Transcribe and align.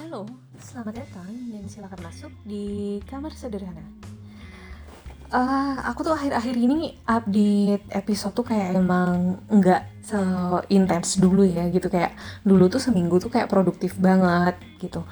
Halo, 0.00 0.24
selamat 0.56 1.04
datang 1.04 1.28
dan 1.52 1.68
silakan 1.68 2.00
masuk 2.00 2.32
di 2.48 2.96
kamar 3.04 3.36
sederhana. 3.36 3.84
Uh, 5.28 5.76
aku 5.84 6.08
tuh 6.08 6.16
akhir-akhir 6.16 6.56
ini 6.56 6.96
update 7.04 7.84
episode 7.92 8.32
tuh 8.32 8.48
kayak 8.48 8.80
emang 8.80 9.36
nggak 9.52 10.00
seintens 10.00 11.20
dulu 11.20 11.44
ya 11.44 11.68
gitu 11.68 11.92
kayak 11.92 12.16
dulu 12.48 12.72
tuh 12.72 12.80
seminggu 12.80 13.20
tuh 13.20 13.28
kayak 13.28 13.52
produktif 13.52 14.00
banget 14.00 14.56
gitu 14.80 15.04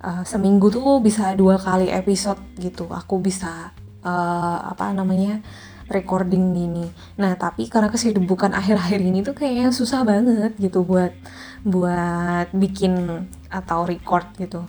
uh, 0.00 0.24
seminggu 0.24 0.72
tuh 0.72 1.04
bisa 1.04 1.36
dua 1.36 1.60
kali 1.60 1.92
episode 1.92 2.40
gitu 2.56 2.88
aku 2.88 3.20
bisa 3.20 3.76
uh, 4.00 4.58
apa 4.72 4.88
namanya 4.96 5.44
recording 5.92 6.56
gini. 6.56 6.88
Nah 7.20 7.36
tapi 7.36 7.68
karena 7.68 7.92
kesibukan 7.92 8.56
akhir-akhir 8.56 9.04
ini 9.04 9.20
tuh 9.20 9.36
kayaknya 9.36 9.68
susah 9.68 10.00
banget 10.00 10.56
gitu 10.56 10.80
buat 10.80 11.12
buat 11.60 12.48
bikin 12.56 13.28
atau 13.50 13.84
record 13.84 14.26
gitu. 14.38 14.64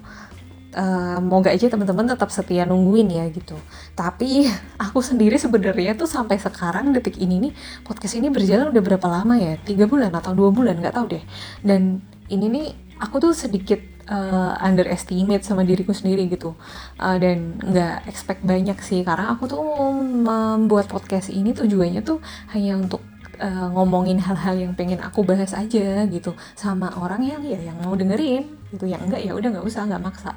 Uh, 0.72 1.20
moga 1.20 1.52
aja 1.52 1.68
teman-teman 1.68 2.16
tetap 2.16 2.32
setia 2.32 2.64
nungguin 2.64 3.12
ya 3.12 3.28
gitu. 3.30 3.56
Tapi 3.96 4.48
aku 4.86 5.00
sendiri 5.04 5.36
sebenarnya 5.38 5.96
tuh 5.96 6.08
sampai 6.08 6.40
sekarang 6.40 6.96
detik 6.96 7.20
ini 7.20 7.50
nih 7.50 7.54
podcast 7.86 8.16
ini 8.16 8.32
berjalan 8.32 8.72
udah 8.74 8.84
berapa 8.84 9.08
lama 9.08 9.36
ya? 9.38 9.60
Tiga 9.62 9.86
bulan 9.86 10.12
atau 10.16 10.32
dua 10.36 10.50
bulan 10.50 10.80
nggak 10.80 10.96
tahu 10.96 11.06
deh. 11.16 11.24
Dan 11.60 12.02
ini 12.32 12.46
nih 12.48 12.68
aku 13.04 13.20
tuh 13.20 13.34
sedikit 13.36 13.82
uh, 14.08 14.54
underestimate 14.62 15.42
sama 15.42 15.66
diriku 15.66 15.92
sendiri 15.92 16.30
gitu 16.30 16.54
uh, 17.02 17.18
dan 17.18 17.58
nggak 17.60 18.06
expect 18.06 18.46
banyak 18.46 18.78
sih 18.84 19.02
karena 19.02 19.34
aku 19.34 19.50
tuh 19.50 19.62
membuat 20.06 20.88
podcast 20.92 21.34
ini 21.34 21.52
tujuannya 21.56 22.06
tuh 22.06 22.22
hanya 22.54 22.78
untuk 22.78 23.02
uh, 23.42 23.68
ngomongin 23.74 24.22
hal-hal 24.22 24.56
yang 24.56 24.74
pengen 24.78 25.02
aku 25.02 25.26
bahas 25.26 25.58
aja 25.58 26.06
gitu 26.08 26.38
sama 26.54 26.94
orang 27.02 27.26
yang 27.26 27.42
ya 27.42 27.60
yang 27.60 27.78
mau 27.82 27.98
dengerin 27.98 28.61
gitu. 28.72 28.88
Yang 28.88 29.12
enggak 29.12 29.22
ya 29.22 29.32
udah 29.36 29.50
nggak 29.54 29.66
usah 29.68 29.88
nggak 29.88 30.04
maksa. 30.04 30.32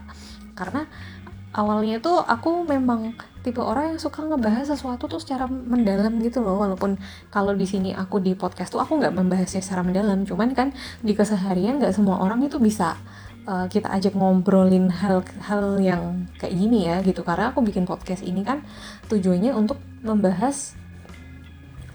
Karena 0.58 0.86
awalnya 1.54 2.02
tuh 2.02 2.18
aku 2.20 2.66
memang 2.66 3.14
tipe 3.46 3.62
orang 3.62 3.94
yang 3.94 4.00
suka 4.02 4.26
ngebahas 4.26 4.74
sesuatu 4.74 5.06
tuh 5.06 5.22
secara 5.22 5.46
mendalam 5.46 6.18
gitu 6.20 6.42
loh. 6.42 6.58
Walaupun 6.58 6.98
kalau 7.30 7.54
di 7.54 7.64
sini 7.64 7.94
aku 7.94 8.18
di 8.18 8.34
podcast 8.34 8.74
tuh 8.74 8.82
aku 8.82 8.98
nggak 8.98 9.14
membahasnya 9.14 9.62
secara 9.62 9.86
mendalam. 9.86 10.26
Cuman 10.26 10.52
kan 10.52 10.74
di 11.00 11.14
keseharian 11.14 11.78
nggak 11.78 11.94
semua 11.94 12.18
orang 12.20 12.42
itu 12.42 12.58
bisa 12.58 12.98
uh, 13.46 13.66
kita 13.70 13.88
ajak 13.92 14.16
ngobrolin 14.18 14.90
hal-hal 14.90 15.78
yang 15.80 16.26
kayak 16.36 16.54
gini 16.58 16.90
ya 16.90 17.00
gitu. 17.06 17.22
Karena 17.22 17.54
aku 17.54 17.62
bikin 17.62 17.86
podcast 17.86 18.26
ini 18.26 18.42
kan 18.42 18.66
tujuannya 19.08 19.54
untuk 19.54 19.78
membahas 20.04 20.76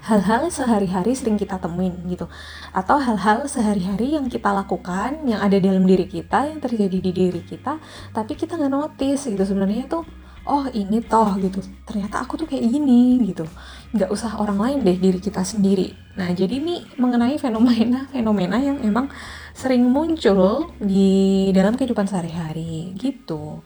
hal-hal 0.06 0.48
sehari-hari 0.48 1.12
sering 1.16 1.36
kita 1.36 1.60
temuin 1.60 1.96
gitu. 2.08 2.26
Atau 2.72 3.00
hal-hal 3.00 3.46
sehari-hari 3.50 4.16
yang 4.16 4.32
kita 4.32 4.52
lakukan 4.52 5.24
yang 5.28 5.44
ada 5.44 5.60
dalam 5.60 5.84
diri 5.84 6.08
kita 6.08 6.48
yang 6.48 6.60
terjadi 6.64 6.98
di 7.00 7.12
diri 7.12 7.42
kita 7.44 7.80
tapi 8.16 8.36
kita 8.40 8.56
nggak 8.56 8.72
notice 8.72 9.28
gitu. 9.28 9.44
Sebenarnya 9.44 9.90
tuh 9.92 10.04
oh 10.48 10.66
ini 10.72 11.04
toh 11.04 11.36
gitu. 11.38 11.60
Ternyata 11.84 12.24
aku 12.24 12.40
tuh 12.40 12.48
kayak 12.48 12.64
gini 12.64 13.20
gitu. 13.28 13.44
Nggak 13.92 14.10
usah 14.10 14.40
orang 14.40 14.58
lain 14.58 14.78
deh 14.88 14.98
diri 14.98 15.20
kita 15.20 15.44
sendiri. 15.44 15.92
Nah 16.16 16.32
jadi 16.32 16.60
ini 16.60 16.96
mengenai 16.96 17.36
fenomena 17.36 18.08
fenomena 18.14 18.58
yang 18.58 18.80
emang 18.82 19.12
sering 19.52 19.84
muncul 19.84 20.72
di 20.80 21.50
dalam 21.52 21.76
kehidupan 21.76 22.08
sehari-hari 22.08 22.96
gitu. 22.96 23.60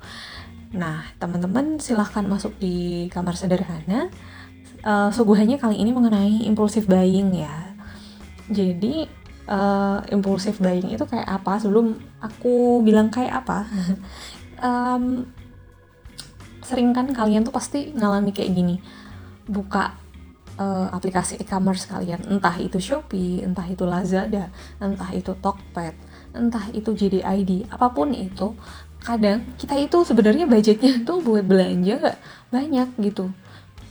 Nah, 0.74 1.06
teman-teman 1.22 1.78
silahkan 1.78 2.26
masuk 2.26 2.58
di 2.58 3.06
kamar 3.14 3.38
sederhana. 3.38 4.10
Uh, 4.84 5.08
suguhannya 5.16 5.56
kali 5.56 5.80
ini 5.80 5.96
mengenai 5.96 6.44
impulsif 6.44 6.92
buying 6.92 7.32
ya. 7.32 7.72
Jadi 8.52 9.08
uh, 9.48 10.04
impulsif 10.12 10.60
buying 10.60 10.92
itu 10.92 11.08
kayak 11.08 11.24
apa? 11.24 11.60
Sebelum 11.64 11.96
aku 12.20 12.84
bilang 12.84 13.08
kayak 13.08 13.48
apa, 13.48 13.64
um, 14.68 15.24
sering 16.64 16.92
kan 16.96 17.12
kalian 17.12 17.48
tuh 17.48 17.56
pasti 17.56 17.96
ngalami 17.96 18.36
kayak 18.36 18.52
gini, 18.52 18.76
buka 19.48 19.96
uh, 20.58 20.88
aplikasi 20.92 21.40
e-commerce 21.40 21.88
kalian, 21.88 22.24
entah 22.28 22.56
itu 22.60 22.80
Shopee, 22.80 23.44
entah 23.44 23.66
itu 23.68 23.84
Lazada, 23.84 24.50
entah 24.80 25.12
itu 25.12 25.36
Tokped, 25.38 25.96
entah 26.34 26.66
itu 26.72 26.96
JDID, 26.96 27.68
apa 27.70 27.92
pun 27.92 28.16
itu, 28.16 28.56
kadang 29.04 29.44
kita 29.60 29.76
itu 29.76 29.98
sebenarnya 30.08 30.48
budgetnya 30.48 31.04
tuh 31.04 31.20
buat 31.20 31.44
belanja 31.44 32.00
nggak 32.00 32.18
banyak 32.54 32.88
gitu, 33.12 33.30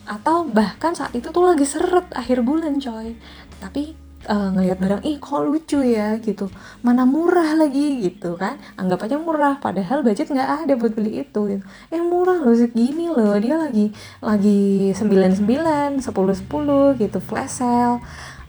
atau 0.04 0.42
bahkan 0.46 0.92
saat 0.94 1.14
itu 1.14 1.30
tuh 1.30 1.46
lagi 1.46 1.62
seret 1.62 2.10
akhir 2.12 2.42
bulan 2.42 2.78
coy, 2.82 3.14
tapi 3.62 3.94
uh, 4.26 4.50
ngelihat 4.54 4.78
barang 4.78 5.02
ih 5.06 5.18
kok 5.18 5.42
lucu 5.46 5.82
ya 5.82 6.18
gitu. 6.18 6.50
Mana 6.82 7.06
murah 7.06 7.54
lagi 7.58 8.02
gitu 8.02 8.34
kan. 8.38 8.58
Anggap 8.78 9.06
aja 9.06 9.18
murah 9.18 9.58
padahal 9.58 10.02
budget 10.02 10.30
nggak 10.30 10.66
ada 10.66 10.72
buat 10.78 10.92
beli 10.94 11.22
itu 11.22 11.40
gitu. 11.50 11.64
Eh 11.90 12.02
murah 12.02 12.38
loh 12.42 12.54
segini 12.54 13.10
loh. 13.10 13.34
Dia 13.38 13.58
lagi 13.58 13.90
lagi 14.22 14.90
sembilan 14.94 15.30
sembilan 15.38 15.90
sepuluh 16.02 16.34
sepuluh 16.34 16.94
gitu 16.98 17.18
flash 17.22 17.62
sale. 17.62 18.02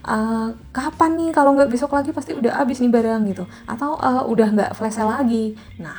Uh, 0.04 0.52
kapan 0.68 1.16
nih? 1.16 1.30
Kalau 1.32 1.56
nggak 1.56 1.72
besok 1.72 1.96
lagi 1.96 2.12
pasti 2.12 2.36
udah 2.36 2.60
habis 2.60 2.78
nih 2.78 2.92
barang 2.92 3.24
gitu. 3.32 3.44
Atau 3.64 3.96
uh, 3.96 4.22
udah 4.28 4.48
nggak 4.52 4.70
flash 4.76 5.00
sale 5.00 5.10
lagi. 5.10 5.56
Nah 5.80 5.96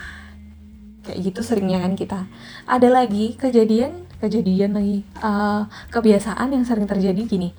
kayak 1.06 1.22
gitu 1.22 1.42
seringnya 1.42 1.82
kan 1.82 1.94
kita. 1.94 2.20
Ada 2.66 2.90
lagi 2.90 3.38
kejadian 3.38 4.05
kejadian 4.26 4.74
lagi. 4.74 5.06
Uh, 5.22 5.70
kebiasaan 5.94 6.50
yang 6.50 6.66
sering 6.66 6.90
terjadi 6.90 7.22
gini. 7.24 7.54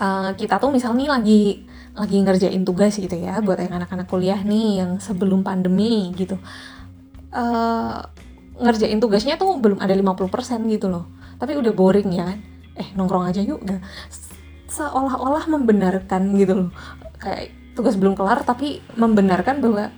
Uh, 0.00 0.32
kita 0.36 0.60
tuh 0.60 0.72
misalnya 0.72 1.16
lagi 1.16 1.64
lagi 1.92 2.16
ngerjain 2.22 2.64
tugas 2.64 2.96
gitu 2.96 3.12
ya 3.12 3.42
buat 3.44 3.60
yang 3.60 3.76
anak-anak 3.76 4.08
kuliah 4.08 4.40
nih 4.40 4.84
yang 4.84 5.00
sebelum 5.00 5.40
pandemi 5.40 6.12
gitu. 6.16 6.36
Uh, 7.32 8.04
ngerjain 8.60 9.00
tugasnya 9.00 9.40
tuh 9.40 9.56
belum 9.56 9.80
ada 9.80 9.96
50% 9.96 10.68
gitu 10.68 10.86
loh. 10.92 11.08
Tapi 11.40 11.56
udah 11.56 11.72
boring 11.72 12.10
ya. 12.12 12.36
Eh 12.76 12.88
nongkrong 12.96 13.28
aja 13.28 13.40
yuk 13.40 13.64
gak 13.64 13.80
seolah-olah 14.70 15.50
membenarkan 15.50 16.36
gitu 16.38 16.54
loh. 16.66 16.70
Kayak 17.20 17.52
tugas 17.74 17.96
belum 17.96 18.14
kelar 18.14 18.44
tapi 18.44 18.84
membenarkan 18.94 19.64
bahwa 19.64 19.88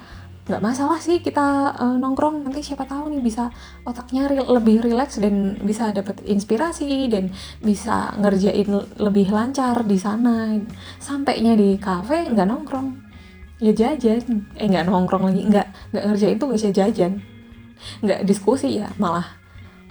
nggak 0.42 0.58
masalah 0.58 0.98
sih 0.98 1.22
kita 1.22 1.70
uh, 1.78 1.96
nongkrong. 2.02 2.42
Nanti 2.42 2.66
siapa 2.66 2.82
tahu 2.82 3.14
nih 3.14 3.22
bisa 3.22 3.46
otaknya 3.86 4.26
re 4.26 4.42
lebih 4.42 4.82
rileks 4.82 5.22
dan 5.22 5.54
bisa 5.62 5.94
dapat 5.94 6.18
inspirasi 6.26 7.06
dan 7.06 7.30
bisa 7.62 8.10
ngerjain 8.18 8.66
lebih 8.98 9.30
lancar 9.30 9.86
di 9.86 9.94
sana. 9.94 10.58
Sampainya 10.98 11.54
di 11.54 11.78
kafe 11.78 12.26
nggak 12.34 12.46
nongkrong. 12.50 12.88
Ya 13.62 13.70
jajan. 13.70 14.50
Eh 14.58 14.66
nggak 14.66 14.90
nongkrong 14.90 15.30
lagi. 15.30 15.42
Nggak 15.46 15.66
nggak 15.94 16.04
ngerjain 16.10 16.36
tuh 16.42 16.46
gak 16.50 16.74
jajan. 16.74 17.12
Nggak 18.02 18.20
diskusi 18.26 18.82
ya 18.82 18.90
malah 18.98 19.38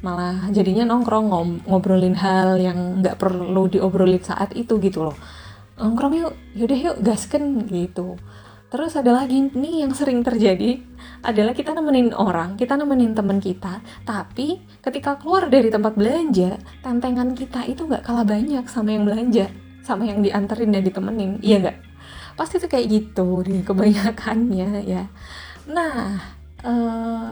malah 0.02 0.50
jadinya 0.50 0.84
nongkrong 0.84 1.30
ngobrolin 1.70 2.18
hal 2.18 2.58
yang 2.58 3.00
nggak 3.00 3.22
perlu 3.22 3.70
diobrolin 3.72 4.20
saat 4.20 4.52
itu 4.52 4.76
gitu 4.84 5.08
loh. 5.08 5.16
Nongkrong 5.80 6.14
yuk 6.20 6.34
yaudah 6.60 6.80
yuk 6.92 6.98
gasken 7.00 7.72
gitu 7.72 8.20
Terus 8.72 8.96
ada 8.96 9.12
lagi 9.12 9.52
nih 9.52 9.84
yang 9.84 9.92
sering 9.92 10.24
terjadi 10.24 10.80
adalah 11.28 11.52
kita 11.52 11.76
nemenin 11.76 12.16
orang, 12.16 12.56
kita 12.56 12.80
nemenin 12.80 13.12
teman 13.12 13.44
kita, 13.44 13.84
tapi 14.08 14.64
ketika 14.80 15.20
keluar 15.20 15.52
dari 15.52 15.68
tempat 15.68 15.92
belanja, 16.00 16.56
tantangan 16.80 17.36
kita 17.36 17.68
itu 17.68 17.84
nggak 17.84 18.08
kalah 18.08 18.24
banyak 18.24 18.64
sama 18.72 18.96
yang 18.96 19.04
belanja, 19.04 19.52
sama 19.84 20.08
yang 20.08 20.24
dianterin 20.24 20.72
dan 20.72 20.88
ditemenin, 20.88 21.44
iya 21.44 21.60
nggak? 21.60 21.78
Pasti 22.40 22.64
tuh 22.64 22.72
kayak 22.72 22.88
gitu 22.88 23.44
di 23.44 23.60
kebanyakannya 23.60 24.88
ya. 24.88 25.04
Nah, 25.68 26.16
eh, 26.64 27.32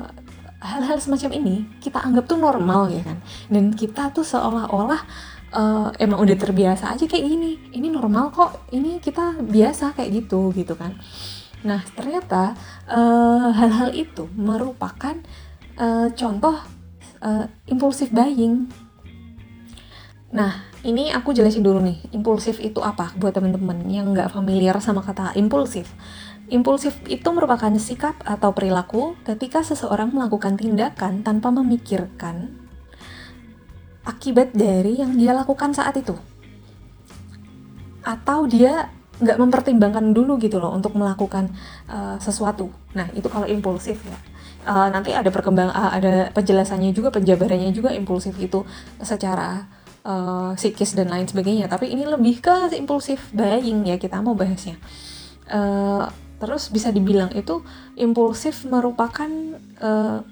hal-hal 0.60 1.00
semacam 1.00 1.40
ini 1.40 1.56
kita 1.80 2.04
anggap 2.04 2.28
tuh 2.28 2.36
normal 2.36 2.92
ya 2.92 3.00
kan, 3.08 3.18
dan 3.48 3.72
kita 3.72 4.12
tuh 4.12 4.28
seolah-olah 4.28 5.08
uh, 5.54 5.90
emang 5.98 6.22
udah 6.22 6.38
terbiasa 6.38 6.94
aja 6.94 7.06
kayak 7.06 7.26
gini. 7.26 7.52
Ini 7.74 7.88
normal 7.90 8.34
kok. 8.34 8.70
Ini 8.74 9.02
kita 9.02 9.42
biasa 9.42 9.98
kayak 9.98 10.10
gitu 10.26 10.54
gitu 10.54 10.74
kan. 10.78 10.98
Nah 11.66 11.84
ternyata 11.96 12.56
uh, 12.88 13.52
hal-hal 13.52 13.92
itu 13.92 14.30
merupakan 14.38 15.16
uh, 15.76 16.08
contoh 16.16 16.56
uh, 17.20 17.46
impulsif 17.68 18.12
buying. 18.14 18.70
Nah 20.30 20.70
ini 20.86 21.12
aku 21.12 21.36
jelasin 21.36 21.66
dulu 21.66 21.84
nih 21.84 22.00
impulsif 22.16 22.64
itu 22.64 22.80
apa 22.80 23.12
buat 23.20 23.36
teman-teman 23.36 23.84
yang 23.92 24.16
nggak 24.16 24.32
familiar 24.32 24.78
sama 24.80 25.04
kata 25.04 25.36
impulsif. 25.36 25.92
Impulsif 26.50 26.98
itu 27.06 27.30
merupakan 27.30 27.70
sikap 27.78 28.18
atau 28.26 28.50
perilaku 28.58 29.14
ketika 29.22 29.62
seseorang 29.62 30.10
melakukan 30.10 30.58
tindakan 30.58 31.22
tanpa 31.22 31.54
memikirkan 31.54 32.59
akibat 34.10 34.58
dari 34.58 34.98
yang 34.98 35.14
dia 35.14 35.38
lakukan 35.38 35.70
saat 35.78 35.94
itu. 36.02 36.18
Atau 38.02 38.50
dia 38.50 38.90
nggak 39.20 39.38
mempertimbangkan 39.38 40.16
dulu 40.16 40.40
gitu 40.42 40.58
loh 40.58 40.74
untuk 40.74 40.96
melakukan 40.98 41.52
uh, 41.92 42.18
sesuatu. 42.18 42.72
Nah 42.98 43.06
itu 43.14 43.30
kalau 43.30 43.46
impulsif 43.46 44.02
ya. 44.02 44.18
Uh, 44.66 44.92
nanti 44.92 45.16
ada 45.16 45.32
perkembang 45.32 45.72
uh, 45.72 45.92
ada 45.94 46.34
penjelasannya 46.36 46.92
juga 46.92 47.14
penjabarannya 47.16 47.72
juga 47.72 47.96
impulsif 47.96 48.36
itu 48.40 48.64
secara 49.00 49.68
uh, 50.04 50.52
psikis 50.56 50.96
dan 50.96 51.12
lain 51.12 51.28
sebagainya. 51.28 51.68
Tapi 51.68 51.92
ini 51.92 52.08
lebih 52.08 52.40
ke 52.40 52.74
impulsif 52.76 53.30
buying 53.36 53.86
ya 53.88 54.00
kita 54.00 54.24
mau 54.24 54.34
bahasnya. 54.34 54.80
Uh, 55.52 56.08
terus 56.40 56.72
bisa 56.72 56.88
dibilang 56.96 57.36
itu 57.36 57.60
impulsif 58.00 58.64
merupakan 58.64 59.28
uh, 59.84 60.24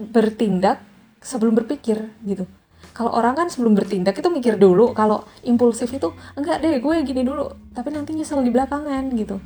bertindak 0.00 0.80
sebelum 1.20 1.54
berpikir 1.56 2.10
gitu. 2.24 2.48
Kalau 2.96 3.12
orang 3.12 3.36
kan 3.36 3.46
sebelum 3.52 3.76
bertindak 3.76 4.18
itu 4.18 4.28
mikir 4.32 4.56
dulu 4.56 4.96
kalau 4.96 5.22
impulsif 5.46 5.92
itu 5.92 6.10
enggak 6.34 6.64
deh 6.64 6.80
gue 6.80 6.96
gini 7.06 7.22
dulu 7.22 7.52
tapi 7.76 7.92
nanti 7.94 8.16
nyesel 8.16 8.42
di 8.42 8.50
belakangan 8.50 9.12
gitu. 9.14 9.38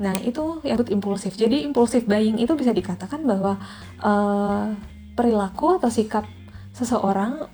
Nah 0.00 0.14
itu 0.22 0.62
yang 0.66 0.80
impulsif. 0.90 1.34
Jadi 1.38 1.62
impulsif 1.66 2.06
buying 2.06 2.40
itu 2.40 2.54
bisa 2.54 2.74
dikatakan 2.74 3.22
bahwa 3.26 3.58
uh, 4.02 4.74
perilaku 5.14 5.78
atau 5.78 5.90
sikap 5.90 6.26
seseorang 6.74 7.46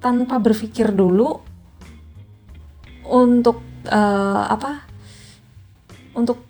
tanpa 0.00 0.40
berpikir 0.40 0.92
dulu 0.92 1.40
untuk 3.08 3.60
uh, 3.88 4.44
apa 4.48 4.84
untuk 6.16 6.44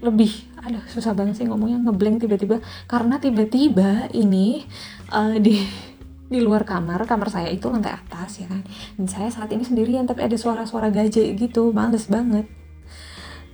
lebih 0.00 0.45
aduh 0.66 0.82
susah 0.90 1.14
banget 1.14 1.38
sih 1.38 1.46
ngomongnya 1.46 1.78
ngeblank 1.86 2.26
tiba-tiba. 2.26 2.58
Karena 2.90 3.22
tiba-tiba 3.22 4.10
ini 4.10 4.66
uh, 5.14 5.38
di 5.38 5.62
di 6.32 6.42
luar 6.42 6.66
kamar 6.66 7.06
kamar 7.06 7.30
saya 7.30 7.46
itu 7.54 7.70
lantai 7.70 7.94
atas 7.94 8.42
ya 8.42 8.50
kan? 8.50 8.66
Dan 8.98 9.06
saya 9.06 9.30
saat 9.30 9.46
ini 9.54 9.62
sendirian 9.62 10.10
tapi 10.10 10.26
ada 10.26 10.34
suara-suara 10.34 10.90
gajah 10.90 11.38
gitu 11.38 11.70
males 11.70 12.10
banget. 12.10 12.50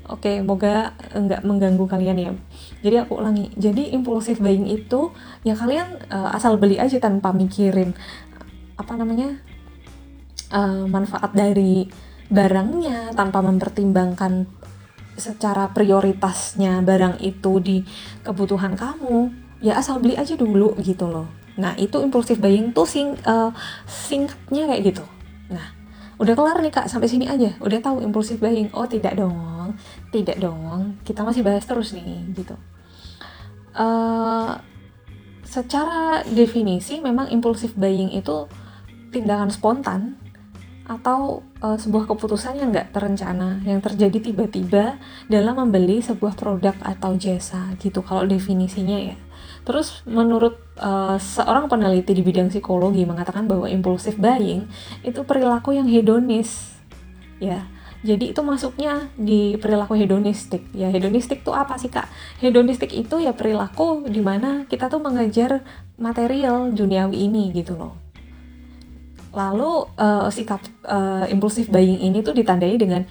Oke 0.08 0.40
moga 0.40 0.96
nggak 1.12 1.44
mengganggu 1.44 1.84
kalian 1.84 2.16
ya. 2.18 2.32
Jadi 2.80 2.96
aku 3.04 3.20
ulangi 3.20 3.52
jadi 3.60 3.92
impulsif 3.92 4.40
buying 4.40 4.66
itu 4.66 5.12
ya 5.44 5.52
kalian 5.52 6.00
uh, 6.08 6.32
asal 6.32 6.56
beli 6.56 6.80
aja 6.80 6.96
tanpa 6.96 7.30
mikirin 7.36 7.92
apa 8.80 8.92
namanya 8.96 9.36
uh, 10.48 10.88
manfaat 10.88 11.36
dari 11.36 11.86
barangnya 12.32 13.12
tanpa 13.12 13.44
mempertimbangkan 13.44 14.48
secara 15.16 15.68
prioritasnya 15.70 16.80
barang 16.80 17.20
itu 17.20 17.52
di 17.60 17.76
kebutuhan 18.24 18.74
kamu 18.74 19.32
ya 19.62 19.78
asal 19.78 20.02
beli 20.02 20.18
aja 20.18 20.34
dulu 20.34 20.74
gitu 20.80 21.06
loh. 21.06 21.28
Nah 21.56 21.76
itu 21.76 22.00
impulsif 22.00 22.40
buying 22.40 22.72
tuh 22.72 22.88
sing 22.88 23.14
uh, 23.28 23.52
singkatnya 23.84 24.72
kayak 24.72 24.82
gitu. 24.92 25.04
Nah 25.52 25.76
udah 26.16 26.34
kelar 26.38 26.58
nih 26.62 26.72
kak 26.72 26.88
sampai 26.88 27.08
sini 27.10 27.28
aja. 27.28 27.52
Udah 27.60 27.78
tahu 27.82 28.00
impulsif 28.00 28.40
buying. 28.40 28.72
Oh 28.72 28.88
tidak 28.88 29.14
dong. 29.18 29.76
Tidak 30.10 30.40
dong. 30.40 30.96
Kita 31.04 31.22
masih 31.22 31.44
bahas 31.44 31.64
terus 31.68 31.92
nih 31.92 32.32
gitu. 32.32 32.56
Uh, 33.72 34.56
secara 35.44 36.24
definisi 36.24 37.00
memang 37.04 37.28
impulsif 37.28 37.76
buying 37.76 38.12
itu 38.16 38.48
tindakan 39.12 39.52
spontan 39.52 40.16
atau 40.98 41.40
uh, 41.64 41.78
sebuah 41.78 42.04
keputusan 42.10 42.60
yang 42.60 42.68
nggak 42.74 42.92
terencana 42.92 43.64
yang 43.64 43.80
terjadi 43.80 44.32
tiba-tiba 44.32 45.00
dalam 45.30 45.56
membeli 45.56 46.04
sebuah 46.04 46.36
produk 46.36 46.76
atau 46.84 47.16
jasa 47.16 47.72
gitu 47.80 48.04
kalau 48.04 48.28
definisinya 48.28 48.98
ya. 49.00 49.16
Terus 49.62 50.02
menurut 50.04 50.58
uh, 50.82 51.16
seorang 51.16 51.70
peneliti 51.70 52.12
di 52.12 52.20
bidang 52.20 52.50
psikologi 52.50 53.06
mengatakan 53.06 53.46
bahwa 53.46 53.70
impulsif 53.70 54.18
buying 54.18 54.66
itu 55.06 55.22
perilaku 55.22 55.72
yang 55.72 55.88
hedonis 55.88 56.76
ya. 57.38 57.64
Jadi 58.02 58.34
itu 58.34 58.42
masuknya 58.42 59.06
di 59.14 59.54
perilaku 59.62 59.94
hedonistik 59.94 60.66
ya. 60.74 60.90
Hedonistik 60.90 61.46
tuh 61.46 61.54
apa 61.54 61.78
sih 61.78 61.86
kak? 61.86 62.10
Hedonistik 62.42 62.90
itu 62.90 63.22
ya 63.22 63.30
perilaku 63.30 64.10
di 64.10 64.18
mana 64.18 64.66
kita 64.66 64.90
tuh 64.90 64.98
mengejar 64.98 65.62
material 65.94 66.74
duniawi 66.74 67.30
ini 67.30 67.54
gitu 67.54 67.78
loh 67.78 68.01
Lalu 69.32 69.88
uh, 69.96 70.28
sikap 70.28 70.60
uh, 70.84 71.24
impulsif 71.32 71.72
buying 71.72 72.04
ini 72.04 72.20
tuh 72.20 72.36
ditandai 72.36 72.76
dengan 72.76 73.08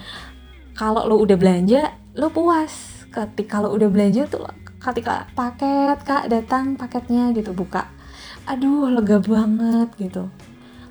kalau 0.78 1.06
lo 1.10 1.18
udah 1.18 1.38
belanja, 1.38 1.98
lo 2.18 2.30
puas. 2.30 3.04
Ketika 3.12 3.60
lo 3.60 3.76
udah 3.76 3.92
belanja 3.92 4.24
tuh 4.32 4.48
ketika 4.80 5.28
paket 5.36 6.00
kak 6.08 6.32
datang 6.32 6.80
paketnya 6.80 7.36
gitu 7.36 7.52
buka, 7.52 7.92
aduh 8.48 8.88
lega 8.88 9.20
banget 9.20 9.92
gitu. 10.00 10.32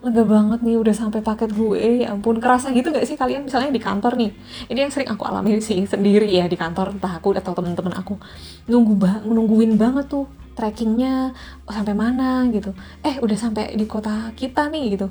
Lega 0.00 0.24
banget 0.24 0.60
nih 0.64 0.76
udah 0.80 0.92
sampai 0.96 1.24
paket 1.24 1.52
gue 1.56 2.04
ya 2.04 2.12
ampun. 2.12 2.40
Kerasa 2.40 2.72
gitu 2.76 2.92
gak 2.92 3.04
sih 3.08 3.16
kalian? 3.16 3.44
Misalnya 3.48 3.72
di 3.72 3.80
kantor 3.80 4.16
nih 4.20 4.32
ini 4.68 4.78
yang 4.84 4.92
sering 4.92 5.08
aku 5.08 5.24
alami 5.24 5.60
sih 5.64 5.84
sendiri 5.84 6.28
ya 6.28 6.44
di 6.48 6.56
kantor. 6.60 6.96
Entah 6.96 7.20
aku 7.20 7.32
atau 7.36 7.52
temen-temen 7.52 7.92
aku. 7.96 8.20
Nunggu 8.68 8.92
ba 8.96 9.20
nungguin 9.24 9.76
banget 9.80 10.08
tuh 10.08 10.24
trackingnya 10.60 11.32
oh, 11.64 11.72
sampai 11.72 11.96
mana? 11.96 12.44
gitu. 12.52 12.76
Eh 13.00 13.16
udah 13.24 13.38
sampai 13.40 13.72
di 13.72 13.88
kota 13.88 14.28
kita 14.36 14.68
nih 14.68 15.00
gitu. 15.00 15.08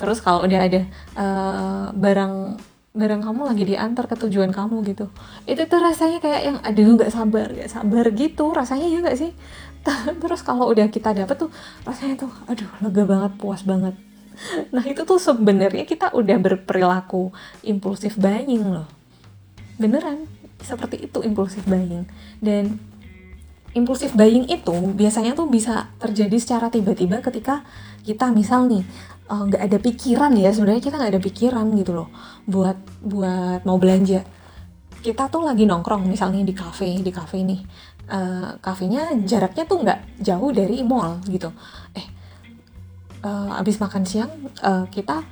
Terus 0.00 0.24
kalau 0.24 0.48
udah 0.48 0.60
ada 0.64 0.80
uh, 1.20 1.86
barang 1.92 2.56
barang 2.90 3.22
kamu 3.22 3.40
lagi 3.46 3.64
diantar 3.68 4.08
ke 4.08 4.16
tujuan 4.16 4.48
kamu 4.48 4.80
gitu. 4.88 5.12
Itu 5.44 5.68
tuh 5.68 5.84
rasanya 5.84 6.24
kayak 6.24 6.40
yang 6.40 6.58
aduh 6.64 6.96
nggak 6.96 7.12
sabar 7.12 7.52
nggak 7.52 7.68
sabar 7.68 8.04
gitu. 8.16 8.48
Rasanya 8.56 8.88
ya 8.88 8.98
nggak 9.04 9.18
sih? 9.20 9.30
Terus 10.24 10.40
kalau 10.40 10.72
udah 10.72 10.88
kita 10.88 11.12
dapet 11.12 11.36
tuh 11.36 11.52
rasanya 11.84 12.24
tuh 12.24 12.32
aduh 12.48 12.70
lega 12.80 13.04
banget 13.04 13.32
puas 13.36 13.60
banget. 13.60 13.92
Nah 14.72 14.80
itu 14.88 15.04
tuh 15.04 15.20
sebenarnya 15.20 15.84
kita 15.84 16.16
udah 16.16 16.36
berperilaku 16.40 17.28
impulsif 17.60 18.16
buying 18.16 18.72
loh. 18.72 18.88
Beneran 19.76 20.24
seperti 20.64 21.04
itu 21.04 21.20
impulsif 21.20 21.60
buying. 21.68 22.08
Dan 22.40 22.80
impulsif 23.70 24.18
buying 24.18 24.50
itu 24.50 24.74
biasanya 24.98 25.38
tuh 25.38 25.46
bisa 25.46 25.94
terjadi 26.02 26.36
secara 26.42 26.66
tiba-tiba 26.72 27.22
ketika 27.22 27.62
kita 28.02 28.34
misal 28.34 28.66
nih 28.66 28.82
eh, 29.30 29.42
nggak 29.46 29.62
uh, 29.62 29.66
ada 29.70 29.78
pikiran 29.78 30.32
ya 30.34 30.50
sebenarnya 30.50 30.82
kita 30.82 30.96
nggak 30.98 31.12
ada 31.14 31.22
pikiran 31.22 31.66
gitu 31.78 31.92
loh 31.94 32.08
buat 32.50 32.78
buat 33.02 33.62
mau 33.62 33.78
belanja. 33.78 34.26
Kita 35.00 35.32
tuh 35.32 35.48
lagi 35.48 35.64
nongkrong 35.64 36.04
misalnya 36.04 36.44
di 36.44 36.52
kafe 36.52 37.00
di 37.00 37.08
kafe 37.08 37.40
nih 37.40 37.60
uh, 38.10 38.58
kafenya 38.60 39.16
jaraknya 39.24 39.64
tuh 39.64 39.78
nggak 39.80 40.00
jauh 40.20 40.50
dari 40.52 40.82
mall 40.82 41.22
gitu. 41.30 41.48
Eh 41.94 42.06
uh, 43.24 43.60
abis 43.60 43.80
makan 43.80 44.02
siang 44.04 44.32
uh, 44.60 44.84
kita 44.90 45.22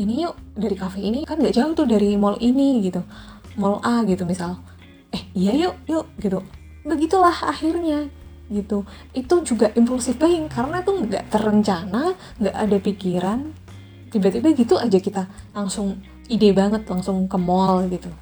ini 0.00 0.24
yuk 0.26 0.34
dari 0.56 0.74
kafe 0.74 1.04
ini 1.04 1.22
kan 1.28 1.38
nggak 1.38 1.54
jauh 1.54 1.76
tuh 1.76 1.86
dari 1.86 2.16
mall 2.16 2.40
ini 2.40 2.82
gitu 2.82 3.04
mall 3.60 3.78
A 3.84 4.00
gitu 4.08 4.24
misal. 4.24 4.58
Eh 5.12 5.22
iya 5.36 5.52
yuk 5.54 5.76
yuk 5.86 6.08
gitu 6.18 6.40
begitulah 6.82 7.34
akhirnya 7.46 8.10
gitu. 8.52 8.84
Itu 9.16 9.40
juga 9.42 9.72
impulsif 9.72 10.20
buying 10.20 10.46
karena 10.52 10.84
tuh 10.84 11.02
nggak 11.08 11.32
terencana 11.32 12.12
nggak 12.38 12.56
ada 12.56 12.76
pikiran. 12.78 13.40
Tiba-tiba 14.12 14.52
gitu 14.52 14.76
aja 14.76 14.98
kita 15.00 15.24
langsung 15.56 16.04
ide 16.28 16.52
banget 16.52 16.84
langsung 16.84 17.24
ke 17.26 17.38
mall 17.40 17.88
gitu. 17.88 18.12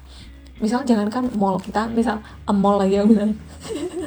Misal 0.63 0.87
jangankan 0.87 1.27
mall 1.35 1.59
kita 1.59 1.91
misal 1.91 2.23
a 2.47 2.53
mall 2.55 2.79
lagi 2.79 2.95
yang 3.01 3.09
bilang 3.11 3.33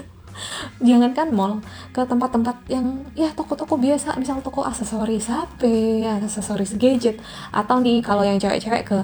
jangankan 0.88 1.28
mall 1.34 1.52
ke 1.92 2.02
tempat-tempat 2.02 2.56
yang 2.70 3.04
ya 3.14 3.30
toko-toko 3.36 3.78
biasa 3.78 4.16
misal 4.18 4.40
toko 4.40 4.64
aksesoris 4.64 5.30
HP 5.30 5.62
aksesoris 6.06 6.74
gadget 6.80 7.20
atau 7.50 7.78
nih 7.82 8.00
kalau 8.00 8.22
yang 8.24 8.40
cewek-cewek 8.40 8.82
ke 8.86 8.98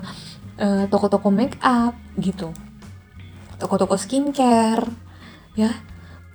uh, 0.62 0.85
toko-toko 0.88 1.28
make 1.28 1.59
up 1.61 1.92
gitu. 2.16 2.54
Toko-toko 3.61 4.00
skincare 4.00 5.10
ya 5.59 5.71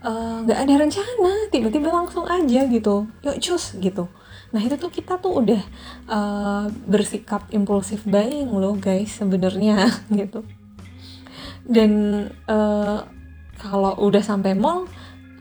eh, 0.06 0.36
nggak 0.44 0.60
uh, 0.60 0.64
ada 0.64 0.74
rencana 0.76 1.34
tiba-tiba 1.50 1.90
langsung 1.90 2.26
aja 2.28 2.62
gitu. 2.68 3.10
Yuk 3.26 3.38
cus 3.42 3.80
gitu. 3.80 4.12
Nah 4.54 4.62
itu 4.62 4.76
tuh 4.80 4.92
kita 4.94 5.20
tuh 5.20 5.44
udah 5.44 5.62
uh, 6.08 6.66
bersikap 6.88 7.50
impulsif 7.52 8.06
buying 8.08 8.52
loh 8.54 8.78
guys 8.78 9.18
sebenarnya 9.18 9.90
gitu. 10.20 10.46
Dan 11.66 11.92
uh, 12.46 13.02
kalau 13.58 13.94
udah 14.00 14.22
sampai 14.22 14.54
mall 14.54 14.86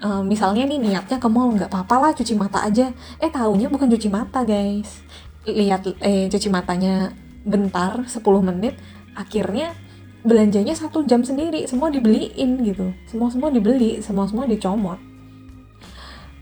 uh, 0.00 0.25
misalnya 0.25 0.64
nih 0.64 0.81
niatnya 0.81 1.21
ke 1.21 1.28
mall 1.28 1.52
nggak 1.52 1.69
apa-apa 1.71 1.97
lah 2.00 2.11
cuci 2.16 2.35
mata 2.35 2.64
aja. 2.64 2.90
Eh 3.21 3.31
tahunya 3.31 3.69
bukan 3.69 3.87
cuci 3.93 4.09
mata 4.09 4.43
guys. 4.43 5.04
Lihat 5.45 6.00
eh 6.00 6.33
cuci 6.33 6.49
matanya 6.49 7.12
bentar 7.45 8.09
10 8.09 8.25
menit 8.40 8.81
akhirnya 9.14 9.76
belanjanya 10.25 10.73
satu 10.73 11.04
jam 11.04 11.21
sendiri 11.21 11.69
semua 11.69 11.93
dibeliin 11.93 12.64
gitu. 12.64 12.97
Semua 13.04 13.28
semua 13.28 13.52
dibeli 13.52 14.00
semua 14.00 14.25
semua 14.25 14.49
dicomot. 14.49 14.97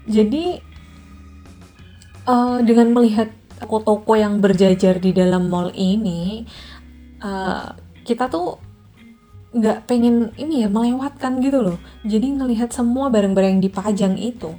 Jadi 0.06 0.62
uh, 2.30 2.62
dengan 2.62 2.94
melihat 2.94 3.28
toko-toko 3.58 4.14
yang 4.14 4.38
berjajar 4.38 5.02
di 5.02 5.10
dalam 5.10 5.50
mall 5.50 5.74
ini 5.74 6.46
uh, 7.22 7.74
kita 8.06 8.30
tuh 8.30 8.58
nggak 9.52 9.84
pengen 9.84 10.32
ini 10.38 10.64
ya 10.64 10.68
melewatkan 10.70 11.42
gitu 11.42 11.60
loh. 11.60 11.78
Jadi 12.06 12.38
ngelihat 12.38 12.70
semua 12.70 13.10
barang-barang 13.10 13.58
yang 13.58 13.64
dipajang 13.66 14.14
itu 14.16 14.54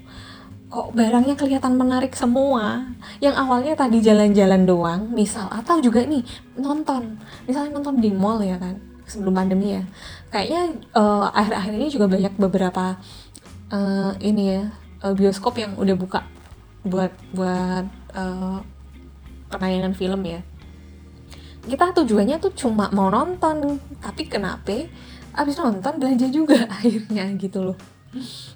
kok 0.73 0.89
barangnya 0.97 1.37
kelihatan 1.37 1.77
menarik 1.77 2.17
semua? 2.17 2.81
Yang 3.21 3.35
awalnya 3.37 3.77
tadi 3.77 4.01
jalan-jalan 4.01 4.65
doang 4.65 5.01
misal 5.13 5.45
atau 5.53 5.77
juga 5.77 6.01
nih 6.01 6.25
nonton. 6.57 7.21
Misalnya 7.45 7.77
nonton 7.77 8.01
di 8.01 8.09
mall 8.09 8.41
ya 8.41 8.57
kan 8.57 8.92
sebelum 9.13 9.37
pandemi 9.37 9.77
ya. 9.77 9.83
Kayaknya 10.33 10.63
uh, 10.97 11.29
akhir-akhir 11.29 11.73
ini 11.77 11.87
juga 11.93 12.05
banyak 12.09 12.33
beberapa 12.41 12.97
uh, 13.69 14.11
ini 14.17 14.43
ya 14.57 14.63
uh, 15.05 15.13
bioskop 15.13 15.61
yang 15.61 15.77
udah 15.77 15.93
buka 15.93 16.25
buat 16.81 17.13
buat 17.37 17.85
uh, 18.17 18.57
penayangan 19.53 19.93
film 19.93 20.21
ya. 20.25 20.41
Kita 21.63 21.95
tujuannya 21.95 22.41
tuh 22.41 22.51
cuma 22.57 22.91
mau 22.91 23.07
nonton 23.07 23.79
tapi 24.01 24.27
kenapa 24.27 24.89
abis 25.33 25.55
nonton 25.61 26.01
belanja 26.01 26.27
juga 26.33 26.65
akhirnya 26.81 27.29
gitu 27.37 27.71
loh. 27.71 27.77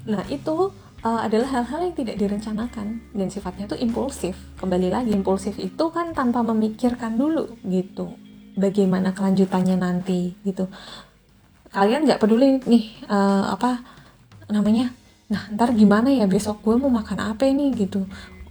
Nah 0.09 0.25
itu 0.27 0.73
uh, 1.05 1.19
adalah 1.23 1.61
hal-hal 1.61 1.87
yang 1.87 1.95
tidak 1.95 2.17
direncanakan 2.19 2.99
dan 3.13 3.27
sifatnya 3.29 3.69
tuh 3.69 3.79
impulsif. 3.79 4.35
Kembali 4.59 4.91
lagi 4.91 5.13
impulsif 5.13 5.55
itu 5.61 5.85
kan 5.93 6.11
tanpa 6.11 6.43
memikirkan 6.43 7.15
dulu 7.15 7.53
gitu 7.63 8.26
bagaimana 8.57 9.13
kelanjutannya 9.13 9.77
nanti 9.77 10.33
gitu. 10.41 10.67
Kalian 11.69 12.09
nggak 12.09 12.19
peduli 12.19 12.57
nih 12.65 13.05
uh, 13.05 13.53
apa 13.53 13.85
namanya 14.49 14.89
nah 15.27 15.43
ntar 15.51 15.75
gimana 15.75 16.07
ya 16.07 16.23
besok 16.23 16.63
gue 16.63 16.75
mau 16.79 16.89
makan 16.89 17.31
apa 17.31 17.45
ini 17.45 17.69
gitu. 17.77 18.03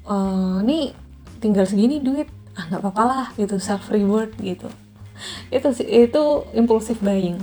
Uh, 0.06 0.62
nih 0.62 0.94
tinggal 1.42 1.66
segini 1.66 1.98
duit 1.98 2.30
ah 2.56 2.64
nggak 2.70 2.80
apa-apa 2.80 3.02
lah 3.04 3.26
gitu 3.34 3.58
self 3.58 3.90
reward 3.90 4.32
gitu. 4.38 4.70
Itu 5.50 5.72
itu 5.82 6.22
impulsif 6.54 7.02
buying. 7.02 7.40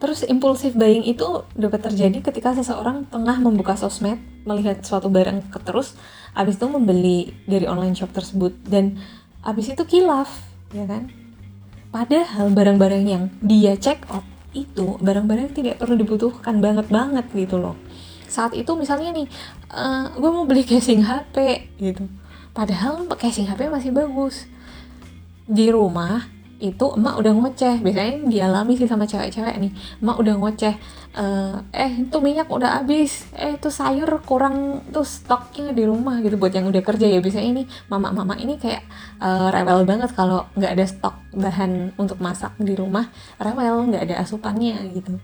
Terus 0.00 0.24
impulsif 0.24 0.72
buying 0.72 1.04
itu 1.04 1.44
dapat 1.52 1.92
terjadi 1.92 2.24
ketika 2.24 2.56
seseorang 2.56 3.04
tengah 3.12 3.36
membuka 3.36 3.76
sosmed 3.76 4.16
melihat 4.48 4.80
suatu 4.80 5.12
barang 5.12 5.52
terus 5.60 5.92
abis 6.32 6.56
itu 6.56 6.66
membeli 6.68 7.36
dari 7.44 7.68
online 7.68 7.92
shop 7.92 8.12
tersebut. 8.16 8.56
Dan 8.64 8.96
abis 9.44 9.72
itu 9.72 9.84
kilaf 9.84 10.49
ya 10.70 10.84
kan? 10.86 11.10
Padahal 11.90 12.54
barang-barang 12.54 13.04
yang 13.06 13.24
dia 13.42 13.74
check 13.74 14.06
out 14.10 14.22
itu 14.50 14.98
barang-barang 14.98 15.54
tidak 15.54 15.78
perlu 15.78 15.94
dibutuhkan 15.98 16.58
banget 16.58 16.86
banget 16.90 17.26
gitu 17.34 17.58
loh. 17.58 17.74
Saat 18.30 18.54
itu 18.54 18.70
misalnya 18.78 19.10
nih 19.14 19.26
uh, 19.74 20.06
eh, 20.10 20.18
gue 20.18 20.30
mau 20.30 20.46
beli 20.46 20.62
casing 20.62 21.02
HP 21.02 21.66
gitu. 21.82 22.06
Padahal 22.54 23.06
casing 23.18 23.50
HP 23.50 23.70
masih 23.70 23.90
bagus. 23.90 24.46
Di 25.50 25.70
rumah 25.74 26.39
itu 26.60 26.86
emak 26.92 27.16
udah 27.16 27.32
ngoceh. 27.32 27.80
Biasanya 27.80 28.28
dialami 28.28 28.76
sih 28.76 28.84
sama 28.84 29.08
cewek-cewek 29.08 29.56
nih. 29.56 29.72
Emak 30.04 30.16
udah 30.20 30.34
ngoceh 30.36 30.74
uh, 31.16 31.56
eh 31.72 31.92
itu 32.04 32.16
minyak 32.20 32.52
udah 32.52 32.84
habis. 32.84 33.26
Eh 33.34 33.56
itu 33.56 33.72
sayur 33.72 34.08
kurang 34.22 34.84
tuh 34.92 35.02
stoknya 35.02 35.72
di 35.72 35.88
rumah 35.88 36.20
gitu. 36.20 36.36
Buat 36.36 36.54
yang 36.60 36.68
udah 36.68 36.84
kerja 36.84 37.08
ya. 37.08 37.18
Biasanya 37.24 37.48
ini 37.48 37.62
mama-mama 37.88 38.36
ini 38.36 38.60
kayak 38.60 38.84
uh, 39.18 39.48
rewel 39.48 39.88
banget 39.88 40.12
kalau 40.12 40.46
nggak 40.54 40.72
ada 40.76 40.84
stok 40.84 41.16
bahan 41.32 41.96
untuk 41.96 42.20
masak 42.20 42.52
di 42.60 42.76
rumah. 42.76 43.08
Rewel 43.40 43.88
nggak 43.90 44.12
ada 44.12 44.16
asupannya 44.20 44.76
gitu. 44.92 45.16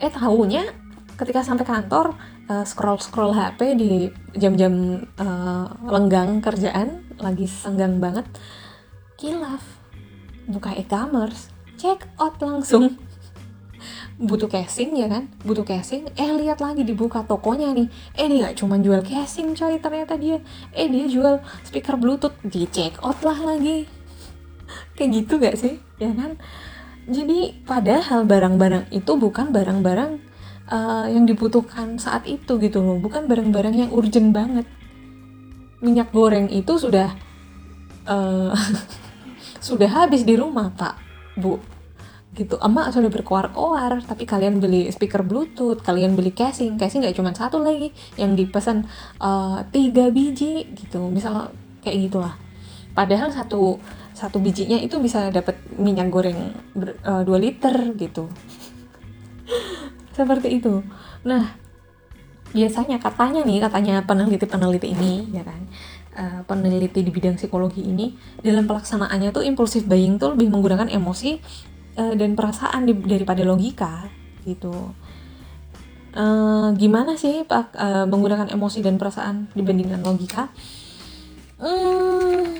Eh 0.00 0.08
tahunya 0.08 0.86
ketika 1.16 1.40
sampai 1.40 1.64
kantor 1.64 2.12
uh, 2.48 2.64
scroll 2.64 3.00
scroll 3.00 3.32
HP 3.32 3.60
di 3.76 3.90
jam-jam 4.36 5.00
uh, 5.16 5.66
lenggang 5.88 6.44
kerjaan 6.44 7.08
lagi 7.16 7.48
senggang 7.48 7.96
banget 7.96 8.28
kilaf 9.16 9.75
buka 10.46 10.74
e-commerce 10.78 11.56
check 11.76 12.08
out 12.16 12.40
langsung. 12.40 12.96
Butuh 14.16 14.48
casing 14.48 14.96
ya 14.96 15.12
kan? 15.12 15.28
Butuh 15.44 15.68
casing. 15.68 16.08
Eh 16.16 16.32
lihat 16.40 16.64
lagi 16.64 16.82
dibuka 16.82 17.20
tokonya 17.20 17.76
nih. 17.76 17.88
Eh 18.16 18.26
dia 18.32 18.48
gak 18.48 18.56
cuma 18.64 18.80
jual 18.80 19.04
casing 19.04 19.52
coy 19.52 19.76
ternyata 19.76 20.16
dia. 20.16 20.40
Eh 20.72 20.88
dia 20.88 21.04
jual 21.04 21.44
speaker 21.68 22.00
bluetooth. 22.00 22.32
Di 22.40 22.64
check 22.72 22.96
out 23.04 23.20
lah 23.20 23.36
lagi. 23.36 23.84
Kayak 24.96 25.10
gitu 25.12 25.36
gak 25.36 25.56
sih? 25.60 25.76
Ya 26.00 26.16
kan? 26.16 26.40
Jadi 27.06 27.60
padahal 27.68 28.24
barang-barang 28.24 28.88
itu 28.90 29.12
bukan 29.14 29.52
barang-barang 29.52 30.18
uh, 30.72 31.06
yang 31.12 31.28
dibutuhkan 31.28 32.00
saat 32.00 32.24
itu 32.24 32.56
gitu 32.56 32.80
loh. 32.80 32.96
Bukan 32.96 33.28
barang-barang 33.28 33.74
yang 33.76 33.90
urgent 33.92 34.32
banget. 34.32 34.64
Minyak 35.84 36.08
goreng 36.16 36.48
itu 36.48 36.80
sudah 36.80 37.12
uh, 38.08 38.56
sudah 39.60 39.88
habis 39.88 40.22
di 40.22 40.34
rumah 40.36 40.72
pak. 40.72 40.94
Bu 41.36 41.60
gitu. 42.36 42.60
Emak 42.60 42.92
sudah 42.92 43.08
berkoar-koar 43.08 44.04
tapi 44.04 44.28
kalian 44.28 44.60
beli 44.60 44.92
speaker 44.92 45.24
bluetooth 45.24 45.80
kalian 45.80 46.12
beli 46.14 46.36
casing. 46.36 46.76
Casing 46.76 47.02
nggak 47.02 47.16
cuma 47.16 47.32
satu 47.32 47.58
lagi 47.58 47.90
yang 48.20 48.36
dipesan 48.36 48.84
uh, 49.18 49.64
tiga 49.72 50.12
biji 50.12 50.68
gitu. 50.76 51.08
Misal 51.08 51.50
kayak 51.80 52.12
gitulah. 52.12 52.34
Padahal 52.92 53.32
satu 53.32 53.80
satu 54.16 54.40
bijinya 54.40 54.80
itu 54.80 54.96
bisa 55.00 55.28
dapat 55.28 55.60
minyak 55.76 56.08
goreng 56.08 56.56
ber, 56.72 56.96
uh, 57.04 57.24
2 57.24 57.32
liter 57.40 57.76
gitu. 57.96 58.28
Seperti 60.16 60.60
itu. 60.60 60.84
Nah 61.24 61.66
biasanya 62.56 62.96
katanya 62.96 63.44
nih 63.44 63.58
katanya 63.60 63.94
peneliti-peneliti 64.06 64.96
ini 64.96 65.28
ya 65.34 65.44
kan 65.44 65.60
uh, 66.16 66.40
peneliti 66.48 67.04
di 67.04 67.12
bidang 67.12 67.36
psikologi 67.36 67.84
ini 67.84 68.16
dalam 68.40 68.64
pelaksanaannya 68.64 69.30
tuh 69.30 69.44
impulsif 69.44 69.84
buying 69.84 70.16
tuh 70.16 70.32
lebih 70.32 70.48
menggunakan 70.48 70.88
emosi 70.88 71.38
uh, 72.00 72.14
dan 72.16 72.32
perasaan 72.32 72.88
di, 72.88 72.96
daripada 72.96 73.44
logika 73.44 74.08
gitu. 74.48 74.72
Uh, 76.16 76.72
gimana 76.80 77.20
sih 77.20 77.44
pak 77.44 77.76
uh, 77.76 78.08
menggunakan 78.08 78.48
emosi 78.48 78.80
dan 78.80 78.96
perasaan 78.96 79.52
dibandingkan 79.52 80.00
logika? 80.00 80.48
Hmm, 81.60 82.56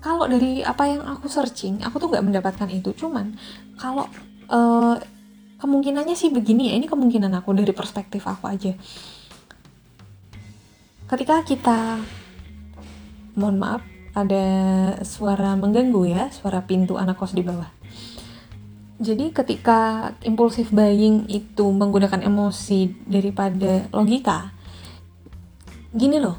kalau 0.00 0.24
dari 0.28 0.64
apa 0.64 0.84
yang 0.88 1.04
aku 1.04 1.28
searching 1.28 1.84
aku 1.84 2.00
tuh 2.00 2.08
nggak 2.08 2.24
mendapatkan 2.24 2.68
itu. 2.72 2.96
Cuman 2.96 3.36
kalau 3.76 4.08
uh, 4.48 4.96
kemungkinannya 5.60 6.12
sih 6.12 6.28
begini 6.28 6.72
ya 6.72 6.74
ini 6.76 6.84
kemungkinan 6.84 7.32
aku 7.40 7.56
dari 7.56 7.72
perspektif 7.72 8.28
aku 8.28 8.44
aja 8.48 8.72
ketika 11.04 11.44
kita 11.44 12.00
mohon 13.36 13.60
maaf 13.60 13.82
ada 14.14 14.46
suara 15.02 15.58
mengganggu 15.58 16.02
ya 16.06 16.30
suara 16.30 16.62
pintu 16.64 16.96
anak 16.96 17.18
kos 17.18 17.34
di 17.34 17.42
bawah. 17.42 17.68
Jadi 18.94 19.34
ketika 19.34 20.14
impulsif 20.22 20.70
buying 20.70 21.26
itu 21.26 21.66
menggunakan 21.66 22.22
emosi 22.22 22.94
daripada 23.10 23.90
logika 23.90 24.54
gini 25.90 26.22
loh. 26.22 26.38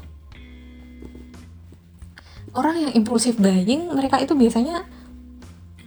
Orang 2.56 2.80
yang 2.80 2.92
impulsif 2.96 3.36
buying 3.36 3.92
mereka 3.92 4.16
itu 4.24 4.32
biasanya 4.32 4.88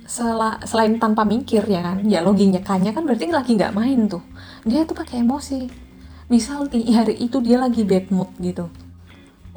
sel 0.05 0.37
selain 0.65 0.97
tanpa 1.01 1.25
mikir 1.25 1.65
ya 1.69 1.85
kan 1.85 2.01
ya 2.05 2.21
logikanya 2.21 2.93
kan 2.93 3.05
berarti 3.05 3.33
lagi 3.33 3.57
nggak 3.57 3.73
main 3.73 4.05
tuh. 4.05 4.21
Dia 4.61 4.85
tuh 4.85 4.93
pakai 4.93 5.25
emosi 5.25 5.88
misal 6.29 6.69
hari 6.69 7.15
itu 7.17 7.37
dia 7.41 7.57
lagi 7.57 7.83
bad 7.83 8.13
mood 8.13 8.29
gitu. 8.39 8.69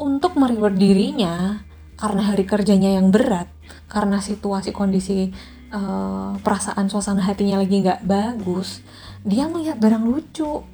Untuk 0.00 0.34
mereward 0.40 0.80
dirinya 0.80 1.62
karena 2.00 2.32
hari 2.32 2.48
kerjanya 2.48 2.98
yang 2.98 3.12
berat 3.12 3.46
karena 3.86 4.18
situasi 4.18 4.74
kondisi 4.74 5.30
uh, 5.70 6.34
perasaan 6.40 6.90
suasana 6.90 7.22
hatinya 7.22 7.62
lagi 7.62 7.78
nggak 7.84 8.02
bagus 8.02 8.82
dia 9.22 9.46
ngelihat 9.46 9.78
barang 9.78 10.04
lucu. 10.04 10.66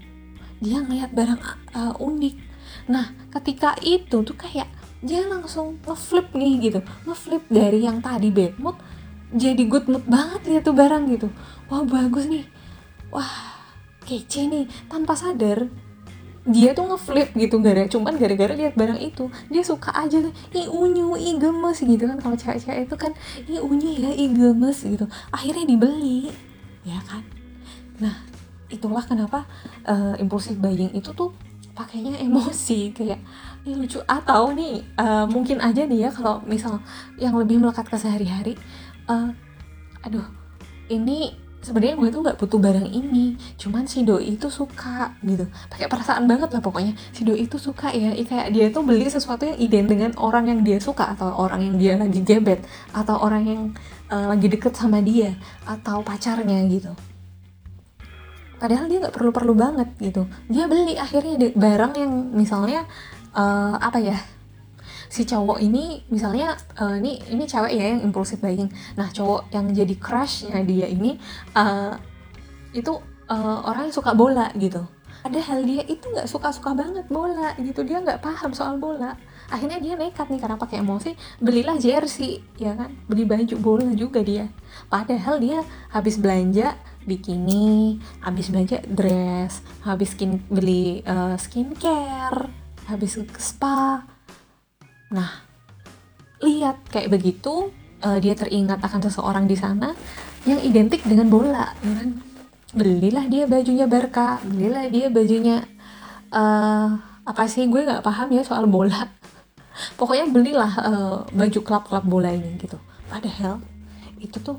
Dia 0.58 0.82
ngelihat 0.82 1.14
barang 1.14 1.40
uh, 1.76 1.94
unik. 2.00 2.34
Nah 2.90 3.12
ketika 3.30 3.76
itu 3.84 4.24
tuh 4.24 4.36
kayak 4.36 4.66
dia 5.04 5.22
langsung 5.28 5.78
ngeflip 5.84 6.32
nih 6.34 6.52
gitu. 6.72 6.80
Ngeflip 7.04 7.44
dari 7.52 7.84
yang 7.84 8.00
tadi 8.02 8.32
bad 8.32 8.56
mood 8.58 8.76
jadi 9.28 9.60
good 9.68 9.86
mood 9.86 10.04
banget 10.08 10.40
lihat 10.48 10.62
tuh 10.64 10.74
barang 10.74 11.04
gitu. 11.12 11.28
Wah 11.68 11.84
bagus 11.84 12.26
nih. 12.26 12.48
Wah 13.12 13.60
kece 14.08 14.48
nih. 14.48 14.64
Tanpa 14.88 15.14
sadar 15.14 15.68
dia 16.48 16.72
tuh 16.72 16.88
ngeflip 16.88 17.36
gitu 17.36 17.60
gara 17.60 17.84
cuman 17.84 18.16
gara-gara 18.16 18.56
lihat 18.56 18.74
barang 18.74 18.96
itu 18.98 19.28
dia 19.52 19.60
suka 19.60 19.92
aja 19.92 20.24
tuh 20.24 20.32
ih 20.56 20.66
unyu 20.68 21.14
ih 21.14 21.36
gemes 21.36 21.78
gitu 21.84 22.04
kan. 22.08 22.18
Kalau 22.18 22.36
cewek-cewek 22.36 22.88
itu 22.88 22.96
kan 22.96 23.12
ih 23.46 23.60
unyu 23.60 23.90
ya 23.92 24.10
ih 24.16 24.32
gemes 24.32 24.80
gitu. 24.82 25.04
Akhirnya 25.28 25.68
dibeli 25.68 26.32
ya 26.88 26.98
kan. 27.04 27.22
Nah 28.00 28.24
itulah 28.68 29.04
kenapa 29.04 29.48
uh, 29.88 30.16
impulsif 30.20 30.56
buying 30.60 30.92
itu 30.92 31.12
tuh 31.16 31.32
pakainya 31.72 32.18
emosi 32.26 32.90
kayak 32.90 33.22
ini 33.62 33.84
lucu 33.84 34.02
atau 34.02 34.50
nih 34.50 34.82
uh, 34.98 35.24
mungkin 35.30 35.62
aja 35.62 35.86
nih 35.86 36.08
ya 36.08 36.10
kalau 36.10 36.42
misal 36.42 36.82
yang 37.16 37.38
lebih 37.38 37.62
melekat 37.62 37.86
ke 37.86 37.96
sehari-hari 37.96 38.58
uh, 39.06 39.30
aduh 40.02 40.24
ini 40.90 41.47
sebenarnya 41.58 41.98
gue 41.98 42.08
tuh 42.14 42.20
nggak 42.22 42.38
butuh 42.38 42.60
barang 42.62 42.88
ini 42.88 43.34
cuman 43.58 43.84
si 43.90 44.06
doi 44.06 44.38
itu 44.38 44.46
suka 44.48 45.18
gitu. 45.26 45.46
Pakai 45.70 45.90
perasaan 45.90 46.24
banget 46.30 46.54
lah 46.54 46.62
pokoknya. 46.62 46.94
Si 47.10 47.26
doi 47.26 47.44
itu 47.44 47.58
suka 47.58 47.90
ya 47.90 48.14
kayak 48.14 48.54
dia 48.54 48.66
tuh 48.70 48.86
beli 48.86 49.10
sesuatu 49.10 49.44
yang 49.46 49.58
ident 49.58 49.88
dengan 49.90 50.10
orang 50.18 50.46
yang 50.48 50.60
dia 50.62 50.78
suka 50.78 51.14
atau 51.18 51.34
orang 51.34 51.60
yang 51.66 51.74
dia 51.76 51.92
lagi 51.98 52.20
gebet 52.22 52.62
atau 52.94 53.18
orang 53.18 53.42
yang 53.44 53.62
uh, 54.10 54.30
lagi 54.30 54.46
deket 54.46 54.74
sama 54.78 55.02
dia 55.02 55.34
atau 55.66 56.00
pacarnya 56.06 56.62
gitu. 56.70 56.94
Padahal 58.58 58.90
dia 58.90 58.98
nggak 58.98 59.14
perlu-perlu 59.14 59.54
banget 59.54 59.88
gitu. 60.02 60.26
Dia 60.50 60.66
beli 60.66 60.98
akhirnya 60.98 61.54
barang 61.54 61.92
yang 61.94 62.12
misalnya 62.34 62.86
uh, 63.34 63.78
apa 63.78 63.98
ya 64.02 64.18
si 65.08 65.24
cowok 65.24 65.58
ini 65.60 66.04
misalnya 66.12 66.56
uh, 66.78 66.96
ini 66.96 67.20
ini 67.32 67.44
cewek 67.48 67.72
ya 67.72 67.96
yang 67.96 68.04
impulsif 68.04 68.38
buying 68.44 68.68
nah 68.94 69.08
cowok 69.08 69.48
yang 69.50 69.68
jadi 69.72 69.94
crushnya 69.96 70.60
dia 70.64 70.86
ini 70.88 71.16
uh, 71.56 71.96
itu 72.76 72.92
uh, 73.28 73.58
orang 73.68 73.88
yang 73.88 73.94
suka 73.94 74.12
bola 74.16 74.50
gitu. 74.56 74.84
Padahal 75.18 75.66
dia 75.66 75.82
itu 75.84 76.06
nggak 76.08 76.30
suka-suka 76.30 76.72
banget 76.78 77.04
bola 77.10 77.52
gitu. 77.58 77.82
Dia 77.82 78.00
nggak 78.00 78.22
paham 78.22 78.54
soal 78.54 78.78
bola. 78.78 79.18
Akhirnya 79.50 79.82
dia 79.82 79.98
nekat 79.98 80.30
nih 80.30 80.40
karena 80.40 80.56
pakai 80.60 80.78
emosi 80.80 81.16
belilah 81.42 81.76
jersey 81.80 82.44
ya 82.56 82.76
kan? 82.78 82.94
Beli 83.10 83.26
baju 83.26 83.56
bola 83.58 83.88
juga 83.98 84.22
dia. 84.22 84.46
Padahal 84.86 85.42
dia 85.42 85.66
habis 85.90 86.16
belanja 86.16 86.78
bikini 87.08 87.96
habis 88.20 88.52
belanja 88.52 88.84
dress 88.84 89.64
habis 89.80 90.12
skin 90.12 90.44
beli 90.52 91.00
uh, 91.08 91.40
skincare 91.40 92.52
habis 92.84 93.16
ke 93.16 93.40
spa 93.40 94.04
nah 95.08 95.48
lihat 96.44 96.84
kayak 96.92 97.10
begitu 97.10 97.72
uh, 98.02 98.18
dia 98.22 98.34
teringat 98.34 98.78
akan 98.78 99.00
seseorang 99.02 99.44
di 99.50 99.56
sana 99.58 99.94
yang 100.46 100.62
identik 100.62 101.02
dengan 101.02 101.26
bola 101.28 101.74
ya 101.82 101.92
kan? 101.98 102.10
Belilah 102.68 103.24
dia 103.26 103.48
bajunya 103.48 103.88
Barca 103.88 104.38
belilah 104.44 104.86
dia 104.92 105.08
bajunya 105.08 105.64
uh, 106.30 106.88
apa 107.24 107.44
sih 107.48 107.66
gue 107.66 107.80
nggak 107.84 108.04
paham 108.04 108.28
ya 108.32 108.42
soal 108.44 108.68
bola. 108.68 109.08
Pokoknya 109.98 110.28
belilah 110.30 110.72
uh, 110.78 111.16
baju 111.32 111.60
klub-klub 111.64 112.04
bola 112.06 112.30
ini 112.30 112.58
gitu. 112.60 112.78
Padahal 113.08 113.62
itu 114.20 114.36
tuh 114.42 114.58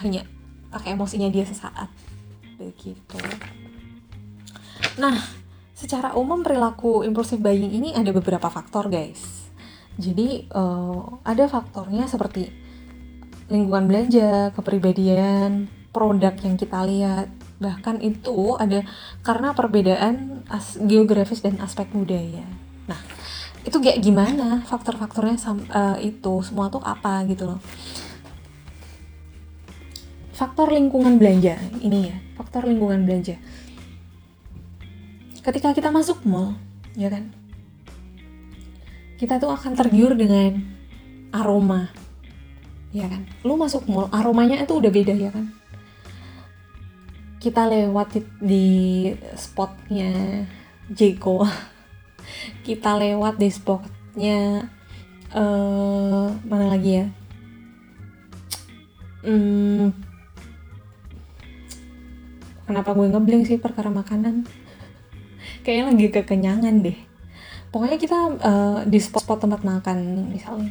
hanya 0.00 0.24
pakai 0.72 0.96
emosinya 0.96 1.28
dia 1.28 1.44
sesaat. 1.44 1.90
Begitu. 2.56 3.18
Nah 4.96 5.18
secara 5.74 6.14
umum 6.16 6.40
perilaku 6.40 7.02
impulsif 7.02 7.42
buying 7.42 7.74
ini 7.74 7.92
ada 7.92 8.14
beberapa 8.14 8.46
faktor 8.46 8.88
guys 8.88 9.43
jadi 9.94 10.50
uh, 10.50 11.22
ada 11.22 11.46
faktornya 11.46 12.10
seperti 12.10 12.50
lingkungan 13.46 13.86
belanja, 13.86 14.50
kepribadian, 14.56 15.70
produk 15.94 16.34
yang 16.42 16.56
kita 16.58 16.82
lihat. 16.82 17.28
Bahkan 17.62 18.02
itu 18.02 18.58
ada 18.58 18.82
karena 19.22 19.54
perbedaan 19.54 20.42
as 20.50 20.74
geografis 20.82 21.40
dan 21.40 21.62
aspek 21.62 21.86
budaya. 21.94 22.42
Nah, 22.90 22.98
itu 23.62 23.78
kayak 23.78 24.02
gimana 24.02 24.66
faktor-faktornya 24.66 25.38
uh, 25.70 25.96
itu 26.02 26.32
semua 26.42 26.68
tuh 26.68 26.82
apa 26.82 27.22
gitu 27.30 27.46
loh. 27.46 27.60
Faktor 30.34 30.74
lingkungan 30.74 31.14
belanja 31.14 31.54
ini 31.78 32.10
ya, 32.10 32.16
faktor 32.34 32.66
lingkungan 32.66 33.06
belanja. 33.06 33.38
Ketika 35.46 35.70
kita 35.70 35.94
masuk 35.94 36.26
mall, 36.26 36.58
ya 36.98 37.06
kan, 37.06 37.30
kita 39.14 39.38
tuh 39.38 39.50
akan 39.54 39.72
tergiur 39.78 40.18
dengan 40.18 40.58
aroma. 41.30 41.90
Ya 42.94 43.06
kan? 43.10 43.26
Lu 43.46 43.58
masuk 43.58 43.86
mall 43.90 44.10
aromanya 44.10 44.62
itu 44.62 44.78
udah 44.78 44.90
beda 44.90 45.14
ya 45.14 45.30
kan? 45.30 45.50
Kita 47.38 47.66
lewat 47.66 48.22
di 48.40 49.10
spotnya 49.34 50.42
Jeko. 50.90 51.42
Kita 52.66 52.96
lewat 52.96 53.36
di 53.36 53.48
spotnya 53.52 54.64
uh, 55.34 56.28
mana 56.46 56.66
lagi 56.72 57.04
ya? 57.04 57.06
Hmm, 59.24 59.88
kenapa 62.68 62.92
gue 62.92 63.08
ngeblank 63.08 63.48
sih 63.48 63.56
perkara 63.56 63.88
makanan? 63.88 64.44
Kayaknya 65.64 65.84
lagi 65.88 66.06
kekenyangan 66.12 66.74
deh 66.84 67.13
pokoknya 67.74 67.98
kita 67.98 68.18
uh, 68.38 68.78
di 68.86 69.02
spot-spot 69.02 69.42
tempat 69.42 69.66
makan 69.66 70.30
misalnya. 70.30 70.70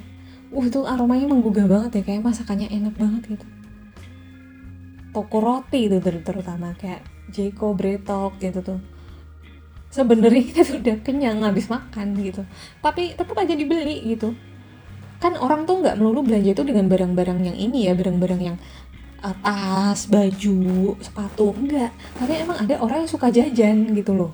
Uh 0.56 0.64
itu 0.64 0.88
aromanya 0.88 1.28
menggugah 1.28 1.68
banget 1.68 2.00
ya 2.00 2.04
kayak 2.08 2.24
masakannya 2.24 2.72
enak 2.72 2.96
banget 2.96 3.36
gitu. 3.36 3.46
Toko 5.12 5.38
roti 5.44 5.92
itu 5.92 6.00
ter 6.00 6.16
terutama 6.24 6.72
kayak 6.80 7.04
Jeko 7.28 7.76
Bretok 7.76 8.40
gitu 8.40 8.64
tuh. 8.64 8.80
Sebenarnya 9.92 10.42
kita 10.50 10.62
tuh 10.64 10.80
udah 10.80 10.98
kenyang 11.04 11.44
habis 11.44 11.68
makan 11.68 12.16
gitu. 12.24 12.48
Tapi 12.80 13.20
tetap 13.20 13.36
aja 13.36 13.52
dibeli 13.52 14.16
gitu. 14.16 14.32
Kan 15.20 15.36
orang 15.36 15.68
tuh 15.68 15.84
nggak 15.84 16.00
melulu 16.00 16.24
belanja 16.24 16.56
itu 16.56 16.64
dengan 16.64 16.88
barang-barang 16.88 17.40
yang 17.52 17.58
ini 17.60 17.92
ya 17.92 17.94
barang-barang 18.00 18.42
yang 18.42 18.58
uh, 19.26 19.36
tas 19.44 20.08
baju 20.08 20.96
sepatu 21.04 21.52
enggak. 21.52 21.92
Tapi 22.16 22.48
emang 22.48 22.64
ada 22.64 22.80
orang 22.80 23.04
yang 23.04 23.12
suka 23.12 23.28
jajan 23.28 23.92
gitu 23.92 24.16
loh 24.16 24.32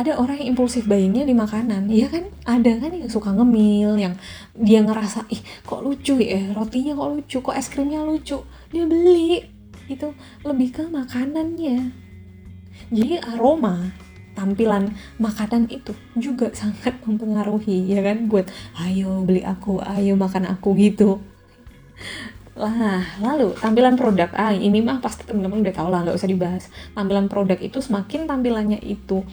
ada 0.00 0.16
orang 0.16 0.40
yang 0.40 0.56
impulsif 0.56 0.88
buyingnya 0.88 1.28
di 1.28 1.36
makanan. 1.36 1.92
Iya 1.92 2.08
kan? 2.08 2.24
Ada 2.48 2.80
kan 2.80 2.90
yang 2.96 3.12
suka 3.12 3.36
ngemil 3.36 4.00
yang 4.00 4.16
dia 4.56 4.80
ngerasa 4.80 5.28
ih 5.28 5.44
kok 5.68 5.84
lucu 5.84 6.16
ya? 6.16 6.56
Rotinya 6.56 6.96
kok 6.96 7.08
lucu? 7.12 7.38
Kok 7.44 7.52
es 7.52 7.68
krimnya 7.68 8.00
lucu? 8.00 8.40
Dia 8.72 8.88
beli 8.88 9.44
itu 9.92 10.08
lebih 10.40 10.72
ke 10.72 10.88
makanannya. 10.88 11.92
Jadi 12.88 13.20
aroma 13.20 13.92
tampilan 14.32 14.96
makanan 15.20 15.68
itu 15.68 15.92
juga 16.16 16.48
sangat 16.60 16.96
mempengaruhi 17.04 17.92
ya 17.92 18.00
kan? 18.00 18.24
Buat 18.24 18.48
ayo 18.80 19.20
beli 19.20 19.44
aku 19.44 19.84
ayo 19.84 20.16
makan 20.16 20.48
aku 20.48 20.80
gitu. 20.80 21.20
Lah 22.56 23.04
lalu 23.20 23.52
tampilan 23.60 24.00
produk. 24.00 24.32
Ah 24.32 24.56
ini 24.56 24.80
mah 24.80 25.04
pasti 25.04 25.28
teman-teman 25.28 25.60
udah 25.60 25.74
tahu 25.76 25.92
lah 25.92 26.08
nggak 26.08 26.16
usah 26.16 26.30
dibahas. 26.32 26.72
Tampilan 26.96 27.28
produk 27.28 27.60
itu 27.60 27.84
semakin 27.84 28.24
tampilannya 28.24 28.80
itu 28.80 29.28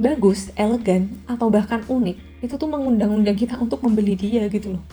bagus, 0.00 0.48
elegan, 0.56 1.12
atau 1.28 1.52
bahkan 1.52 1.84
unik, 1.84 2.40
itu 2.40 2.54
tuh 2.56 2.68
mengundang-undang 2.72 3.36
kita 3.36 3.60
untuk 3.60 3.84
membeli 3.84 4.16
dia 4.16 4.48
gitu 4.48 4.80
loh. 4.80 4.84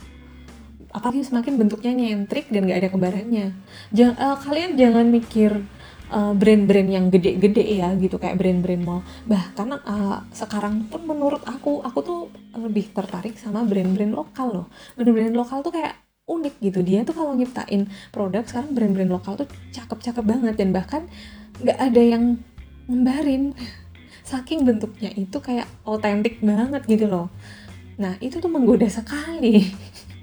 Apalagi 0.91 1.23
semakin 1.23 1.55
bentuknya 1.55 1.95
nyentrik 1.95 2.51
dan 2.51 2.67
gak 2.67 2.83
ada 2.83 2.89
kembarannya. 2.91 3.55
Jang, 3.95 4.19
uh, 4.19 4.35
kalian 4.35 4.75
jangan 4.75 5.07
mikir 5.07 5.51
eh, 6.07 6.33
brand-brand 6.33 6.87
yang 6.87 7.05
gede-gede 7.11 7.83
ya 7.83 7.91
gitu 7.99 8.15
kayak 8.15 8.39
brand-brand 8.39 8.83
mall. 8.83 9.03
Bahkan 9.27 9.67
uh, 9.83 10.23
sekarang 10.31 10.87
pun 10.87 11.03
menurut 11.03 11.43
aku, 11.43 11.83
aku 11.83 11.99
tuh 12.03 12.21
lebih 12.55 12.91
tertarik 12.95 13.35
sama 13.39 13.63
brand-brand 13.67 14.15
lokal 14.15 14.47
loh. 14.63 14.67
Brand-brand 14.95 15.35
lokal 15.35 15.59
tuh 15.63 15.75
kayak 15.75 16.07
unik 16.27 16.55
gitu 16.59 16.79
dia 16.83 17.07
tuh 17.07 17.15
kalau 17.15 17.31
nyiptain 17.39 17.87
produk 18.11 18.43
sekarang 18.43 18.75
brand-brand 18.75 19.11
lokal 19.11 19.39
tuh 19.39 19.47
cakep-cakep 19.71 20.25
banget 20.27 20.59
dan 20.59 20.75
bahkan 20.75 21.07
nggak 21.63 21.79
ada 21.79 22.01
yang 22.03 22.23
ngembarin 22.91 23.55
saking 24.27 24.67
bentuknya 24.67 25.07
itu 25.15 25.39
kayak 25.39 25.71
otentik 25.87 26.43
banget 26.43 26.83
gitu 26.83 27.07
loh. 27.07 27.31
Nah 27.95 28.19
itu 28.19 28.43
tuh 28.43 28.51
menggoda 28.51 28.91
sekali. 28.91 29.63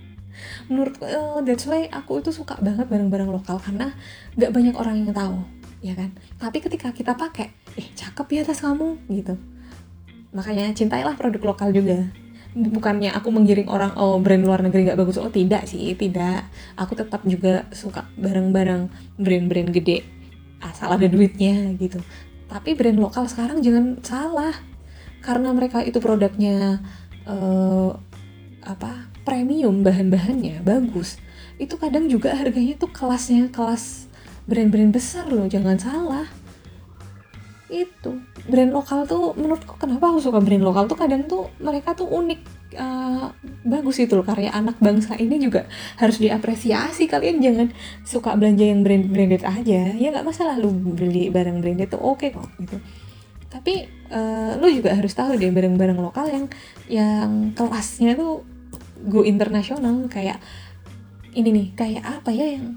Menurut 0.68 1.00
uh, 1.00 1.40
that's 1.40 1.64
why 1.64 1.88
aku 1.88 2.20
itu 2.20 2.28
suka 2.28 2.60
banget 2.60 2.84
barang-barang 2.92 3.32
lokal 3.32 3.56
karena 3.56 3.96
gak 4.36 4.52
banyak 4.52 4.76
orang 4.76 5.08
yang 5.08 5.16
tahu 5.16 5.40
ya 5.80 5.96
kan? 5.96 6.12
Tapi 6.36 6.60
ketika 6.60 6.92
kita 6.92 7.16
pakai 7.16 7.48
eh 7.80 7.88
cakep 7.96 8.26
ya 8.28 8.42
tas 8.44 8.60
kamu 8.60 9.00
gitu. 9.08 9.40
Makanya 10.36 10.76
cintailah 10.76 11.16
produk 11.16 11.56
lokal 11.56 11.72
juga. 11.72 12.04
Bukannya 12.54 13.10
aku 13.10 13.34
menggiring 13.34 13.66
orang 13.66 13.96
oh 13.96 14.20
brand 14.20 14.44
luar 14.44 14.60
negeri 14.60 14.92
gak 14.92 15.00
bagus. 15.00 15.16
Oh 15.16 15.32
tidak 15.32 15.64
sih 15.64 15.96
tidak. 15.96 16.44
Aku 16.76 16.92
tetap 16.92 17.24
juga 17.24 17.64
suka 17.72 18.04
barang-barang 18.20 19.16
brand-brand 19.16 19.72
gede 19.72 20.04
asal 20.64 20.96
ada 20.96 21.04
duitnya 21.04 21.76
gitu 21.76 22.00
tapi 22.50 22.76
brand 22.76 23.00
lokal 23.00 23.26
sekarang 23.26 23.64
jangan 23.64 24.00
salah. 24.04 24.54
Karena 25.24 25.56
mereka 25.56 25.80
itu 25.80 26.04
produknya 26.04 26.84
uh, 27.24 27.96
apa 28.60 29.08
premium 29.24 29.80
bahan-bahannya 29.80 30.60
bagus. 30.60 31.16
Itu 31.56 31.80
kadang 31.80 32.12
juga 32.12 32.36
harganya 32.36 32.76
tuh 32.76 32.92
kelasnya 32.92 33.48
kelas 33.48 34.12
brand-brand 34.44 34.92
besar 34.92 35.24
loh 35.32 35.48
jangan 35.48 35.80
salah 35.80 36.28
itu. 37.72 38.20
Brand 38.44 38.72
lokal 38.72 39.08
tuh 39.08 39.32
menurutku 39.34 39.80
kenapa 39.80 40.12
aku 40.12 40.20
suka 40.20 40.38
brand 40.40 40.60
lokal 40.60 40.84
tuh 40.84 40.98
kadang 40.98 41.24
tuh 41.24 41.48
mereka 41.60 41.96
tuh 41.96 42.04
unik 42.08 42.40
uh, 42.76 43.32
bagus 43.64 44.04
itu 44.04 44.12
loh. 44.12 44.26
Karya 44.26 44.52
anak 44.52 44.76
bangsa 44.78 45.16
ini 45.16 45.40
juga 45.40 45.64
harus 45.96 46.20
diapresiasi. 46.20 47.08
Kalian 47.08 47.40
jangan 47.40 47.68
suka 48.04 48.36
belanja 48.36 48.64
yang 48.68 48.84
brand 48.84 49.08
branded 49.08 49.42
aja. 49.42 49.96
Ya 49.96 50.08
nggak 50.12 50.26
masalah 50.26 50.60
lu 50.60 50.72
beli 50.72 51.32
barang 51.32 51.64
branded 51.64 51.88
tuh 51.88 52.00
oke 52.00 52.20
okay 52.20 52.28
kok 52.36 52.48
gitu. 52.60 52.76
Tapi 53.48 53.86
uh, 54.10 54.58
lu 54.58 54.68
juga 54.68 54.92
harus 54.92 55.14
tahu 55.14 55.38
deh 55.38 55.48
barang-barang 55.48 55.98
lokal 56.02 56.26
yang 56.26 56.46
yang 56.90 57.30
kelasnya 57.56 58.18
tuh 58.18 58.44
go 59.08 59.24
internasional. 59.24 60.10
Kayak 60.12 60.42
ini 61.34 61.48
nih 61.50 61.66
kayak 61.74 62.04
apa 62.04 62.30
ya 62.30 62.46
yang 62.60 62.76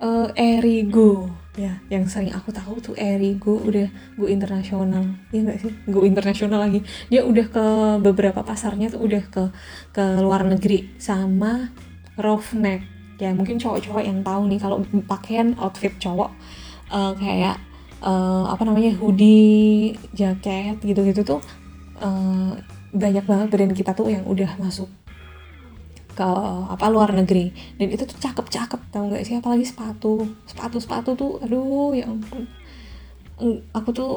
uh, 0.00 0.30
Erigo 0.34 1.43
ya 1.54 1.78
yang 1.86 2.10
sering 2.10 2.34
aku 2.34 2.50
tahu 2.50 2.82
tuh 2.82 2.94
Eri 2.98 3.38
gue 3.38 3.56
udah 3.56 3.88
gue 4.18 4.28
internasional. 4.30 5.06
Ya 5.30 5.40
nggak 5.46 5.58
sih? 5.62 5.72
Gue 5.86 6.04
internasional 6.06 6.58
lagi. 6.62 6.82
Dia 7.10 7.22
udah 7.22 7.46
ke 7.46 7.64
beberapa 8.02 8.42
pasarnya 8.42 8.90
tuh 8.90 9.06
udah 9.06 9.22
ke 9.30 9.44
ke 9.94 10.04
luar 10.18 10.42
negeri 10.46 10.98
sama 10.98 11.70
roughneck 12.18 12.94
ya 13.18 13.30
mungkin 13.30 13.62
cowok-cowok 13.62 14.02
yang 14.02 14.20
tahu 14.26 14.50
nih 14.50 14.58
kalau 14.58 14.82
pakaian 15.06 15.54
outfit 15.62 15.94
cowok 16.02 16.34
uh, 16.90 17.14
kayak 17.14 17.62
uh, 18.02 18.50
apa 18.50 18.62
namanya 18.66 18.90
hoodie 18.98 19.94
jaket 20.10 20.82
gitu-gitu 20.82 21.22
tuh 21.22 21.40
uh, 22.02 22.58
banyak 22.94 23.22
banget 23.26 23.46
brand 23.50 23.74
kita 23.74 23.94
tuh 23.94 24.10
yang 24.10 24.26
udah 24.26 24.58
masuk 24.58 24.90
ke 26.14 26.30
apa 26.70 26.86
luar 26.88 27.10
negeri 27.12 27.50
dan 27.76 27.90
itu 27.90 28.06
tuh 28.06 28.18
cakep-cakep 28.18 28.80
tau 28.94 29.10
gak 29.10 29.26
sih 29.26 29.36
apalagi 29.38 29.66
sepatu 29.66 30.24
sepatu 30.46 30.78
sepatu 30.78 31.10
tuh 31.18 31.32
aduh 31.42 31.92
ya 31.92 32.06
ampun 32.06 32.46
aku 33.74 33.90
tuh 33.90 34.12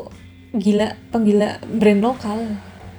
gila 0.53 0.93
penggila 1.09 1.57
brand 1.65 2.01
lokal 2.05 2.39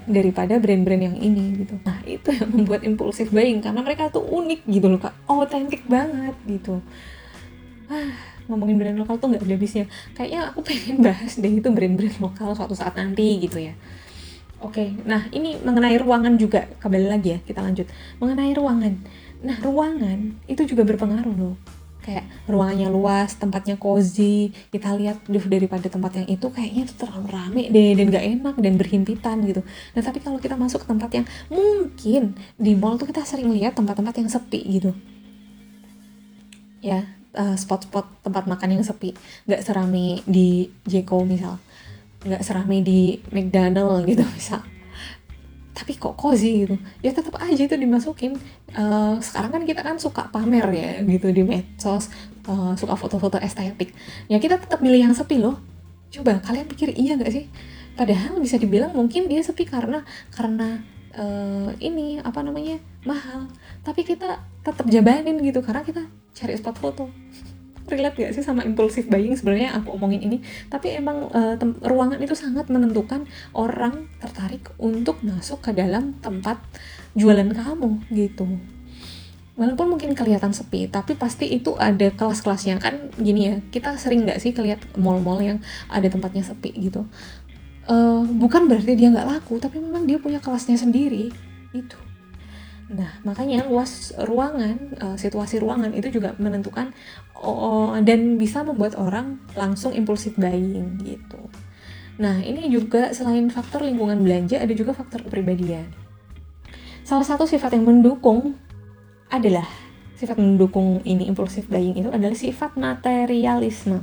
daripada 0.08 0.56
brand-brand 0.56 1.02
yang 1.04 1.16
ini 1.20 1.62
gitu. 1.62 1.76
Nah 1.84 2.00
itu 2.08 2.32
yang 2.32 2.48
membuat 2.48 2.80
impulsif 2.82 3.28
buying 3.28 3.60
karena 3.60 3.84
mereka 3.84 4.08
tuh 4.08 4.24
unik 4.24 4.64
gitu 4.64 4.88
loh 4.88 5.00
kak, 5.00 5.12
otentik 5.28 5.84
banget 5.84 6.32
gitu. 6.48 6.80
Ah, 7.92 8.16
ngomongin 8.48 8.80
brand 8.80 8.96
lokal 8.96 9.20
tuh 9.20 9.28
nggak 9.28 9.44
ada 9.44 9.54
habisnya. 9.54 9.84
Kayaknya 10.16 10.40
aku 10.52 10.60
pengen 10.64 10.96
bahas 11.04 11.36
deh 11.36 11.52
itu 11.52 11.68
brand-brand 11.68 12.16
lokal 12.24 12.56
suatu 12.56 12.72
saat 12.72 12.96
nanti 12.96 13.36
gitu 13.44 13.60
ya. 13.60 13.76
Oke, 14.58 14.90
nah 15.06 15.30
ini 15.30 15.54
mengenai 15.62 15.94
ruangan 16.02 16.34
juga 16.34 16.66
kembali 16.82 17.06
lagi 17.06 17.28
ya 17.34 17.38
kita 17.42 17.62
lanjut 17.62 17.86
mengenai 18.18 18.52
ruangan. 18.58 18.94
Nah 19.46 19.56
ruangan 19.62 20.34
itu 20.50 20.66
juga 20.66 20.82
berpengaruh 20.82 21.36
loh 21.38 21.56
kayak 22.08 22.24
ruangannya 22.48 22.88
luas, 22.88 23.36
tempatnya 23.36 23.76
cozy, 23.76 24.48
kita 24.72 24.96
lihat 24.96 25.20
duh 25.28 25.44
daripada 25.44 25.92
tempat 25.92 26.24
yang 26.24 26.40
itu 26.40 26.46
kayaknya 26.48 26.88
itu 26.88 26.94
terlalu 26.96 27.26
rame 27.28 27.62
deh 27.68 27.92
dan 27.92 28.06
gak 28.08 28.24
enak 28.24 28.56
dan 28.56 28.74
berhimpitan 28.80 29.36
gitu. 29.44 29.60
Nah 29.92 30.00
tapi 30.00 30.24
kalau 30.24 30.40
kita 30.40 30.56
masuk 30.56 30.82
ke 30.82 30.86
tempat 30.88 31.10
yang 31.12 31.26
mungkin 31.52 32.32
di 32.56 32.72
mall 32.72 32.96
tuh 32.96 33.12
kita 33.12 33.28
sering 33.28 33.52
lihat 33.52 33.76
tempat-tempat 33.76 34.24
yang 34.24 34.28
sepi 34.32 34.60
gitu. 34.80 34.96
Ya, 36.80 37.04
uh, 37.36 37.58
spot-spot 37.60 38.24
tempat 38.24 38.48
makan 38.48 38.80
yang 38.80 38.84
sepi, 38.86 39.12
gak 39.44 39.60
serame 39.60 40.24
di 40.24 40.72
Jeko 40.88 41.28
misal, 41.28 41.60
gak 42.26 42.42
serame 42.42 42.82
di 42.82 43.22
McDonald 43.30 44.06
gitu 44.06 44.24
misal 44.34 44.62
tapi 45.78 45.94
kok 45.94 46.18
cozy 46.18 46.66
gitu. 46.66 46.74
Ya 47.06 47.14
tetap 47.14 47.38
aja 47.38 47.54
itu 47.54 47.76
dimasukin. 47.78 48.34
Uh, 48.74 49.14
sekarang 49.22 49.54
kan 49.54 49.62
kita 49.62 49.86
kan 49.86 49.94
suka 49.94 50.26
pamer 50.34 50.66
ya 50.74 50.90
gitu 51.06 51.30
di 51.30 51.46
medsos. 51.46 52.10
Uh, 52.50 52.74
suka 52.74 52.98
foto-foto 52.98 53.38
estetik. 53.38 53.94
Ya 54.26 54.42
kita 54.42 54.58
tetap 54.58 54.82
milih 54.82 55.06
yang 55.06 55.14
sepi 55.14 55.38
loh. 55.38 55.54
Coba 56.10 56.42
kalian 56.42 56.66
pikir 56.66 56.98
iya 56.98 57.14
gak 57.14 57.30
sih? 57.30 57.46
Padahal 57.94 58.42
bisa 58.42 58.58
dibilang 58.58 58.90
mungkin 58.90 59.30
dia 59.30 59.38
sepi 59.38 59.70
karena 59.70 60.02
karena 60.34 60.82
uh, 61.14 61.70
ini 61.78 62.18
apa 62.26 62.42
namanya 62.42 62.82
mahal. 63.06 63.46
Tapi 63.86 64.02
kita 64.02 64.42
tetap 64.66 64.84
jabanin 64.90 65.38
gitu 65.46 65.62
karena 65.62 65.86
kita 65.86 66.02
cari 66.34 66.58
spot 66.58 66.76
foto 66.76 67.06
relate 67.90 68.16
gak 68.20 68.32
sih 68.36 68.44
sama 68.44 68.64
impulsif 68.64 69.08
buying? 69.08 69.34
Sebenarnya 69.34 69.76
aku 69.76 69.96
omongin 69.96 70.24
ini 70.24 70.38
tapi 70.68 70.94
emang 70.94 71.28
uh, 71.32 71.56
ruangan 71.84 72.20
itu 72.20 72.36
sangat 72.36 72.68
menentukan 72.68 73.24
orang 73.56 74.08
tertarik 74.20 74.68
untuk 74.76 75.20
masuk 75.24 75.64
ke 75.64 75.70
dalam 75.76 76.16
tempat 76.20 76.60
jualan 77.16 77.48
kamu 77.50 78.04
gitu. 78.12 78.46
Walaupun 79.58 79.98
mungkin 79.98 80.14
kelihatan 80.14 80.54
sepi 80.54 80.86
tapi 80.86 81.18
pasti 81.18 81.50
itu 81.50 81.74
ada 81.76 82.14
kelas-kelasnya. 82.14 82.78
Kan 82.78 83.10
gini 83.18 83.40
ya 83.50 83.54
kita 83.74 83.98
sering 83.98 84.24
nggak 84.24 84.38
sih 84.38 84.54
kelihat 84.54 84.78
mall-mall 84.94 85.42
yang 85.42 85.58
ada 85.90 86.06
tempatnya 86.06 86.46
sepi 86.46 86.70
gitu? 86.78 87.04
Uh, 87.88 88.22
bukan 88.24 88.68
berarti 88.68 88.94
dia 88.94 89.08
nggak 89.08 89.24
laku 89.26 89.56
tapi 89.56 89.80
memang 89.80 90.04
dia 90.04 90.20
punya 90.20 90.44
kelasnya 90.44 90.76
sendiri 90.76 91.32
itu 91.72 91.96
Nah, 92.88 93.20
makanya 93.20 93.68
luas 93.68 94.16
ruangan, 94.16 94.96
uh, 94.96 95.16
situasi 95.20 95.60
ruangan 95.60 95.92
itu 95.92 96.08
juga 96.08 96.32
menentukan 96.40 96.96
oh, 97.36 97.92
dan 98.00 98.40
bisa 98.40 98.64
membuat 98.64 98.96
orang 98.96 99.44
langsung 99.52 99.92
impulsif 99.92 100.32
buying 100.40 100.96
gitu. 101.04 101.40
Nah, 102.16 102.40
ini 102.40 102.72
juga 102.72 103.12
selain 103.12 103.46
faktor 103.52 103.84
lingkungan 103.84 104.24
belanja, 104.24 104.56
ada 104.56 104.72
juga 104.72 104.96
faktor 104.96 105.20
kepribadian. 105.20 105.84
Salah 107.04 107.28
satu 107.28 107.44
sifat 107.44 107.76
yang 107.76 107.84
mendukung 107.84 108.56
adalah 109.28 109.68
sifat 110.16 110.40
mendukung 110.40 111.04
ini 111.04 111.28
impulsif 111.28 111.68
buying 111.68 111.94
itu 111.94 112.08
adalah 112.08 112.34
sifat 112.34 112.74
materialisme. 112.74 114.02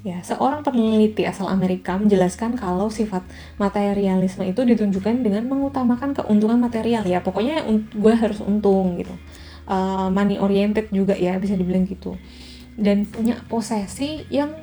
Ya, 0.00 0.24
seorang 0.24 0.64
peneliti 0.64 1.28
asal 1.28 1.52
Amerika 1.52 1.92
menjelaskan 2.00 2.56
kalau 2.56 2.88
sifat 2.88 3.20
materialisme 3.60 4.48
itu 4.48 4.64
ditunjukkan 4.64 5.20
dengan 5.20 5.44
mengutamakan 5.44 6.16
keuntungan 6.16 6.56
material 6.56 7.04
ya. 7.04 7.20
Pokoknya 7.20 7.60
gue 7.92 8.14
harus 8.16 8.40
untung 8.40 8.96
gitu. 8.96 9.12
Uh, 9.68 10.08
money 10.08 10.40
oriented 10.40 10.88
juga 10.88 11.12
ya 11.12 11.36
bisa 11.36 11.52
dibilang 11.52 11.84
gitu. 11.84 12.16
Dan 12.80 13.04
punya 13.04 13.44
posesi 13.44 14.24
yang 14.32 14.56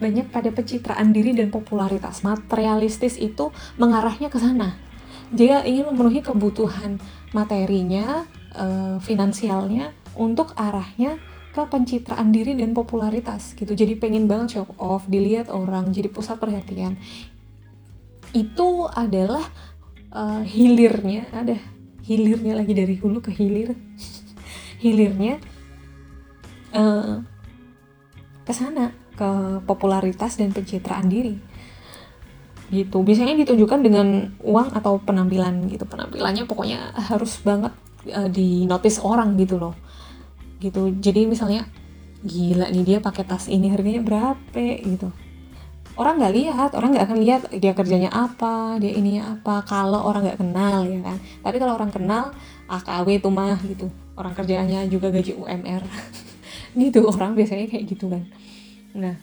banyak 0.00 0.32
pada 0.32 0.48
pencitraan 0.48 1.12
diri 1.12 1.36
dan 1.36 1.52
popularitas. 1.52 2.24
Materialistis 2.24 3.20
itu 3.20 3.52
mengarahnya 3.76 4.32
ke 4.32 4.40
sana. 4.40 4.80
Dia 5.28 5.60
ingin 5.60 5.92
memenuhi 5.92 6.24
kebutuhan 6.24 7.04
materinya, 7.36 8.24
uh, 8.56 8.96
finansialnya 8.96 9.92
untuk 10.16 10.56
arahnya 10.56 11.20
ke 11.54 11.62
pencitraan 11.70 12.34
diri 12.34 12.58
dan 12.58 12.74
popularitas 12.74 13.54
gitu. 13.54 13.78
Jadi 13.78 13.94
pengen 13.94 14.26
banget 14.26 14.58
show 14.58 14.66
off 14.74 15.06
dilihat 15.06 15.54
orang 15.54 15.94
jadi 15.94 16.10
pusat 16.10 16.42
perhatian. 16.42 16.98
Itu 18.34 18.90
adalah 18.90 19.46
uh, 20.10 20.42
hilirnya 20.42 21.30
ada 21.30 21.54
hilirnya 22.02 22.58
lagi 22.58 22.74
dari 22.74 22.98
hulu 22.98 23.22
ke 23.22 23.30
hilir. 23.30 23.70
Hilirnya 24.84 25.40
uh, 26.76 27.24
ke 28.44 28.52
sana 28.52 28.92
ke 29.16 29.62
popularitas 29.64 30.36
dan 30.36 30.52
pencitraan 30.52 31.08
diri. 31.08 31.38
Gitu. 32.68 32.92
Biasanya 32.92 33.32
ditunjukkan 33.32 33.80
dengan 33.80 34.36
uang 34.44 34.76
atau 34.76 35.00
penampilan 35.00 35.70
gitu. 35.72 35.88
Penampilannya 35.88 36.44
pokoknya 36.44 36.92
harus 36.98 37.40
banget 37.40 37.72
uh, 38.12 38.28
di 38.28 38.68
notice 38.68 39.00
orang 39.00 39.38
gitu 39.40 39.56
loh 39.56 39.83
gitu. 40.64 40.88
Jadi 40.96 41.28
misalnya 41.28 41.68
gila 42.24 42.72
nih 42.72 42.84
dia 42.88 42.98
pakai 43.04 43.24
tas 43.28 43.52
ini 43.52 43.68
harganya 43.68 44.00
berapa? 44.00 44.56
gitu. 44.80 45.12
Orang 45.94 46.18
nggak 46.18 46.34
lihat 46.34 46.70
orang 46.74 46.90
nggak 46.96 47.06
akan 47.06 47.18
lihat 47.22 47.42
dia 47.54 47.70
kerjanya 47.70 48.10
apa 48.10 48.82
dia 48.82 48.90
ininya 48.90 49.38
apa 49.38 49.62
kalau 49.62 50.02
orang 50.02 50.26
nggak 50.26 50.40
kenal 50.40 50.82
ya 50.88 50.98
kan. 51.04 51.18
Tapi 51.44 51.56
kalau 51.60 51.78
orang 51.78 51.92
kenal 51.92 52.34
AKW 52.66 53.20
itu 53.20 53.28
mah 53.30 53.60
gitu. 53.62 53.86
Orang 54.18 54.34
kerjanya 54.34 54.82
juga 54.90 55.12
gaji 55.12 55.38
UMR 55.38 55.84
gitu 56.82 57.06
orang 57.06 57.36
biasanya 57.38 57.70
kayak 57.70 57.84
gitu 57.86 58.10
kan. 58.10 58.26
Nah 58.96 59.14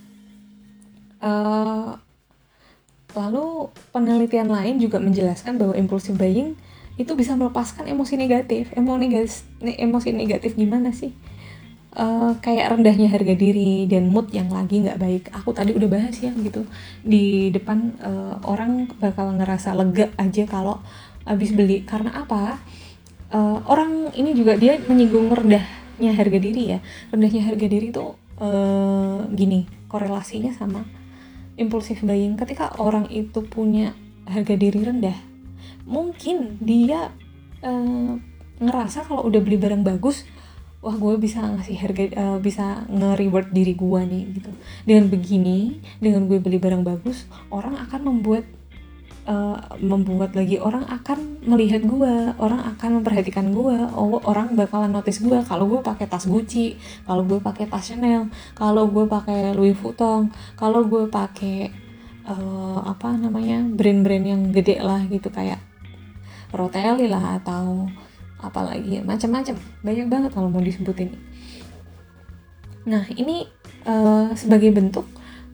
uh, 1.19 1.99
lalu 3.11 3.67
penelitian 3.91 4.47
lain 4.47 4.79
juga 4.79 5.03
menjelaskan 5.03 5.59
bahwa 5.59 5.75
impulsive 5.75 6.15
buying 6.15 6.55
itu 6.95 7.11
bisa 7.19 7.35
melepaskan 7.35 7.91
emosi 7.91 8.15
negatif. 8.15 8.71
Emosi 8.71 8.95
negatif 8.95 9.43
emosi 9.59 10.09
negatif 10.15 10.55
gimana 10.55 10.95
sih 10.95 11.11
uh, 11.95 12.35
kayak 12.39 12.75
rendahnya 12.75 13.07
harga 13.11 13.35
diri 13.35 13.87
dan 13.87 14.11
mood 14.11 14.31
yang 14.31 14.51
lagi 14.51 14.83
nggak 14.83 14.99
baik. 14.99 15.23
Aku 15.41 15.51
tadi 15.55 15.71
udah 15.75 15.89
bahas 15.89 16.15
ya 16.19 16.31
gitu. 16.35 16.67
Di 17.03 17.49
depan 17.51 17.95
uh, 18.03 18.35
orang 18.47 18.91
bakal 18.99 19.31
ngerasa 19.35 19.75
lega 19.75 20.11
aja 20.15 20.43
kalau 20.47 20.79
habis 21.27 21.51
beli. 21.55 21.83
Karena 21.83 22.23
apa? 22.23 22.59
Uh, 23.31 23.63
orang 23.71 24.11
ini 24.11 24.35
juga 24.35 24.59
dia 24.59 24.75
menyinggung 24.75 25.31
rendahnya 25.31 26.11
harga 26.11 26.37
diri 26.39 26.75
ya. 26.75 26.79
Rendahnya 27.09 27.47
harga 27.47 27.65
diri 27.67 27.87
tuh 27.95 28.19
uh, 28.43 29.23
gini 29.31 29.67
korelasinya 29.87 30.51
sama 30.51 30.83
impulsif 31.55 32.03
buying. 32.03 32.35
Ketika 32.35 32.75
orang 32.79 33.07
itu 33.07 33.39
punya 33.47 33.95
harga 34.27 34.55
diri 34.55 34.83
rendah 34.83 35.31
mungkin 35.85 36.61
dia 36.61 37.09
uh, 37.65 38.13
ngerasa 38.61 39.09
kalau 39.09 39.25
udah 39.25 39.41
beli 39.41 39.57
barang 39.57 39.81
bagus 39.81 40.23
wah 40.81 40.95
gue 40.97 41.13
bisa 41.21 41.45
ngasih 41.45 41.77
harga 41.77 42.03
uh, 42.17 42.37
bisa 42.41 42.85
nge-reward 42.89 43.53
diri 43.53 43.77
gue 43.77 44.01
nih 44.01 44.23
gitu. 44.41 44.51
Dengan 44.83 45.05
begini 45.13 45.77
dengan 46.01 46.25
gue 46.25 46.41
beli 46.41 46.57
barang 46.57 46.81
bagus 46.81 47.29
orang 47.53 47.77
akan 47.77 48.01
membuat 48.01 48.49
uh, 49.29 49.57
membuat 49.77 50.33
lagi 50.33 50.57
orang 50.57 50.85
akan 50.89 51.41
melihat 51.45 51.85
gue 51.85 52.33
orang 52.41 52.61
akan 52.75 53.01
memperhatikan 53.01 53.53
gue 53.53 53.77
oh 53.93 54.17
orang 54.25 54.57
bakalan 54.57 54.89
notice 54.89 55.21
gue 55.21 55.37
kalau 55.45 55.69
gue 55.69 55.81
pakai 55.85 56.09
tas 56.09 56.25
Gucci 56.25 56.77
kalau 57.05 57.25
gue 57.25 57.37
pakai 57.37 57.69
tas 57.69 57.85
Chanel 57.85 58.29
kalau 58.57 58.89
gue 58.89 59.05
pakai 59.05 59.53
Louis 59.53 59.77
Vuitton 59.77 60.33
kalau 60.57 60.85
gue 60.85 61.05
pakai 61.09 61.69
uh, 62.25 62.79
apa 62.85 63.13
namanya 63.17 63.61
brand-brand 63.65 64.25
yang 64.25 64.41
gede 64.53 64.81
lah 64.81 65.05
gitu. 65.09 65.29
Kayak 65.29 65.61
roteli 66.51 67.07
lah 67.07 67.39
atau 67.39 67.87
apalagi 68.41 68.99
macam-macam. 69.05 69.55
Banyak 69.85 70.07
banget 70.09 70.31
kalau 70.33 70.49
mau 70.49 70.61
disebutin. 70.61 71.15
Nah 72.85 73.05
ini 73.13 73.45
uh, 73.85 74.33
sebagai 74.33 74.73
bentuk 74.73 75.05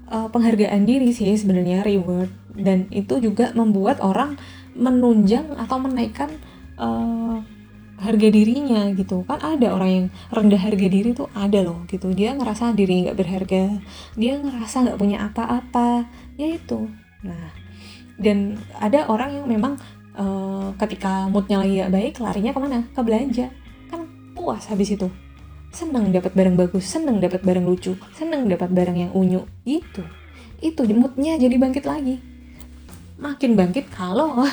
uh, 0.08 0.32
penghargaan 0.32 0.88
diri 0.88 1.12
sih 1.12 1.36
sebenarnya 1.36 1.84
reward. 1.84 2.32
Dan 2.58 2.90
itu 2.90 3.22
juga 3.22 3.54
membuat 3.54 4.02
orang 4.02 4.40
menunjang 4.74 5.54
atau 5.60 5.78
menaikkan 5.78 6.32
uh, 6.80 7.44
harga 7.98 8.28
dirinya 8.30 8.90
gitu. 8.94 9.26
Kan 9.28 9.42
ada 9.42 9.74
orang 9.74 9.90
yang 9.92 10.06
rendah 10.32 10.62
harga 10.62 10.88
diri 10.88 11.14
tuh 11.14 11.30
ada 11.36 11.62
loh 11.62 11.86
gitu. 11.92 12.14
Dia 12.16 12.34
ngerasa 12.34 12.74
diri 12.74 13.06
nggak 13.06 13.18
berharga. 13.18 13.64
Dia 14.16 14.40
ngerasa 14.42 14.88
nggak 14.88 14.98
punya 14.98 15.28
apa-apa. 15.28 16.08
Ya 16.40 16.48
itu. 16.50 16.90
Nah 17.22 17.68
dan 18.18 18.58
ada 18.82 19.06
orang 19.06 19.38
yang 19.38 19.46
memang 19.46 19.78
uh, 20.18 20.74
ketika 20.82 21.30
moodnya 21.30 21.62
lagi 21.62 21.74
gak 21.80 21.94
baik 21.94 22.14
larinya 22.20 22.52
ke 22.52 22.60
mana? 22.60 22.80
Ke 22.92 23.02
belanja. 23.06 23.48
Kan 23.88 24.10
puas 24.34 24.66
habis 24.68 24.92
itu. 24.92 25.08
Seneng 25.72 26.10
dapat 26.10 26.34
barang 26.34 26.58
bagus 26.58 26.90
seneng 26.90 27.22
dapat 27.22 27.46
barang 27.46 27.66
lucu 27.68 27.94
seneng 28.18 28.50
dapat 28.50 28.74
barang 28.74 28.98
yang 28.98 29.12
unyu. 29.14 29.46
Gitu 29.64 30.02
itu 30.62 30.82
moodnya 30.94 31.38
jadi 31.38 31.56
bangkit 31.58 31.86
lagi. 31.86 32.18
Makin 33.18 33.58
bangkit 33.58 33.90
kalau 33.94 34.46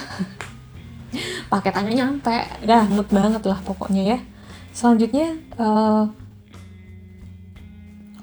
paketannya 1.52 1.92
nyampe. 1.96 2.36
Dah 2.64 2.84
mood 2.88 3.08
banget 3.08 3.44
lah 3.48 3.60
pokoknya 3.64 4.16
ya. 4.16 4.18
Selanjutnya 4.74 5.38
uh, 5.56 6.04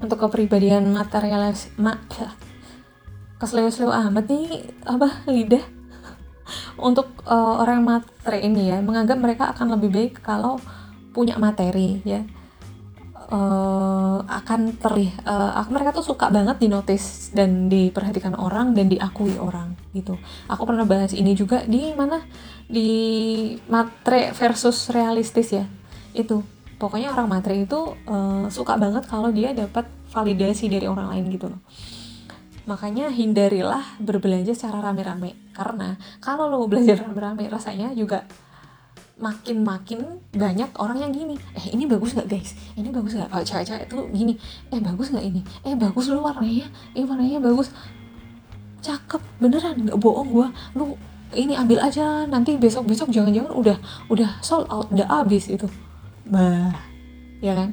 untuk 0.01 0.17
kepribadian 0.17 0.89
materialis 0.93 1.71
mak 1.77 2.01
keselew-selew 3.41 3.89
amat 3.89 4.25
nih 4.30 4.69
apa 4.86 5.25
lidah 5.25 5.63
untuk 6.79 7.11
uh, 7.27 7.61
orang 7.61 7.83
materi 7.83 8.47
ini 8.47 8.71
ya 8.71 8.79
menganggap 8.79 9.17
mereka 9.17 9.43
akan 9.51 9.77
lebih 9.77 9.89
baik 9.91 10.13
kalau 10.23 10.57
punya 11.11 11.35
materi 11.39 11.99
ya. 12.03 12.23
Uh, 13.31 14.19
akan 14.27 14.75
terlihat 14.75 15.23
uh, 15.23 15.63
mereka 15.71 15.95
tuh 15.95 16.03
suka 16.03 16.27
banget 16.27 16.59
dinotis 16.59 17.31
dan 17.31 17.71
diperhatikan 17.71 18.35
orang 18.35 18.75
dan 18.75 18.91
diakui 18.91 19.39
orang 19.39 19.71
gitu. 19.95 20.19
Aku 20.51 20.67
pernah 20.67 20.83
bahas 20.83 21.15
ini 21.15 21.31
juga 21.31 21.63
di 21.63 21.95
mana? 21.95 22.19
Di 22.67 22.91
matre 23.71 24.35
versus 24.35 24.91
realistis 24.91 25.55
ya. 25.55 25.63
Itu 26.11 26.43
pokoknya 26.75 27.15
orang 27.15 27.31
matre 27.31 27.55
itu 27.55 27.95
uh, 28.03 28.51
suka 28.51 28.75
banget 28.75 29.07
kalau 29.07 29.31
dia 29.31 29.55
dapat 29.55 29.87
validasi 30.11 30.67
dari 30.67 30.91
orang 30.91 31.15
lain 31.15 31.31
gitu 31.31 31.47
loh. 31.55 31.63
Makanya 32.67 33.09
hindarilah 33.09 33.97
berbelanja 33.97 34.53
secara 34.53 34.91
rame-rame 34.91 35.33
karena 35.62 35.93
kalau 36.17 36.50
lo 36.50 36.65
belanja 36.65 36.97
rame-rame 36.97 37.45
rasanya 37.45 37.93
juga 37.93 38.26
makin-makin 39.21 40.02
banyak 40.34 40.74
orang 40.82 40.97
yang 40.97 41.13
gini. 41.13 41.38
Eh 41.54 41.78
ini 41.78 41.86
bagus 41.86 42.17
nggak 42.17 42.26
guys? 42.26 42.58
Ini 42.74 42.89
bagus 42.89 43.13
nggak? 43.13 43.30
Oh, 43.30 43.45
cewek-cewek 43.45 43.86
itu 43.86 43.97
gini 44.10 44.34
eh 44.74 44.82
bagus 44.82 45.13
nggak 45.13 45.26
ini? 45.30 45.41
Eh 45.62 45.78
bagus 45.78 46.10
lu 46.10 46.26
warnanya 46.26 46.65
eh 46.97 47.06
warnanya 47.06 47.38
bagus. 47.38 47.69
Cakep 48.82 49.21
beneran 49.38 49.78
nggak 49.86 50.02
bohong 50.02 50.30
gua. 50.34 50.50
Lu 50.74 50.97
ini 51.38 51.54
ambil 51.54 51.86
aja 51.86 52.26
nanti 52.26 52.58
besok 52.58 52.89
besok 52.89 53.13
jangan-jangan 53.13 53.54
udah 53.54 53.78
udah 54.10 54.41
sold 54.41 54.65
out 54.74 54.89
udah 54.89 55.06
habis 55.06 55.54
itu 55.54 55.69
bah. 56.26 56.74
Ya 57.45 57.54
kan 57.54 57.69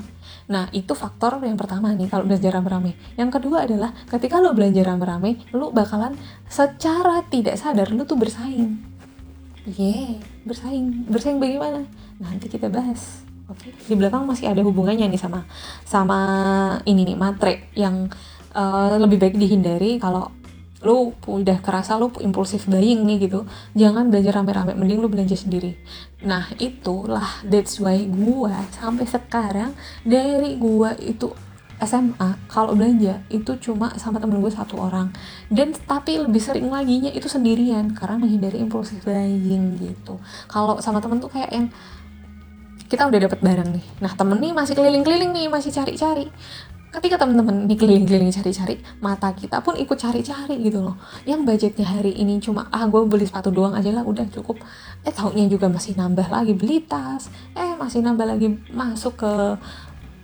nah 0.48 0.72
itu 0.72 0.96
faktor 0.96 1.38
yang 1.44 1.60
pertama 1.60 1.92
nih 1.92 2.08
kalau 2.08 2.24
belanja 2.24 2.48
rame-rame. 2.48 2.96
Yang 3.20 3.30
kedua 3.36 3.68
adalah 3.68 3.92
ketika 4.08 4.40
lo 4.40 4.56
belanja 4.56 4.80
rame-rame 4.80 5.44
lo 5.52 5.70
bakalan 5.70 6.16
secara 6.48 7.22
tidak 7.28 7.60
sadar 7.60 7.92
lo 7.92 8.08
tuh 8.08 8.16
bersaing. 8.16 8.80
Yeah 9.68 10.38
bersaing. 10.48 11.04
Bersaing 11.12 11.36
bagaimana? 11.36 11.84
Nanti 12.16 12.48
kita 12.48 12.72
bahas. 12.72 13.20
Oke. 13.48 13.72
Okay. 13.72 13.88
di 13.88 13.94
belakang 13.96 14.28
masih 14.28 14.52
ada 14.52 14.60
hubungannya 14.60 15.08
nih 15.08 15.16
sama 15.16 15.48
sama 15.80 16.20
ini 16.84 17.08
nih 17.08 17.16
matre 17.16 17.72
yang 17.72 18.12
uh, 18.52 18.92
lebih 19.00 19.16
baik 19.16 19.40
dihindari 19.40 19.96
kalau 19.96 20.28
lu 20.86 21.10
udah 21.26 21.58
kerasa 21.58 21.98
lu 21.98 22.14
impulsif 22.22 22.70
buying 22.70 23.02
nih 23.02 23.26
gitu 23.26 23.42
jangan 23.74 24.14
belanja 24.14 24.30
rame-rame 24.30 24.78
mending 24.78 25.02
lu 25.02 25.10
belanja 25.10 25.34
sendiri. 25.34 25.74
Nah 26.22 26.46
itulah 26.62 27.42
that's 27.42 27.82
why 27.82 27.98
gua 28.06 28.62
sampai 28.70 29.06
sekarang 29.10 29.74
dari 30.06 30.54
gua 30.54 30.94
itu 31.02 31.34
SMA 31.78 32.50
kalau 32.50 32.74
belanja 32.74 33.22
itu 33.30 33.54
cuma 33.62 33.94
sama 34.02 34.18
temen 34.18 34.42
gue 34.42 34.50
satu 34.50 34.82
orang. 34.82 35.14
Dan 35.46 35.70
tapi 35.86 36.18
lebih 36.18 36.42
sering 36.42 36.66
lagi 36.66 36.98
nya 36.98 37.14
itu 37.14 37.30
sendirian 37.30 37.94
karena 37.94 38.18
menghindari 38.18 38.58
impulsif 38.58 39.06
buying 39.06 39.78
gitu. 39.78 40.18
Kalau 40.50 40.82
sama 40.82 40.98
temen 40.98 41.22
tuh 41.22 41.30
kayak 41.30 41.50
yang 41.54 41.70
kita 42.90 43.06
udah 43.06 43.20
dapat 43.30 43.38
barang 43.38 43.68
nih. 43.78 43.86
Nah 44.02 44.12
temen 44.18 44.42
nih 44.42 44.52
masih 44.56 44.74
keliling-keliling 44.74 45.30
nih 45.30 45.46
masih 45.46 45.70
cari-cari 45.70 46.26
ketika 46.88 47.20
temen-temen 47.20 47.68
nih 47.68 47.76
keliling-keliling 47.76 48.32
cari-cari 48.32 48.80
mata 49.04 49.28
kita 49.36 49.60
pun 49.60 49.76
ikut 49.76 49.96
cari-cari 49.98 50.56
gitu 50.64 50.80
loh. 50.80 50.96
Yang 51.28 51.40
budgetnya 51.44 51.86
hari 51.86 52.16
ini 52.16 52.40
cuma 52.40 52.66
ah 52.72 52.88
gue 52.88 53.04
beli 53.04 53.28
sepatu 53.28 53.52
doang 53.52 53.76
aja 53.76 53.92
lah 53.92 54.04
udah 54.08 54.24
cukup. 54.32 54.56
Eh 55.04 55.12
tahunnya 55.12 55.52
juga 55.52 55.68
masih 55.68 55.94
nambah 56.00 56.32
lagi 56.32 56.56
beli 56.56 56.80
tas. 56.80 57.28
Eh 57.52 57.76
masih 57.76 58.00
nambah 58.00 58.24
lagi 58.24 58.48
masuk 58.72 59.20
ke 59.20 59.32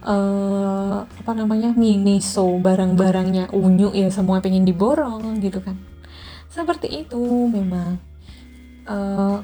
uh, 0.08 0.98
apa 1.04 1.32
namanya 1.36 1.76
miniso 1.76 2.48
barang-barangnya 2.60 3.52
unyu 3.52 3.92
ya 3.92 4.08
semua 4.08 4.40
pengen 4.40 4.64
diborong 4.64 5.40
gitu 5.44 5.60
kan. 5.60 5.76
Seperti 6.48 7.04
itu 7.04 7.20
memang. 7.48 8.00
Uh, 8.84 9.40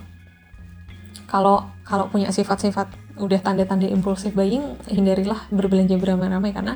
kalau 1.31 1.63
kalau 1.87 2.11
punya 2.11 2.35
sifat-sifat 2.35 2.91
udah 3.21 3.39
tanda-tanda 3.39 3.87
impulsif 3.87 4.35
buying 4.35 4.75
hindarilah 4.91 5.47
berbelanja 5.55 5.95
beramai-ramai 6.01 6.51
karena 6.51 6.75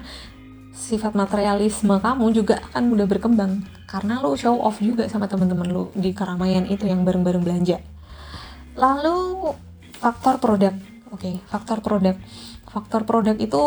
sifat 0.75 1.15
materialisme 1.15 1.95
kamu 2.03 2.35
juga 2.35 2.59
akan 2.71 2.91
mudah 2.91 3.07
berkembang 3.07 3.63
karena 3.87 4.19
lo 4.19 4.35
show 4.35 4.59
off 4.59 4.83
juga 4.83 5.07
sama 5.07 5.31
teman-teman 5.31 5.71
lo 5.71 5.95
di 5.95 6.11
keramaian 6.11 6.67
itu 6.67 6.91
yang 6.91 7.07
bareng-bareng 7.07 7.47
belanja. 7.47 7.79
Lalu 8.75 9.55
faktor 10.03 10.43
produk, 10.43 10.75
oke, 11.15 11.23
okay, 11.23 11.35
faktor 11.47 11.79
produk. 11.79 12.19
Faktor 12.67 13.07
produk 13.07 13.39
itu, 13.39 13.63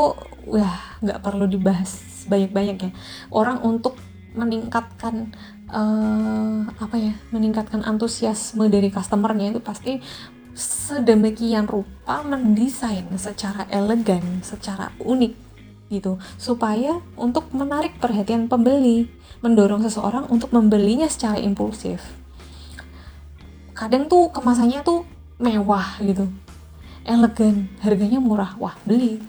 wah 0.52 1.00
nggak 1.00 1.24
perlu 1.24 1.48
dibahas 1.48 2.04
banyak-banyak 2.28 2.76
ya. 2.76 2.91
Orang 3.32 3.63
untuk 3.63 3.96
meningkatkan 4.36 5.32
uh, 5.72 6.67
apa 6.76 6.96
ya, 7.00 7.15
meningkatkan 7.32 7.88
antusiasme 7.88 8.67
dari 8.67 8.91
customernya 8.91 9.56
itu 9.56 9.63
pasti 9.63 10.04
sedemikian 10.52 11.72
rupa 11.72 12.20
mendesain 12.28 13.08
secara 13.15 13.63
elegan, 13.72 14.43
secara 14.43 14.91
unik 15.00 15.46
gitu. 15.88 16.19
Supaya 16.36 17.00
untuk 17.15 17.52
menarik 17.56 17.95
perhatian 18.00 18.47
pembeli 18.52 19.08
mendorong 19.41 19.86
seseorang 19.86 20.28
untuk 20.32 20.50
membelinya 20.52 21.06
secara 21.08 21.38
impulsif. 21.39 22.02
Kadang 23.78 24.10
tuh 24.10 24.34
kemasannya 24.34 24.82
tuh 24.82 25.06
mewah 25.38 26.02
gitu. 26.02 26.26
Elegan 27.06 27.69
harganya 27.80 28.17
murah. 28.17 28.58
Wah 28.58 28.76
beli. 28.84 29.21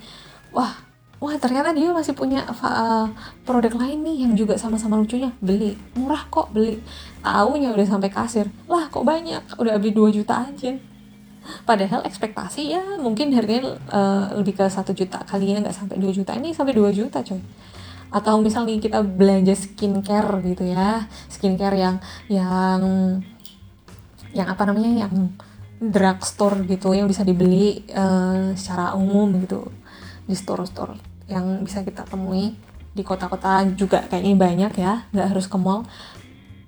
Wah 0.49 0.73
wah 1.19 1.35
ternyata 1.35 1.75
dia 1.75 1.91
masih 1.91 2.15
punya 2.15 2.47
uh, 2.47 3.11
produk 3.43 3.75
lain 3.75 4.01
nih 4.01 4.17
yang 4.25 4.33
juga 4.33 4.57
sama-sama 4.57 4.97
lucunya. 4.97 5.29
Beli. 5.37 5.77
Murah 5.93 6.25
kok 6.27 6.49
beli. 6.49 6.81
Taunya 7.21 7.69
udah 7.71 7.87
sampai 7.87 8.09
kasir. 8.09 8.49
Lah 8.65 8.89
kok 8.89 9.05
banyak? 9.05 9.61
Udah 9.61 9.77
beli 9.77 9.93
2 9.93 10.17
juta 10.17 10.49
aja 10.49 10.88
padahal 11.63 12.03
ekspektasi 12.05 12.73
ya 12.73 12.83
mungkin 13.01 13.31
harganya 13.33 13.77
uh, 13.89 14.35
lebih 14.39 14.59
ke 14.59 14.65
satu 14.67 14.91
juta 14.93 15.21
kali 15.23 15.53
ya 15.53 15.61
nggak 15.63 15.75
sampai 15.75 15.97
2 15.97 16.11
juta. 16.13 16.35
Ini 16.35 16.53
sampai 16.53 16.73
2 16.75 16.91
juta 16.93 17.19
coy. 17.23 17.41
Atau 18.09 18.41
misalnya 18.41 18.77
kita 18.81 19.05
belanja 19.05 19.53
skincare 19.53 20.41
gitu 20.41 20.65
ya 20.65 21.05
skincare 21.29 21.77
yang 21.77 21.95
yang 22.25 22.81
yang 24.33 24.47
apa 24.49 24.65
namanya 24.65 25.05
yang 25.05 25.13
drugstore 25.79 26.67
gitu 26.67 26.91
yang 26.91 27.07
bisa 27.07 27.23
dibeli 27.23 27.87
uh, 27.93 28.51
secara 28.53 28.97
umum 28.97 29.31
gitu 29.41 29.69
di 30.27 30.35
store-store 30.35 30.99
yang 31.29 31.61
bisa 31.63 31.85
kita 31.85 32.05
temui 32.05 32.53
di 32.93 33.05
kota-kota 33.05 33.63
juga 33.77 34.03
kayaknya 34.09 34.35
banyak 34.35 34.73
ya 34.75 34.93
nggak 35.13 35.27
harus 35.31 35.45
ke 35.45 35.57
mall. 35.57 35.85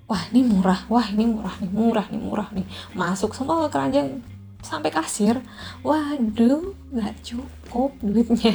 Wah 0.06 0.22
ini 0.32 0.46
murah 0.46 0.86
wah 0.86 1.06
ini 1.10 1.24
murah 1.26 1.54
nih 1.58 1.70
murah 1.70 2.06
nih 2.08 2.20
murah 2.22 2.48
nih. 2.54 2.66
Masuk 2.94 3.34
semua 3.34 3.66
ke 3.66 3.74
keranjang 3.74 4.22
sampai 4.62 4.94
kasir. 4.94 5.42
Waduh 5.82 6.72
nggak 6.94 7.14
cukup 7.20 7.92
duitnya. 8.00 8.54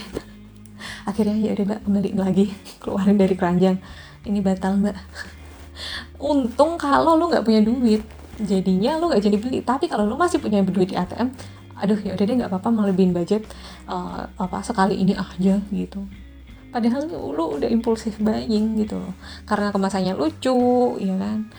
Akhirnya 1.03 1.35
ya 1.37 1.51
udah 1.53 1.65
mbak 1.67 1.79
kembali 1.85 2.11
lagi. 2.15 2.45
Keluarin 2.81 3.19
dari 3.19 3.35
keranjang. 3.35 3.77
Ini 4.25 4.39
batal 4.41 4.79
mbak. 4.79 4.95
Untung 6.17 6.79
kalau 6.79 7.19
lu 7.19 7.29
nggak 7.29 7.45
punya 7.45 7.61
duit. 7.61 8.01
Jadinya 8.41 8.97
lu 8.97 9.11
nggak 9.11 9.21
jadi 9.21 9.37
beli. 9.37 9.59
Tapi 9.61 9.85
kalau 9.85 10.07
lu 10.07 10.15
masih 10.17 10.41
punya 10.41 10.63
duit 10.63 10.89
di 10.89 10.97
ATM 10.97 11.29
aduh 11.77 11.93
ya 12.01 12.17
udah 12.17 12.25
deh 12.25 12.35
nggak 12.41 12.49
apa-apa 12.49 12.69
melebihin 12.73 13.13
budget 13.13 13.45
uh, 13.85 14.25
apa 14.41 14.65
sekali 14.65 14.97
ini 14.97 15.13
aja 15.13 15.61
gitu. 15.69 16.01
Padahal 16.73 17.05
lu 17.09 17.45
udah 17.57 17.69
impulsif 17.69 18.17
buying 18.17 18.81
gitu 18.81 18.97
loh. 18.97 19.13
Karena 19.45 19.69
kemasannya 19.69 20.17
lucu 20.17 20.97
ya 20.97 21.15
kan? 21.21 21.53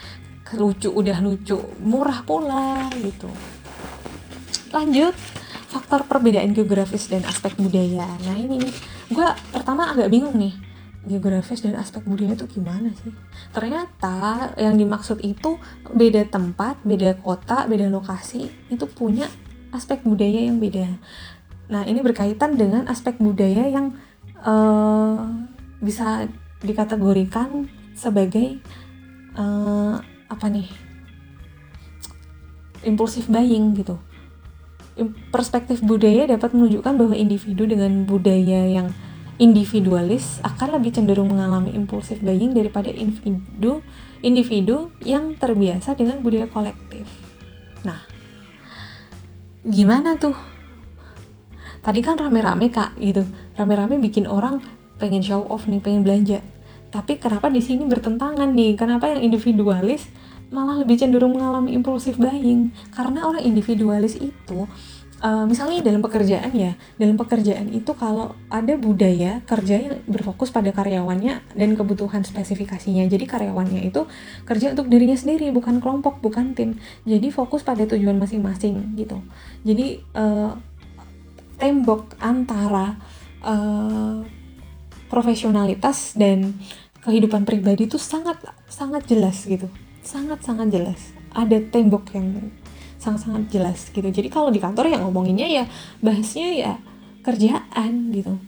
Lucu 0.59 0.91
udah 0.91 1.23
lucu 1.23 1.59
murah 1.85 2.27
pula 2.27 2.91
gitu 2.99 3.31
lanjut. 4.73 5.15
Faktor 5.69 6.09
perbedaan 6.09 6.57
geografis 6.57 7.13
dan 7.13 7.21
aspek 7.29 7.53
budaya. 7.61 8.09
Nah 8.25 8.37
ini 8.41 8.57
nih. 8.65 8.75
Gue 9.13 9.29
pertama 9.53 9.93
agak 9.93 10.09
bingung 10.09 10.37
nih 10.37 10.57
geografis 11.09 11.65
dan 11.65 11.77
aspek 11.81 12.05
budaya 12.05 12.37
itu 12.37 12.47
gimana 12.59 12.93
sih? 13.05 13.13
Ternyata 13.53 14.53
yang 14.61 14.77
dimaksud 14.77 15.25
itu 15.25 15.57
beda 15.93 16.29
tempat 16.29 16.81
beda 16.85 17.17
kota 17.21 17.65
beda 17.65 17.89
lokasi 17.89 18.49
itu 18.69 18.85
punya 18.89 19.29
aspek 19.73 20.05
budaya 20.05 20.49
yang 20.49 20.61
beda. 20.61 20.89
Nah 21.69 21.85
ini 21.89 22.01
berkaitan 22.05 22.57
dengan 22.57 22.89
aspek 22.89 23.21
budaya 23.21 23.69
yang 23.69 23.97
uh, 24.45 25.29
bisa 25.81 26.29
dikategorikan 26.65 27.69
sebagai 27.97 28.61
uh, 29.37 30.01
apa 30.29 30.47
nih? 30.49 30.69
Impulsif 32.87 33.27
buying 33.27 33.75
gitu 33.75 33.99
perspektif 35.31 35.81
budaya 35.81 36.27
dapat 36.27 36.55
menunjukkan 36.55 36.95
bahwa 36.99 37.15
individu 37.15 37.65
dengan 37.65 38.05
budaya 38.05 38.67
yang 38.67 38.91
individualis 39.39 40.43
akan 40.43 40.79
lebih 40.79 40.99
cenderung 40.99 41.31
mengalami 41.31 41.71
impulsif 41.73 42.19
buying 42.19 42.53
daripada 42.53 42.91
individu 42.91 43.81
individu 44.19 44.91
yang 45.07 45.39
terbiasa 45.39 45.95
dengan 45.95 46.19
budaya 46.19 46.51
kolektif. 46.51 47.07
Nah, 47.87 48.03
gimana 49.63 50.19
tuh? 50.19 50.35
Tadi 51.79 52.03
kan 52.03 52.19
rame-rame 52.19 52.69
kak 52.75 52.99
gitu, 52.99 53.23
rame-rame 53.55 54.03
bikin 54.03 54.27
orang 54.27 54.59
pengen 54.99 55.23
show 55.23 55.47
off 55.47 55.71
nih, 55.71 55.79
pengen 55.79 56.03
belanja. 56.03 56.43
Tapi 56.91 57.23
kenapa 57.23 57.47
di 57.47 57.63
sini 57.63 57.87
bertentangan 57.87 58.51
nih? 58.51 58.75
Kenapa 58.75 59.07
yang 59.15 59.23
individualis 59.23 60.11
malah 60.49 60.81
lebih 60.81 60.97
cenderung 60.97 61.37
mengalami 61.37 61.77
impulsif 61.77 62.17
buying? 62.17 62.73
Karena 62.93 63.29
orang 63.29 63.45
individualis 63.45 64.17
itu 64.17 64.69
uh, 65.23 65.45
misalnya 65.47 65.83
dalam 65.83 66.03
pekerjaan 66.03 66.51
ya 66.55 66.73
dalam 66.99 67.19
pekerjaan 67.19 67.71
itu 67.75 67.91
kalau 67.95 68.35
ada 68.51 68.75
budaya 68.79 69.43
kerja 69.45 69.75
yang 69.79 69.95
berfokus 70.07 70.55
pada 70.55 70.71
karyawannya 70.71 71.43
dan 71.55 71.71
kebutuhan 71.75 72.23
spesifikasinya. 72.23 73.07
Jadi 73.11 73.25
karyawannya 73.27 73.87
itu 73.87 74.07
kerja 74.47 74.75
untuk 74.75 74.87
dirinya 74.91 75.19
sendiri 75.19 75.51
bukan 75.51 75.83
kelompok 75.83 76.23
bukan 76.23 76.55
tim. 76.55 76.79
Jadi 77.07 77.31
fokus 77.35 77.67
pada 77.67 77.85
tujuan 77.87 78.19
masing-masing 78.19 78.99
gitu. 78.99 79.19
Jadi 79.67 80.03
uh, 80.15 80.55
tembok 81.59 82.15
antara 82.23 82.95
uh, 83.43 84.23
profesionalitas 85.11 86.15
dan 86.15 86.55
kehidupan 87.03 87.49
pribadi 87.49 87.89
itu 87.89 87.97
sangat 87.97 88.37
sangat 88.69 89.09
jelas 89.09 89.49
gitu 89.49 89.67
sangat 90.09 90.41
sangat 90.41 90.73
jelas. 90.73 91.13
Ada 91.37 91.61
tembok 91.69 92.09
yang 92.17 92.49
sangat-sangat 92.97 93.53
jelas 93.53 93.93
gitu. 93.93 94.09
Jadi 94.09 94.33
kalau 94.33 94.49
di 94.49 94.57
kantor 94.57 94.89
ya 94.89 94.97
ngomonginnya 95.05 95.45
ya 95.45 95.65
bahasnya 96.01 96.49
ya 96.57 96.73
kerjaan 97.21 98.09
gitu. 98.17 98.41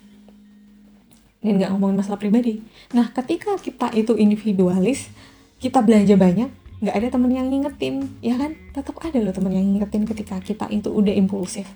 Dan 1.44 1.61
nggak 1.61 1.77
ngomongin 1.77 2.01
masalah 2.01 2.16
pribadi. 2.16 2.64
Nah 2.96 3.12
ketika 3.12 3.61
kita 3.61 3.92
itu 3.92 4.16
individualis 4.16 5.12
kita 5.61 5.85
belanja 5.85 6.16
banyak 6.16 6.49
nggak 6.81 6.96
ada 6.96 7.09
temen 7.12 7.31
yang 7.37 7.46
ngingetin 7.53 8.09
ya 8.25 8.40
kan? 8.40 8.57
Tetap 8.73 8.96
ada 9.05 9.20
loh 9.20 9.37
temen 9.37 9.53
yang 9.53 9.68
ngingetin 9.68 10.09
ketika 10.09 10.40
kita 10.40 10.64
itu 10.73 10.88
udah 10.88 11.12
impulsif 11.12 11.68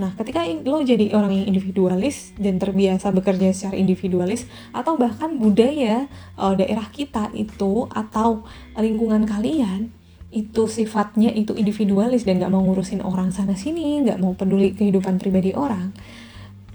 Nah, 0.00 0.16
ketika 0.16 0.40
lo 0.64 0.80
jadi 0.80 1.12
orang 1.12 1.36
yang 1.36 1.52
individualis 1.52 2.32
dan 2.40 2.56
terbiasa 2.56 3.12
bekerja 3.12 3.52
secara 3.52 3.76
individualis 3.76 4.48
atau 4.72 4.96
bahkan 4.96 5.36
budaya 5.36 6.08
uh, 6.40 6.56
daerah 6.56 6.88
kita 6.88 7.28
itu 7.36 7.84
atau 7.92 8.48
lingkungan 8.80 9.28
kalian 9.28 9.92
itu 10.32 10.64
sifatnya 10.70 11.28
itu 11.36 11.52
individualis 11.52 12.24
dan 12.24 12.40
nggak 12.40 12.48
mau 12.48 12.64
ngurusin 12.64 13.04
orang 13.04 13.34
sana 13.34 13.58
sini 13.58 14.00
nggak 14.06 14.22
mau 14.22 14.32
peduli 14.32 14.72
kehidupan 14.72 15.18
pribadi 15.18 15.52
orang 15.52 15.90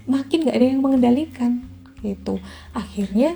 makin 0.04 0.46
nggak 0.46 0.56
ada 0.60 0.66
yang 0.70 0.80
mengendalikan 0.84 1.66
gitu. 2.04 2.38
Akhirnya 2.76 3.34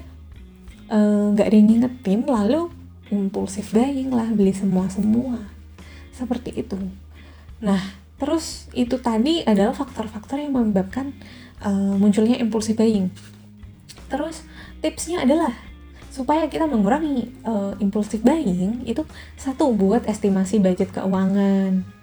eh, 0.87 1.25
nggak 1.35 1.47
uh, 1.47 1.51
ada 1.51 1.57
yang 1.57 1.67
ngingetin 1.67 2.21
lalu 2.31 2.71
impulsif 3.11 3.75
buying 3.75 4.15
lah 4.15 4.31
beli 4.31 4.55
semua 4.55 4.87
semua 4.87 5.51
seperti 6.15 6.63
itu. 6.63 6.79
Nah 7.59 8.00
terus 8.21 8.69
itu 8.77 9.01
tadi 9.01 9.41
adalah 9.49 9.73
faktor-faktor 9.73 10.37
yang 10.39 10.53
menyebabkan 10.53 11.17
uh, 11.65 11.97
munculnya 11.97 12.37
impulsif 12.37 12.77
buying 12.77 13.09
terus 14.13 14.45
tipsnya 14.85 15.25
adalah 15.25 15.57
supaya 16.13 16.45
kita 16.51 16.69
mengurangi 16.69 17.33
uh, 17.49 17.73
impulsif 17.81 18.21
buying 18.21 18.85
itu 18.85 19.03
satu 19.41 19.73
buat 19.73 20.05
estimasi 20.05 20.61
budget 20.61 20.93
keuangan 20.93 22.01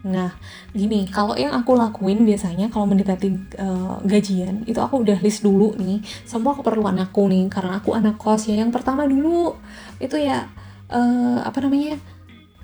Nah, 0.00 0.32
gini, 0.72 1.04
kalau 1.12 1.36
yang 1.36 1.52
aku 1.52 1.76
lakuin 1.76 2.24
biasanya 2.24 2.72
kalau 2.72 2.88
mendekati 2.88 3.36
uh, 3.60 4.00
gajian, 4.00 4.64
itu 4.64 4.80
aku 4.80 5.04
udah 5.04 5.20
list 5.20 5.44
dulu 5.44 5.76
nih 5.76 6.00
semua 6.24 6.56
keperluan 6.56 6.96
aku 7.04 7.28
nih, 7.28 7.52
karena 7.52 7.84
aku 7.84 7.92
anak 7.92 8.16
kos 8.16 8.48
ya. 8.48 8.56
Yang 8.56 8.80
pertama 8.80 9.04
dulu 9.04 9.60
itu 10.00 10.16
ya 10.16 10.48
uh, 10.88 11.44
apa 11.44 11.58
namanya 11.60 12.00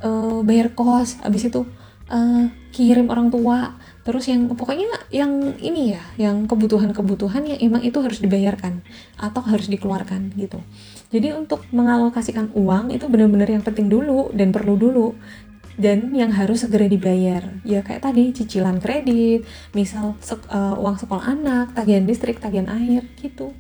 uh, 0.01 0.41
bayar 0.41 0.73
kos, 0.73 1.21
abis 1.21 1.53
itu 1.53 1.69
uh, 2.11 2.47
kirim 2.71 3.09
orang 3.11 3.33
tua, 3.33 3.75
terus 4.07 4.29
yang 4.31 4.47
pokoknya 4.53 4.87
yang 5.11 5.57
ini 5.59 5.97
ya 5.97 6.03
yang 6.29 6.47
kebutuhan-kebutuhan 6.47 7.43
yang 7.47 7.59
emang 7.59 7.83
itu 7.83 7.99
harus 8.03 8.23
dibayarkan 8.23 8.85
atau 9.19 9.43
harus 9.43 9.67
dikeluarkan 9.67 10.35
gitu. 10.39 10.61
Jadi 11.11 11.35
untuk 11.35 11.63
mengalokasikan 11.71 12.51
uang 12.55 12.91
itu 12.95 13.07
benar-benar 13.07 13.47
yang 13.47 13.63
penting 13.63 13.87
dulu 13.87 14.31
dan 14.35 14.51
perlu 14.51 14.75
dulu 14.75 15.15
dan 15.77 16.11
yang 16.17 16.33
harus 16.33 16.65
segera 16.65 16.89
dibayar. 16.89 17.61
Ya 17.63 17.85
kayak 17.85 18.03
tadi 18.03 18.33
cicilan 18.33 18.81
kredit 18.81 19.45
misal 19.77 20.17
sek, 20.25 20.43
uh, 20.49 20.75
uang 20.77 20.97
sekolah 20.97 21.25
anak 21.37 21.77
tagihan 21.77 22.05
listrik 22.09 22.41
tagihan 22.41 22.67
air 22.73 23.05
gitu. 23.21 23.53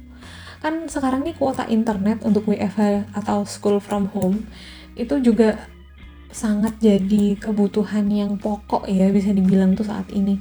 Kan 0.64 0.88
sekarang 0.88 1.22
nih 1.22 1.36
kuota 1.36 1.68
internet 1.68 2.24
untuk 2.24 2.48
WFH 2.48 3.12
atau 3.12 3.44
school 3.44 3.78
from 3.78 4.08
home 4.10 4.48
itu 4.96 5.20
juga 5.20 5.68
sangat 6.36 6.76
jadi 6.76 7.40
kebutuhan 7.40 8.12
yang 8.12 8.36
pokok 8.36 8.84
ya 8.92 9.08
bisa 9.08 9.32
dibilang 9.32 9.72
tuh 9.72 9.88
saat 9.88 10.12
ini 10.12 10.36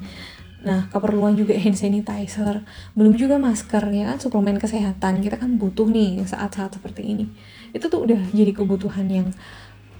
Nah, 0.65 0.89
keperluan 0.89 1.37
juga 1.37 1.53
hand 1.53 1.77
sanitizer, 1.77 2.65
belum 2.97 3.13
juga 3.13 3.37
masker 3.37 3.85
ya 3.93 4.09
kan 4.09 4.17
suplemen 4.17 4.57
kesehatan. 4.57 5.21
Kita 5.21 5.37
kan 5.37 5.61
butuh 5.61 5.85
nih 5.85 6.25
saat-saat 6.25 6.81
seperti 6.81 7.05
ini. 7.05 7.29
Itu 7.69 7.85
tuh 7.85 8.09
udah 8.09 8.17
jadi 8.33 8.49
kebutuhan 8.49 9.05
yang 9.05 9.29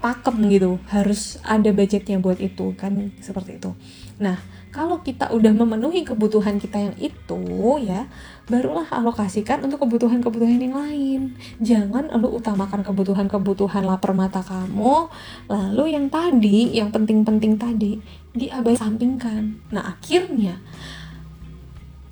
pakem 0.02 0.50
gitu. 0.50 0.82
Harus 0.90 1.38
ada 1.46 1.70
budgetnya 1.70 2.18
buat 2.18 2.42
itu 2.42 2.74
kan 2.74 3.14
seperti 3.22 3.62
itu. 3.62 3.78
Nah, 4.18 4.42
kalau 4.74 5.06
kita 5.06 5.30
udah 5.30 5.54
memenuhi 5.54 6.02
kebutuhan 6.02 6.58
kita 6.58 6.82
yang 6.82 6.96
itu 6.98 7.42
ya 7.86 8.10
barulah 8.46 8.86
alokasikan 8.94 9.66
untuk 9.66 9.82
kebutuhan-kebutuhan 9.86 10.62
yang 10.62 10.78
lain. 10.78 11.22
Jangan 11.58 12.14
lu 12.22 12.38
utamakan 12.38 12.86
kebutuhan-kebutuhan 12.86 13.82
lapar 13.86 14.14
mata 14.14 14.46
kamu 14.46 15.10
lalu 15.50 15.98
yang 15.98 16.06
tadi 16.14 16.78
yang 16.78 16.94
penting-penting 16.94 17.58
tadi 17.58 17.98
diabaikan 18.36 18.96
sampingkan 18.96 19.58
nah 19.72 19.96
akhirnya 19.96 20.60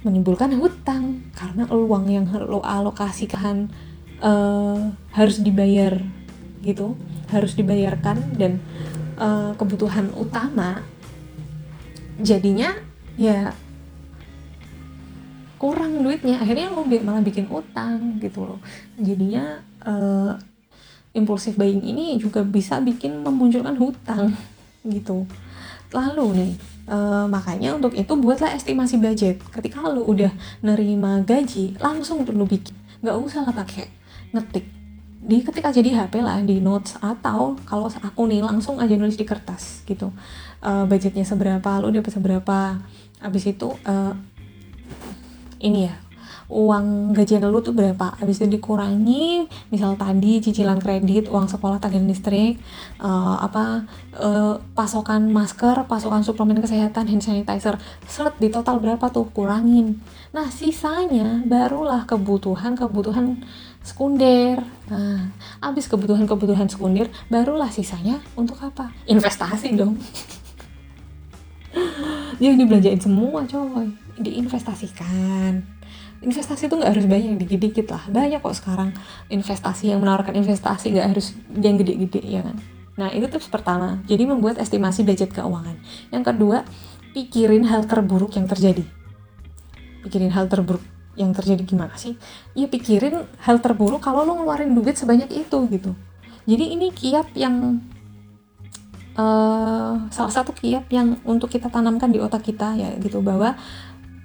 menimbulkan 0.04 0.56
hutang 0.58 1.32
karena 1.36 1.67
uang 1.69 2.06
yang 2.12 2.26
lo 2.28 2.60
alokasikan 2.60 3.69
uh, 4.19 4.91
harus 5.13 5.39
dibayar 5.39 6.02
gitu. 6.65 6.98
Harus 7.30 7.58
dibayarkan 7.58 8.38
dan 8.38 8.62
uh, 9.17 9.54
kebutuhan 9.58 10.10
utama 10.13 10.82
jadinya 12.22 12.78
ya 13.17 13.58
kurang 15.63 16.04
duitnya. 16.04 16.43
Akhirnya 16.43 16.67
lo 16.76 16.84
malah 16.84 17.23
bikin 17.23 17.47
utang 17.47 18.19
gitu 18.19 18.43
loh. 18.43 18.60
Jadinya 18.99 19.63
uh, 19.88 20.36
impulsif 21.15 21.56
buying 21.56 21.80
ini 21.80 22.19
juga 22.19 22.43
bisa 22.43 22.84
bikin 22.84 23.23
memunculkan 23.23 23.80
hutang 23.80 24.36
gitu. 24.84 25.23
Lalu 25.95 26.26
nih 26.36 26.52
uh, 26.91 27.32
makanya 27.32 27.80
untuk 27.80 27.95
itu 27.95 28.12
buatlah 28.12 28.52
estimasi 28.60 28.99
budget. 28.99 29.39
Ketika 29.56 29.88
lo 29.88 30.04
udah 30.04 30.36
nerima 30.60 31.23
gaji 31.23 31.80
langsung 31.80 32.28
perlu 32.28 32.43
bikin. 32.43 32.76
Nggak 32.99 33.17
usah 33.23 33.47
lah 33.47 33.56
pakai 33.56 33.88
ngetik. 34.36 34.67
Di 35.23 35.39
ketika 35.39 35.71
jadi 35.71 35.95
HP 35.95 36.19
lah 36.19 36.43
di 36.43 36.60
notes 36.60 36.99
atau 36.99 37.56
kalau 37.63 37.88
aku 37.88 38.28
nih 38.28 38.43
langsung 38.43 38.84
aja 38.84 38.91
nulis 38.99 39.15
di 39.15 39.23
kertas 39.23 39.88
gitu. 39.88 40.12
Uh, 40.60 40.84
budgetnya 40.84 41.23
seberapa 41.23 41.80
lu 41.80 41.95
dapat 41.95 42.12
seberapa. 42.12 42.84
Habis 43.23 43.56
itu 43.56 43.71
uh, 43.88 44.12
ini 45.63 45.88
ya 45.88 45.95
uang 46.52 47.15
gajian 47.15 47.47
lu 47.47 47.63
tuh 47.63 47.73
berapa 47.73 48.19
habis 48.19 48.43
itu 48.43 48.60
dikurangi 48.60 49.47
misal 49.71 49.95
tadi 49.95 50.43
cicilan 50.43 50.78
kredit 50.78 51.32
uang 51.32 51.47
sekolah 51.47 51.80
tagihan 51.80 52.06
listrik 52.06 52.60
uh, 52.99 53.39
apa 53.41 53.88
uh, 54.19 54.60
pasokan 54.76 55.32
masker 55.32 55.88
pasokan 55.88 56.21
suplemen 56.21 56.60
kesehatan 56.60 57.10
hand 57.10 57.23
sanitizer 57.23 57.80
seret 58.06 58.36
di 58.38 58.52
total 58.52 58.84
berapa 58.84 59.08
tuh 59.10 59.32
kurangin 59.32 60.04
nah 60.36 60.52
sisanya 60.52 61.41
barulah 61.47 62.06
kebutuhan 62.06 62.76
kebutuhan 62.76 63.39
sekunder. 63.84 64.63
Nah, 64.88 65.28
habis 65.60 65.91
kebutuhan-kebutuhan 65.91 66.71
sekunder, 66.71 67.12
barulah 67.28 67.67
sisanya 67.67 68.23
untuk 68.34 68.56
apa? 68.63 68.95
Investasi 69.06 69.76
dong. 69.76 69.99
Dia 72.39 72.56
dibelanjain 72.56 72.97
semua 72.97 73.43
coy, 73.43 73.91
diinvestasikan. 74.19 75.64
Investasi 76.24 76.72
itu 76.72 76.76
nggak 76.80 76.91
harus 76.95 77.05
banyak, 77.05 77.36
dikit-dikit 77.39 77.88
lah. 77.91 78.03
Banyak 78.07 78.39
kok 78.39 78.55
sekarang 78.55 78.95
investasi 79.28 79.91
yang 79.91 79.99
menawarkan 79.99 80.39
investasi 80.39 80.95
nggak 80.95 81.07
harus 81.14 81.36
yang 81.57 81.76
gede-gede 81.76 82.22
ya 82.24 82.41
kan. 82.41 82.57
Nah 82.95 83.09
itu 83.11 83.26
tips 83.28 83.49
pertama, 83.49 83.99
jadi 84.05 84.30
membuat 84.30 84.61
estimasi 84.61 85.03
budget 85.03 85.34
keuangan. 85.34 85.76
Yang 86.14 86.24
kedua, 86.32 86.57
pikirin 87.11 87.68
hal 87.68 87.89
terburuk 87.89 88.34
yang 88.38 88.47
terjadi. 88.47 88.86
Pikirin 90.05 90.32
hal 90.32 90.47
terburuk 90.47 90.93
yang 91.14 91.32
terjadi 91.34 91.61
gimana 91.61 91.93
sih 91.93 92.18
ya 92.57 92.66
pikirin 92.66 93.26
hal 93.45 93.61
terburuk 93.61 94.01
kalau 94.01 94.26
lo 94.26 94.34
ngeluarin 94.41 94.74
duit 94.74 94.97
sebanyak 94.97 95.30
itu 95.30 95.57
gitu 95.70 95.93
jadi 96.49 96.66
ini 96.74 96.89
kiat 96.89 97.38
yang 97.38 97.86
uh, 99.16 100.09
salah 100.09 100.34
satu 100.34 100.51
kiat 100.51 100.89
yang 100.89 101.22
untuk 101.24 101.53
kita 101.53 101.70
tanamkan 101.70 102.09
di 102.09 102.18
otak 102.18 102.43
kita 102.49 102.74
ya 102.74 102.89
gitu 102.97 103.22
bahwa 103.22 103.53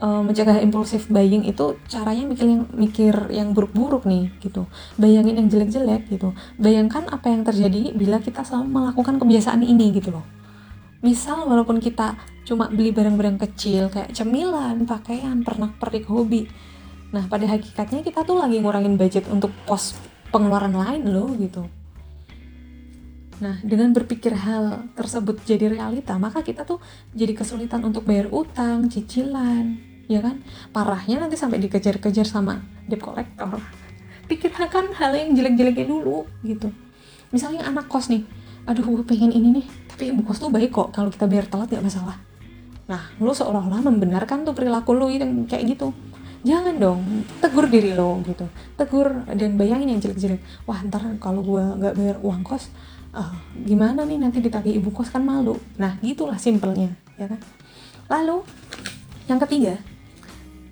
uh, 0.03 0.23
mencegah 0.23 0.59
impulsif 0.63 1.07
buying 1.11 1.47
itu 1.47 1.79
caranya 1.91 2.25
mikir 2.27 2.47
yang 2.47 2.65
mikir 2.75 3.15
yang 3.31 3.49
buruk-buruk 3.55 4.07
nih 4.07 4.31
gitu. 4.43 4.67
Bayangin 4.99 5.39
yang 5.39 5.49
jelek-jelek 5.51 6.11
gitu. 6.11 6.35
Bayangkan 6.59 7.07
apa 7.11 7.31
yang 7.31 7.43
terjadi 7.43 7.95
bila 7.95 8.23
kita 8.23 8.43
selalu 8.43 8.67
melakukan 8.71 9.19
kebiasaan 9.19 9.63
ini 9.63 9.95
gitu 9.95 10.15
loh. 10.15 10.25
Misal 11.03 11.47
walaupun 11.47 11.79
kita 11.79 12.19
cuma 12.43 12.67
beli 12.73 12.91
barang-barang 12.91 13.39
kecil 13.45 13.93
kayak 13.93 14.11
cemilan 14.17 14.83
pakaian 14.89 15.45
pernak-pernik 15.47 16.09
hobi. 16.11 16.51
Nah 17.15 17.27
pada 17.31 17.47
hakikatnya 17.47 18.03
kita 18.03 18.27
tuh 18.27 18.41
lagi 18.41 18.59
ngurangin 18.59 18.99
budget 18.99 19.31
untuk 19.31 19.55
pos 19.69 19.95
pengeluaran 20.35 20.75
lain 20.75 21.03
loh 21.09 21.31
gitu. 21.39 21.65
Nah, 23.39 23.55
dengan 23.63 23.95
berpikir 23.95 24.35
hal 24.35 24.91
tersebut 24.99 25.39
jadi 25.47 25.71
realita, 25.71 26.19
maka 26.19 26.43
kita 26.43 26.67
tuh 26.67 26.83
jadi 27.15 27.39
kesulitan 27.39 27.87
untuk 27.87 28.03
bayar 28.03 28.27
utang, 28.35 28.91
cicilan, 28.91 29.79
ya 30.09 30.25
kan? 30.25 30.41
Parahnya 30.73 31.21
nanti 31.21 31.37
sampai 31.37 31.61
dikejar-kejar 31.61 32.25
sama 32.25 32.65
debt 32.89 33.05
collector. 33.05 33.61
Pikirkan 34.27 34.97
hal 34.97 35.13
yang 35.15 35.37
jelek-jeleknya 35.37 35.87
dulu 35.89 36.25
gitu. 36.43 36.73
Misalnya 37.31 37.69
anak 37.69 37.87
kos 37.87 38.09
nih 38.09 38.25
aduh 38.69 38.85
gue 38.85 39.05
pengen 39.05 39.33
ini 39.33 39.63
nih. 39.63 39.67
Tapi 39.89 40.13
ibu 40.13 40.21
kos 40.25 40.41
tuh 40.41 40.53
baik 40.53 40.73
kok 40.73 40.93
kalau 40.93 41.09
kita 41.09 41.25
bayar 41.25 41.49
telat 41.49 41.73
gak 41.73 41.85
masalah. 41.85 42.17
Nah 42.89 43.13
lu 43.21 43.33
seolah-olah 43.33 43.85
membenarkan 43.85 44.45
tuh 44.45 44.53
perilaku 44.57 44.97
lu 44.97 45.09
yang 45.13 45.49
kayak 45.49 45.77
gitu. 45.77 45.93
Jangan 46.45 46.77
dong 46.81 47.01
tegur 47.41 47.69
diri 47.69 47.93
lo 47.97 48.21
gitu. 48.25 48.49
Tegur 48.77 49.25
dan 49.29 49.57
bayangin 49.57 49.97
yang 49.97 50.01
jelek-jelek. 50.01 50.41
Wah 50.69 50.81
ntar 50.85 51.05
kalau 51.21 51.41
gue 51.45 51.61
nggak 51.61 51.95
bayar 51.97 52.17
uang 52.21 52.45
kos 52.45 52.69
uh, 53.17 53.33
gimana 53.65 54.05
nih 54.05 54.21
nanti 54.21 54.39
ditagih 54.45 54.77
ibu 54.77 54.93
kos 54.93 55.09
kan 55.09 55.25
malu. 55.25 55.57
Nah 55.81 55.97
gitulah 56.05 56.37
simpelnya 56.37 56.93
ya 57.17 57.27
kan? 57.29 57.41
Lalu 58.09 58.45
yang 59.29 59.41
ketiga 59.45 59.77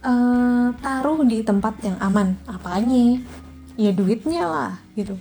uh, 0.07 0.71
taruh 0.79 1.27
di 1.27 1.43
tempat 1.43 1.83
yang 1.83 1.99
aman 1.99 2.39
apanya 2.47 3.19
ya 3.75 3.91
duitnya 3.91 4.47
lah 4.47 4.73
gitu 4.95 5.19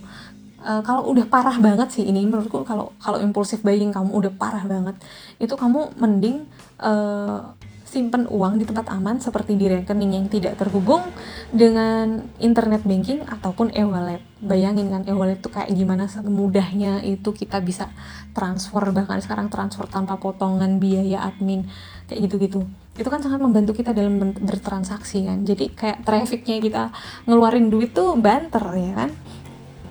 uh, 0.62 0.80
kalau 0.86 1.10
udah 1.10 1.26
parah 1.26 1.58
banget 1.58 1.90
sih 1.90 2.06
ini 2.06 2.22
menurutku 2.22 2.62
kalau 2.62 2.94
kalau 3.02 3.18
impulsif 3.18 3.60
buying 3.66 3.90
kamu 3.90 4.14
udah 4.14 4.32
parah 4.38 4.62
banget 4.62 4.94
itu 5.42 5.52
kamu 5.58 5.92
mending 5.98 6.46
uh, 6.78 7.52
simpen 7.86 8.26
uang 8.28 8.60
di 8.60 8.68
tempat 8.68 8.92
aman 8.92 9.22
seperti 9.22 9.56
di 9.56 9.72
rekening 9.72 10.12
yang 10.20 10.26
tidak 10.28 10.58
terhubung 10.60 11.00
dengan 11.48 12.28
internet 12.42 12.82
banking 12.82 13.22
ataupun 13.24 13.72
e-wallet. 13.72 14.20
Bayangin 14.42 14.90
kan 14.90 15.02
e-wallet 15.06 15.40
itu 15.40 15.48
kayak 15.48 15.70
gimana 15.72 16.04
semudahnya 16.10 17.00
itu 17.06 17.30
kita 17.32 17.62
bisa 17.62 17.88
transfer 18.36 18.84
bahkan 18.92 19.22
sekarang 19.22 19.48
transfer 19.48 19.86
tanpa 19.88 20.20
potongan 20.20 20.76
biaya 20.76 21.24
admin 21.24 21.64
kayak 22.10 22.26
gitu-gitu. 22.28 22.68
Itu 22.96 23.08
kan 23.12 23.20
sangat 23.20 23.40
membantu 23.44 23.76
kita 23.76 23.92
dalam 23.92 24.18
bertransaksi 24.20 25.28
kan. 25.28 25.44
Jadi 25.44 25.72
kayak 25.72 26.02
trafficnya 26.02 26.56
kita 26.58 26.82
ngeluarin 27.28 27.68
duit 27.68 27.92
tuh 27.92 28.16
banter 28.16 28.64
ya 28.76 28.92
kan. 29.04 29.10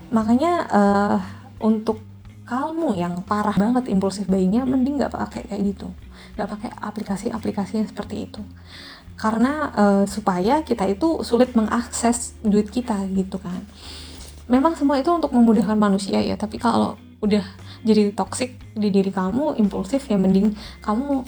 Makanya 0.10 0.54
uh, 0.70 1.18
untuk 1.62 2.02
kamu 2.46 2.94
yang 2.94 3.26
parah 3.26 3.58
banget 3.58 3.90
impulsif 3.90 4.30
bayinya 4.30 4.62
mending 4.70 5.02
nggak 5.02 5.14
pakai 5.18 5.50
kayak 5.50 5.62
gitu 5.66 5.90
nggak 6.38 6.50
pakai 6.50 6.70
aplikasi-aplikasi 6.78 7.82
yang 7.82 7.90
seperti 7.90 8.30
itu 8.30 8.42
karena 9.18 9.74
uh, 9.74 10.04
supaya 10.06 10.62
kita 10.62 10.86
itu 10.86 11.26
sulit 11.26 11.58
mengakses 11.58 12.38
duit 12.46 12.70
kita 12.70 13.02
gitu 13.18 13.42
kan 13.42 13.66
memang 14.46 14.78
semua 14.78 15.02
itu 15.02 15.10
untuk 15.10 15.34
memudahkan 15.34 15.74
manusia 15.74 16.22
ya 16.22 16.38
tapi 16.38 16.62
kalau 16.62 17.02
udah 17.26 17.42
jadi 17.82 18.14
toxic 18.14 18.54
di 18.78 18.94
diri 18.94 19.10
kamu 19.10 19.58
impulsif 19.58 20.06
ya 20.06 20.22
mending 20.22 20.54
kamu 20.86 21.26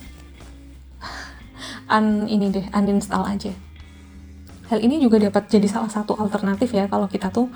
un 1.90 2.26
ini 2.30 2.52
deh 2.54 2.66
uninstall 2.74 3.26
aja 3.26 3.54
hal 4.68 4.80
ini 4.84 5.00
juga 5.00 5.18
dapat 5.22 5.48
jadi 5.48 5.68
salah 5.68 5.92
satu 5.92 6.20
alternatif 6.20 6.76
ya 6.76 6.92
kalau 6.92 7.08
kita 7.08 7.32
tuh 7.32 7.48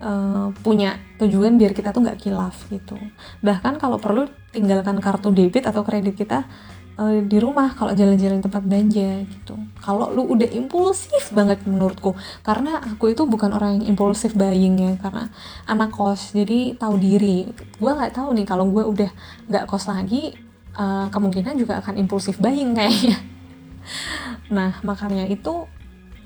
uh, 0.00 0.48
punya 0.64 0.96
tujuan 1.20 1.60
biar 1.60 1.76
kita 1.76 1.92
tuh 1.92 2.04
nggak 2.04 2.18
kilaf 2.24 2.68
gitu 2.72 2.96
bahkan 3.44 3.76
kalau 3.76 4.00
perlu 4.00 4.26
tinggalkan 4.50 4.96
kartu 4.98 5.28
debit 5.28 5.68
atau 5.68 5.84
kredit 5.84 6.16
kita 6.16 6.48
uh, 6.98 7.20
di 7.22 7.38
rumah 7.42 7.74
kalau 7.74 7.92
jalan-jalan 7.94 8.40
tempat 8.42 8.62
belanja 8.64 9.26
gitu. 9.26 9.54
Kalau 9.82 10.10
lu 10.14 10.26
udah 10.30 10.48
impulsif 10.50 11.30
banget 11.34 11.62
menurutku, 11.66 12.14
karena 12.46 12.80
aku 12.80 13.12
itu 13.12 13.26
bukan 13.26 13.50
orang 13.54 13.80
yang 13.80 13.94
impulsif 13.94 14.34
buying 14.34 14.78
ya, 14.78 14.92
karena 14.98 15.30
anak 15.66 15.94
kos, 15.94 16.34
jadi 16.34 16.78
tahu 16.78 16.94
diri. 16.98 17.50
Gue 17.78 17.92
nggak 17.92 18.14
tahu 18.14 18.34
nih 18.34 18.46
kalau 18.46 18.68
gue 18.70 18.84
udah 18.84 19.10
nggak 19.50 19.64
kos 19.68 19.90
lagi, 19.90 20.34
uh, 20.78 21.10
kemungkinan 21.10 21.54
juga 21.58 21.82
akan 21.82 21.98
impulsif 21.98 22.38
buying 22.38 22.74
kayaknya. 22.74 23.33
Nah 24.50 24.80
makanya 24.82 25.28
itu 25.28 25.68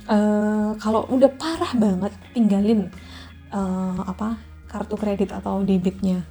uh, 0.08 0.72
kalau 0.80 1.04
udah 1.12 1.30
parah 1.36 1.72
banget 1.76 2.12
tinggalin 2.32 2.88
uh, 3.52 4.00
apa 4.02 4.40
kartu 4.68 4.96
kredit 4.96 5.30
atau 5.32 5.62
debitnya. 5.64 6.24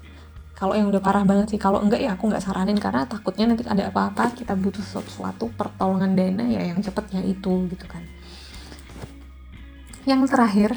Kalau 0.58 0.74
yang 0.74 0.90
udah 0.90 1.02
parah 1.02 1.22
banget 1.22 1.54
sih 1.54 1.62
kalau 1.62 1.78
enggak 1.86 2.02
ya 2.02 2.18
aku 2.18 2.34
nggak 2.34 2.42
saranin 2.42 2.82
karena 2.82 3.06
takutnya 3.06 3.46
nanti 3.54 3.62
ada 3.70 3.94
apa-apa 3.94 4.34
kita 4.34 4.58
butuh 4.58 4.82
sesuatu 4.82 5.54
pertolongan 5.54 6.18
dana 6.18 6.50
ya 6.50 6.66
yang 6.74 6.82
cepetnya 6.82 7.22
itu 7.22 7.70
gitu 7.70 7.86
kan. 7.86 8.02
Yang 10.10 10.34
terakhir 10.34 10.70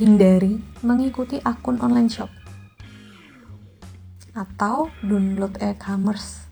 hindari 0.00 0.60
mengikuti 0.80 1.36
akun 1.44 1.76
online 1.84 2.08
shop 2.08 2.32
atau 4.36 4.92
download 5.00 5.56
e-commerce 5.64 6.45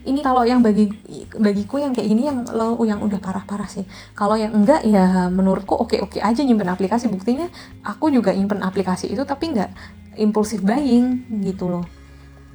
ini 0.00 0.24
kalau 0.24 0.40
yang 0.48 0.64
bagi 0.64 0.88
bagiku 1.36 1.76
yang 1.76 1.92
kayak 1.92 2.08
ini 2.08 2.24
yang 2.24 2.48
lo 2.56 2.80
yang 2.88 3.04
udah 3.04 3.20
parah-parah 3.20 3.68
sih. 3.68 3.84
Kalau 4.16 4.32
yang 4.32 4.56
enggak 4.56 4.80
ya 4.88 5.28
menurutku 5.28 5.76
oke-oke 5.76 6.24
aja 6.24 6.40
nyimpen 6.40 6.72
aplikasi. 6.72 7.12
Buktinya 7.12 7.52
aku 7.84 8.08
juga 8.08 8.32
nyimpen 8.32 8.64
aplikasi 8.64 9.12
itu 9.12 9.20
tapi 9.28 9.52
enggak 9.52 9.70
impulsif 10.16 10.64
buying 10.64 11.28
gitu 11.44 11.68
loh. 11.68 11.84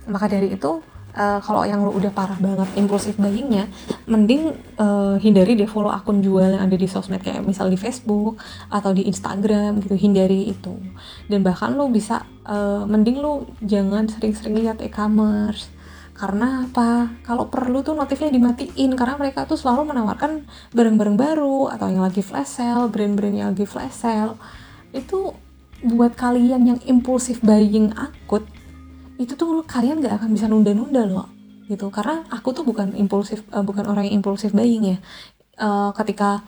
Maka 0.10 0.26
dari 0.26 0.58
itu 0.58 0.82
uh, 1.14 1.40
kalau 1.42 1.70
yang 1.70 1.86
lo 1.86 1.94
udah 1.94 2.10
parah 2.10 2.38
banget 2.42 2.66
impulsif 2.82 3.14
buyingnya 3.22 3.70
mending 4.10 4.58
uh, 4.82 5.22
hindari 5.22 5.54
deh 5.54 5.70
follow 5.70 5.94
akun 5.94 6.26
jual 6.26 6.50
yang 6.50 6.66
ada 6.66 6.74
di 6.74 6.90
sosmed 6.90 7.22
kayak 7.22 7.46
misal 7.46 7.70
di 7.70 7.78
Facebook 7.78 8.42
atau 8.74 8.90
di 8.90 9.06
Instagram 9.06 9.86
gitu. 9.86 9.94
Hindari 9.94 10.50
itu. 10.50 10.82
Dan 11.30 11.46
bahkan 11.46 11.78
lo 11.78 11.94
bisa 11.94 12.26
uh, 12.50 12.90
mending 12.90 13.22
lo 13.22 13.46
jangan 13.62 14.10
sering-sering 14.10 14.66
lihat 14.66 14.82
e-commerce 14.82 15.75
karena 16.16 16.64
apa? 16.64 17.12
Kalau 17.28 17.52
perlu 17.52 17.84
tuh 17.84 17.92
notifnya 17.92 18.32
dimatiin 18.32 18.96
karena 18.96 19.20
mereka 19.20 19.44
tuh 19.44 19.60
selalu 19.60 19.92
menawarkan 19.92 20.48
barang-barang 20.72 21.20
baru 21.20 21.70
atau 21.76 21.92
yang 21.92 22.08
lagi 22.08 22.24
flash 22.24 22.58
sale, 22.58 22.88
brand-brand 22.88 23.36
yang 23.36 23.50
lagi 23.52 23.68
flash 23.68 24.00
sale. 24.00 24.40
Itu 24.96 25.36
buat 25.84 26.16
kalian 26.16 26.62
yang 26.66 26.80
impulsif 26.88 27.44
buying 27.44 27.92
akut 27.94 28.48
itu 29.16 29.36
tuh 29.36 29.64
kalian 29.64 30.04
gak 30.04 30.24
akan 30.24 30.30
bisa 30.32 30.48
nunda-nunda 30.48 31.04
loh 31.08 31.28
gitu 31.66 31.90
karena 31.90 32.26
aku 32.30 32.54
tuh 32.54 32.62
bukan 32.62 32.94
impulsif 32.94 33.42
uh, 33.50 33.66
bukan 33.66 33.90
orang 33.90 34.10
yang 34.10 34.22
impulsif 34.22 34.54
buying 34.54 34.96
ya 34.96 34.98
uh, 35.58 35.92
ketika 35.98 36.46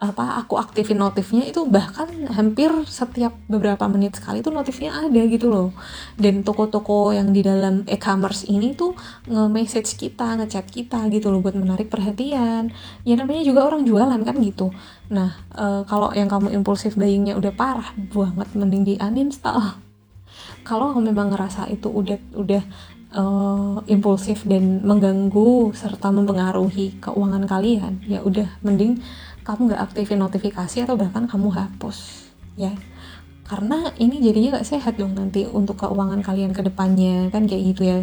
apa 0.00 0.40
aku 0.40 0.56
aktifin 0.56 0.96
notifnya 0.96 1.44
itu 1.44 1.68
bahkan 1.68 2.08
hampir 2.32 2.72
setiap 2.88 3.36
beberapa 3.52 3.84
menit 3.84 4.16
sekali 4.16 4.40
tuh 4.40 4.48
notifnya 4.48 4.96
ada 4.96 5.22
gitu 5.28 5.52
loh. 5.52 5.76
Dan 6.16 6.40
toko-toko 6.40 7.12
yang 7.12 7.36
di 7.36 7.44
dalam 7.44 7.84
e-commerce 7.84 8.48
ini 8.48 8.72
tuh 8.72 8.96
nge-message 9.28 10.00
kita, 10.00 10.40
ngechat 10.40 10.72
kita 10.72 11.04
gitu 11.12 11.28
loh 11.28 11.44
buat 11.44 11.52
menarik 11.52 11.92
perhatian. 11.92 12.72
Ya 13.04 13.14
namanya 13.20 13.44
juga 13.44 13.68
orang 13.68 13.84
jualan 13.84 14.20
kan 14.24 14.36
gitu. 14.40 14.72
Nah 15.12 15.36
e, 15.52 15.84
kalau 15.84 16.16
yang 16.16 16.32
kamu 16.32 16.56
impulsif 16.56 16.96
buyingnya 16.96 17.36
udah 17.36 17.52
parah 17.52 17.92
banget 17.92 18.48
mending 18.56 18.82
di 18.88 18.94
uninstall 18.96 19.76
kalau 20.68 20.96
memang 20.96 21.28
ngerasa 21.28 21.68
itu 21.68 21.92
udah 21.92 22.18
udah 22.36 22.62
uh, 23.14 23.78
impulsif 23.90 24.46
dan 24.46 24.82
mengganggu 24.82 25.74
serta 25.74 26.14
mempengaruhi 26.14 27.00
keuangan 27.02 27.44
kalian 27.46 28.02
ya 28.06 28.22
udah 28.22 28.46
mending 28.62 29.02
kamu 29.50 29.74
nggak 29.74 29.82
aktifin 29.90 30.22
notifikasi 30.22 30.86
atau 30.86 30.94
bahkan 30.94 31.26
kamu 31.26 31.50
hapus 31.50 32.30
ya. 32.54 32.70
Karena 33.50 33.90
ini 33.98 34.22
jadinya 34.22 34.62
gak 34.62 34.68
sehat 34.78 34.94
dong 34.94 35.18
nanti 35.18 35.42
untuk 35.42 35.82
keuangan 35.82 36.22
kalian 36.22 36.54
ke 36.54 36.62
depannya 36.62 37.34
kan 37.34 37.50
kayak 37.50 37.74
gitu 37.74 37.82
ya. 37.82 37.98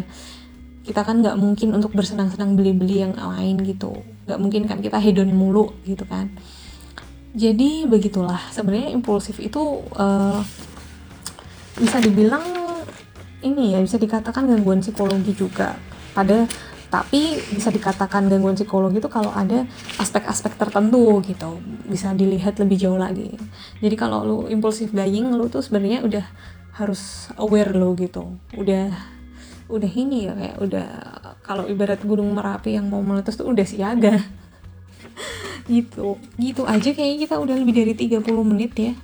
Kita 0.84 1.00
kan 1.08 1.24
nggak 1.24 1.40
mungkin 1.40 1.72
untuk 1.72 1.96
bersenang-senang 1.96 2.52
beli-beli 2.52 3.00
yang 3.00 3.16
lain 3.16 3.56
gitu. 3.64 3.96
Nggak 4.28 4.38
mungkin 4.44 4.62
kan 4.68 4.84
kita 4.84 5.00
hedon 5.00 5.32
mulu 5.32 5.72
gitu 5.88 6.04
kan. 6.04 6.28
Jadi 7.32 7.88
begitulah. 7.88 8.44
Sebenarnya 8.52 8.92
impulsif 8.92 9.40
itu 9.40 9.88
uh, 9.96 10.44
bisa 11.80 11.96
dibilang 11.96 12.44
ini 13.40 13.72
ya 13.72 13.80
bisa 13.80 13.96
dikatakan 13.96 14.44
gangguan 14.52 14.84
psikologi 14.84 15.32
juga. 15.32 15.80
Pada 16.12 16.44
tapi 16.88 17.36
bisa 17.52 17.68
dikatakan 17.68 18.32
gangguan 18.32 18.56
psikologi 18.56 18.96
itu 18.96 19.12
kalau 19.12 19.28
ada 19.36 19.68
aspek-aspek 20.00 20.56
tertentu 20.56 21.20
gitu 21.20 21.60
bisa 21.84 22.16
dilihat 22.16 22.56
lebih 22.56 22.80
jauh 22.80 22.96
lagi. 22.96 23.36
Jadi 23.84 23.96
kalau 23.96 24.24
lu 24.24 24.38
impulsif 24.48 24.88
buying 24.96 25.36
lu 25.36 25.52
tuh 25.52 25.60
sebenarnya 25.60 26.00
udah 26.00 26.24
harus 26.80 27.28
aware 27.36 27.76
lo 27.76 27.92
gitu. 27.92 28.40
Udah 28.56 28.88
udah 29.68 29.92
ini 29.92 30.28
ya 30.28 30.32
kayak 30.32 30.56
udah 30.64 30.88
kalau 31.44 31.68
ibarat 31.68 32.00
gunung 32.00 32.32
merapi 32.32 32.80
yang 32.80 32.88
mau 32.88 33.04
meletus 33.04 33.36
tuh 33.36 33.52
udah 33.52 33.66
siaga. 33.68 34.16
Gitu. 35.68 36.16
Gitu 36.40 36.64
aja 36.64 36.90
kayaknya 36.96 37.28
kita 37.28 37.36
udah 37.36 37.52
lebih 37.52 37.76
dari 37.76 37.92
30 37.92 38.24
menit 38.40 38.72
ya. 38.72 38.96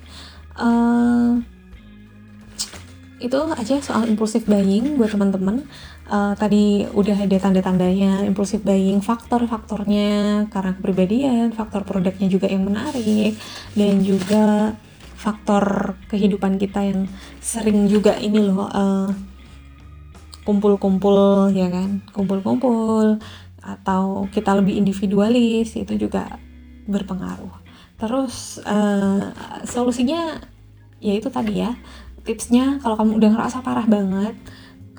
Uh, 0.57 1.45
itu 3.20 3.37
aja 3.37 3.76
soal 3.85 4.09
impulsif 4.09 4.49
buying 4.49 4.97
buat 4.97 5.12
teman-teman 5.12 5.68
uh, 6.15 6.33
tadi 6.39 6.87
udah 6.87 7.27
ada 7.27 7.37
tanda-tandanya 7.43 8.23
impulsif 8.23 8.62
buying 8.62 9.03
faktor-faktornya 9.03 10.47
karena 10.49 10.73
kepribadian 10.79 11.51
faktor 11.51 11.83
produknya 11.83 12.31
juga 12.31 12.47
yang 12.47 12.62
menarik 12.62 13.35
dan 13.75 13.95
juga 14.07 14.79
faktor 15.19 15.97
kehidupan 16.12 16.61
kita 16.61 16.85
yang 16.85 17.11
sering 17.43 17.91
juga 17.91 18.15
ini 18.21 18.39
loh 18.39 18.71
uh, 18.71 19.11
kumpul-kumpul 20.47 21.51
ya 21.51 21.73
kan? 21.73 22.05
Kumpul-kumpul 22.12 23.19
atau 23.65 24.29
kita 24.29 24.53
lebih 24.61 24.77
individualis 24.77 25.73
itu 25.75 25.97
juga 25.97 26.37
berpengaruh. 26.85 27.65
Terus 27.97 28.61
uh, 28.69 29.33
solusinya 29.65 30.37
ya 31.01 31.17
itu 31.17 31.33
tadi 31.33 31.65
ya 31.65 31.73
tipsnya 32.25 32.81
kalau 32.81 32.97
kamu 32.97 33.21
udah 33.21 33.31
ngerasa 33.37 33.61
parah 33.65 33.85
banget 33.89 34.37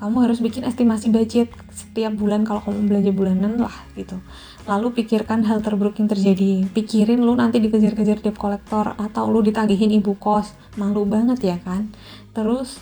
kamu 0.05 0.21
harus 0.21 0.37
bikin 0.37 0.61
estimasi 0.69 1.09
budget 1.09 1.49
setiap 1.73 2.13
bulan 2.13 2.45
kalau 2.45 2.61
kamu 2.61 2.85
belanja 2.85 3.09
bulanan 3.09 3.57
lah 3.57 3.73
gitu. 3.97 4.21
Lalu 4.69 5.01
pikirkan 5.01 5.41
hal 5.49 5.65
terburuk 5.65 5.97
yang 5.97 6.05
terjadi. 6.05 6.61
Pikirin 6.69 7.25
lu 7.25 7.33
nanti 7.33 7.57
dikejar-kejar 7.57 8.21
debt 8.21 8.37
collector 8.37 8.93
atau 9.01 9.33
lu 9.33 9.41
ditagihin 9.41 9.89
ibu 9.97 10.13
kos. 10.13 10.53
Malu 10.77 11.09
banget 11.09 11.41
ya 11.41 11.57
kan? 11.57 11.89
Terus 12.37 12.77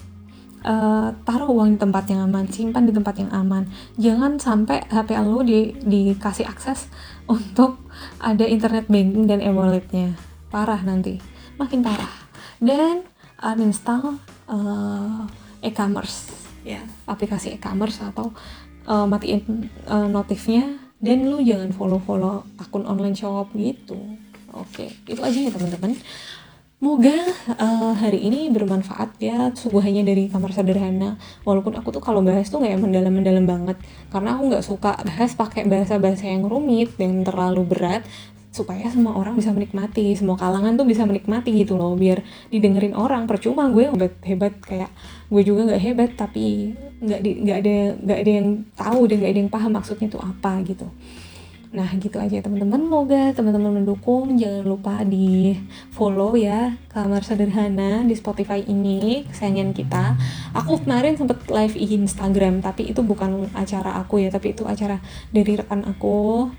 uh, 0.67 1.15
taruh 1.23 1.47
uang 1.47 1.75
di 1.75 1.79
tempat 1.79 2.11
yang 2.11 2.27
aman 2.27 2.43
simpan 2.51 2.83
di 2.83 2.91
tempat 2.91 3.15
yang 3.15 3.31
aman. 3.31 3.71
Jangan 3.95 4.35
sampai 4.43 4.83
HP 4.91 5.15
lu 5.23 5.47
di 5.47 5.79
dikasih 5.79 6.43
akses 6.43 6.91
untuk 7.31 7.79
ada 8.19 8.43
internet 8.43 8.91
banking 8.91 9.31
dan 9.31 9.39
e-walletnya. 9.39 10.19
Parah 10.51 10.83
nanti. 10.83 11.23
Makin 11.55 11.87
parah. 11.87 12.11
Dan 12.59 13.07
uninstall 13.39 14.19
uh, 14.51 15.23
e-commerce 15.63 16.32
ya. 16.63 16.81
aplikasi 17.05 17.55
e-commerce 17.55 18.01
atau 18.01 18.31
uh, 18.87 19.05
matiin 19.07 19.69
uh, 19.87 20.07
notifnya 20.07 20.79
dan 21.03 21.27
lu 21.27 21.43
jangan 21.43 21.75
follow-follow 21.75 22.47
akun 22.59 22.87
online 22.87 23.15
shop 23.15 23.51
gitu. 23.55 23.99
Oke 24.53 24.87
okay. 24.87 24.89
itu 25.11 25.19
aja 25.19 25.39
ya 25.39 25.51
teman-teman. 25.51 25.99
Semoga 26.83 27.15
uh, 27.63 27.95
hari 27.95 28.27
ini 28.27 28.51
bermanfaat 28.51 29.15
ya 29.15 29.55
hanya 29.55 30.03
dari 30.03 30.27
kamar 30.27 30.51
sederhana. 30.51 31.15
Walaupun 31.47 31.79
aku 31.79 31.95
tuh 31.95 32.03
kalau 32.03 32.19
bahas 32.19 32.51
tuh 32.51 32.59
nggak 32.59 32.75
mendalam-mendalam 32.75 33.47
banget 33.47 33.79
karena 34.11 34.35
aku 34.35 34.51
nggak 34.51 34.65
suka 34.67 34.91
bahas 34.99 35.31
pakai 35.31 35.63
bahasa-bahasa 35.63 36.27
yang 36.27 36.43
rumit 36.43 36.91
dan 36.99 37.23
terlalu 37.23 37.63
berat 37.63 38.03
supaya 38.51 38.91
semua 38.91 39.15
orang 39.15 39.39
bisa 39.39 39.55
menikmati 39.55 40.11
semua 40.13 40.35
kalangan 40.35 40.75
tuh 40.75 40.83
bisa 40.83 41.07
menikmati 41.07 41.55
gitu 41.55 41.79
loh 41.79 41.95
biar 41.95 42.19
didengerin 42.51 42.99
orang. 42.99 43.31
Percuma 43.31 43.71
gue 43.71 43.87
hebat 43.87 44.19
hebat 44.27 44.51
kayak 44.59 44.91
gue 45.33 45.41
juga 45.41 45.65
nggak 45.65 45.81
hebat 45.81 46.11
tapi 46.13 46.77
nggak 47.01 47.19
nggak 47.25 47.57
ada 47.65 47.75
nggak 48.05 48.19
ada 48.21 48.31
yang 48.31 48.47
tahu 48.77 49.01
dan 49.09 49.15
nggak 49.17 49.31
ada 49.33 49.41
yang 49.41 49.51
paham 49.51 49.71
maksudnya 49.73 50.05
itu 50.05 50.19
apa 50.21 50.61
gitu. 50.61 50.85
Nah 51.73 51.89
gitu 51.97 52.21
aja 52.21 52.37
teman-teman. 52.37 52.85
Semoga 52.85 53.23
teman-teman 53.33 53.81
mendukung. 53.81 54.37
Jangan 54.37 54.61
lupa 54.61 55.01
di 55.01 55.57
follow 55.89 56.37
ya 56.37 56.77
kamar 56.93 57.25
sederhana 57.25 58.05
di 58.05 58.13
Spotify 58.13 58.61
ini 58.61 59.25
kesayangan 59.25 59.73
kita. 59.73 60.05
Aku 60.53 60.77
kemarin 60.85 61.17
sempet 61.17 61.41
live 61.49 61.73
Instagram 61.73 62.61
tapi 62.61 62.93
itu 62.93 63.01
bukan 63.01 63.49
acara 63.57 63.97
aku 63.97 64.21
ya 64.21 64.29
tapi 64.29 64.53
itu 64.53 64.69
acara 64.69 65.01
dari 65.33 65.57
rekan 65.57 65.81
aku. 65.89 66.53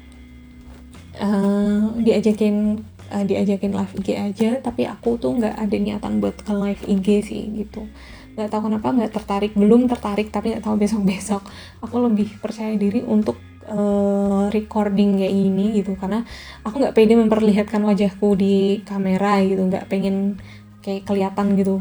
Uh, 1.14 1.94
diajakin 2.02 2.82
uh, 3.14 3.22
diajakin 3.22 3.70
live 3.70 3.94
IG 4.02 4.18
aja 4.18 4.50
tapi 4.58 4.82
aku 4.82 5.14
tuh 5.14 5.38
nggak 5.38 5.54
ada 5.62 5.76
niatan 5.78 6.18
buat 6.18 6.42
ke 6.42 6.50
live 6.50 6.82
IG 6.90 7.06
sih 7.22 7.42
gitu 7.62 7.86
nggak 8.34 8.50
tahu 8.50 8.66
kenapa 8.66 8.86
nggak 8.90 9.12
tertarik 9.14 9.52
belum 9.54 9.86
tertarik 9.86 10.28
tapi 10.34 10.54
nggak 10.54 10.64
tahu 10.66 10.74
besok 10.74 11.02
besok 11.06 11.42
aku 11.78 11.96
lebih 12.02 12.34
percaya 12.42 12.74
diri 12.74 13.00
untuk 13.06 13.38
uh, 13.68 14.46
recording 14.52 15.20
kayak 15.20 15.34
ini 15.34 15.80
gitu. 15.80 15.96
Karena 15.96 16.24
aku 16.64 16.80
nggak 16.80 16.94
pede 16.96 17.14
memperlihatkan 17.16 17.80
wajahku 17.84 18.36
di 18.36 18.84
kamera 18.84 19.40
gitu. 19.44 19.62
Nggak 19.64 19.88
pengen 19.88 20.38
kayak 20.84 21.08
kelihatan 21.08 21.56
gitu. 21.56 21.80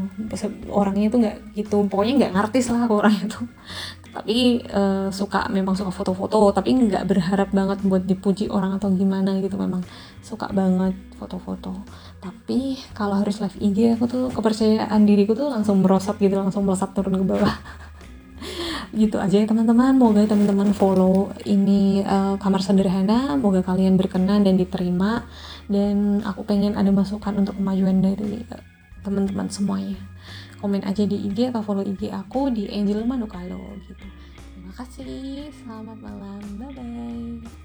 Orangnya 0.72 1.12
itu 1.12 1.16
nggak 1.20 1.36
gitu. 1.56 1.76
Pokoknya 1.88 2.14
nggak 2.24 2.32
ngartis 2.36 2.66
lah 2.72 2.88
aku 2.88 2.94
orang 3.00 3.14
itu 3.18 3.40
tapi 4.14 4.62
uh, 4.70 5.10
suka 5.10 5.50
memang 5.50 5.74
suka 5.74 5.90
foto-foto. 5.90 6.54
Tapi 6.54 6.70
nggak 6.70 7.04
berharap 7.10 7.50
banget 7.50 7.82
buat 7.82 8.06
dipuji 8.06 8.46
orang 8.46 8.78
atau 8.78 8.94
gimana 8.94 9.42
gitu. 9.42 9.58
Memang 9.58 9.82
suka 10.22 10.48
banget 10.54 10.94
foto-foto 11.18 11.84
tapi 12.24 12.80
kalau 12.96 13.20
harus 13.20 13.36
live 13.44 13.60
IG 13.60 14.00
aku 14.00 14.08
tuh 14.08 14.24
kepercayaan 14.32 15.04
diriku 15.04 15.36
tuh 15.36 15.52
langsung 15.52 15.84
merosot 15.84 16.16
gitu 16.16 16.32
langsung 16.32 16.64
merosot 16.64 16.96
turun 16.96 17.20
ke 17.20 17.26
bawah. 17.28 17.52
Gitu 18.94 19.18
aja 19.18 19.42
ya 19.42 19.46
teman-teman. 19.50 19.98
Moga 19.98 20.22
teman-teman 20.22 20.70
follow 20.70 21.34
ini 21.44 22.00
uh, 22.06 22.38
kamar 22.38 22.62
sederhana. 22.62 23.34
Moga 23.34 23.60
kalian 23.66 23.98
berkenan 23.98 24.46
dan 24.46 24.54
diterima. 24.54 25.26
Dan 25.66 26.22
aku 26.22 26.46
pengen 26.46 26.78
ada 26.78 26.94
masukan 26.94 27.34
untuk 27.42 27.58
kemajuan 27.58 27.98
dari 27.98 28.46
uh, 28.54 28.62
teman-teman 29.02 29.50
semuanya. 29.50 29.98
Komen 30.62 30.86
aja 30.86 31.02
di 31.02 31.26
IG 31.26 31.50
atau 31.50 31.66
follow 31.66 31.82
IG 31.82 32.08
aku 32.14 32.54
di 32.54 32.70
Angel 32.70 33.02
Manukalo 33.02 33.74
gitu. 33.82 34.06
Terima 34.54 34.72
kasih. 34.78 35.50
Selamat 35.50 35.98
malam. 35.98 36.40
Bye 36.56 36.70
bye 36.72 37.63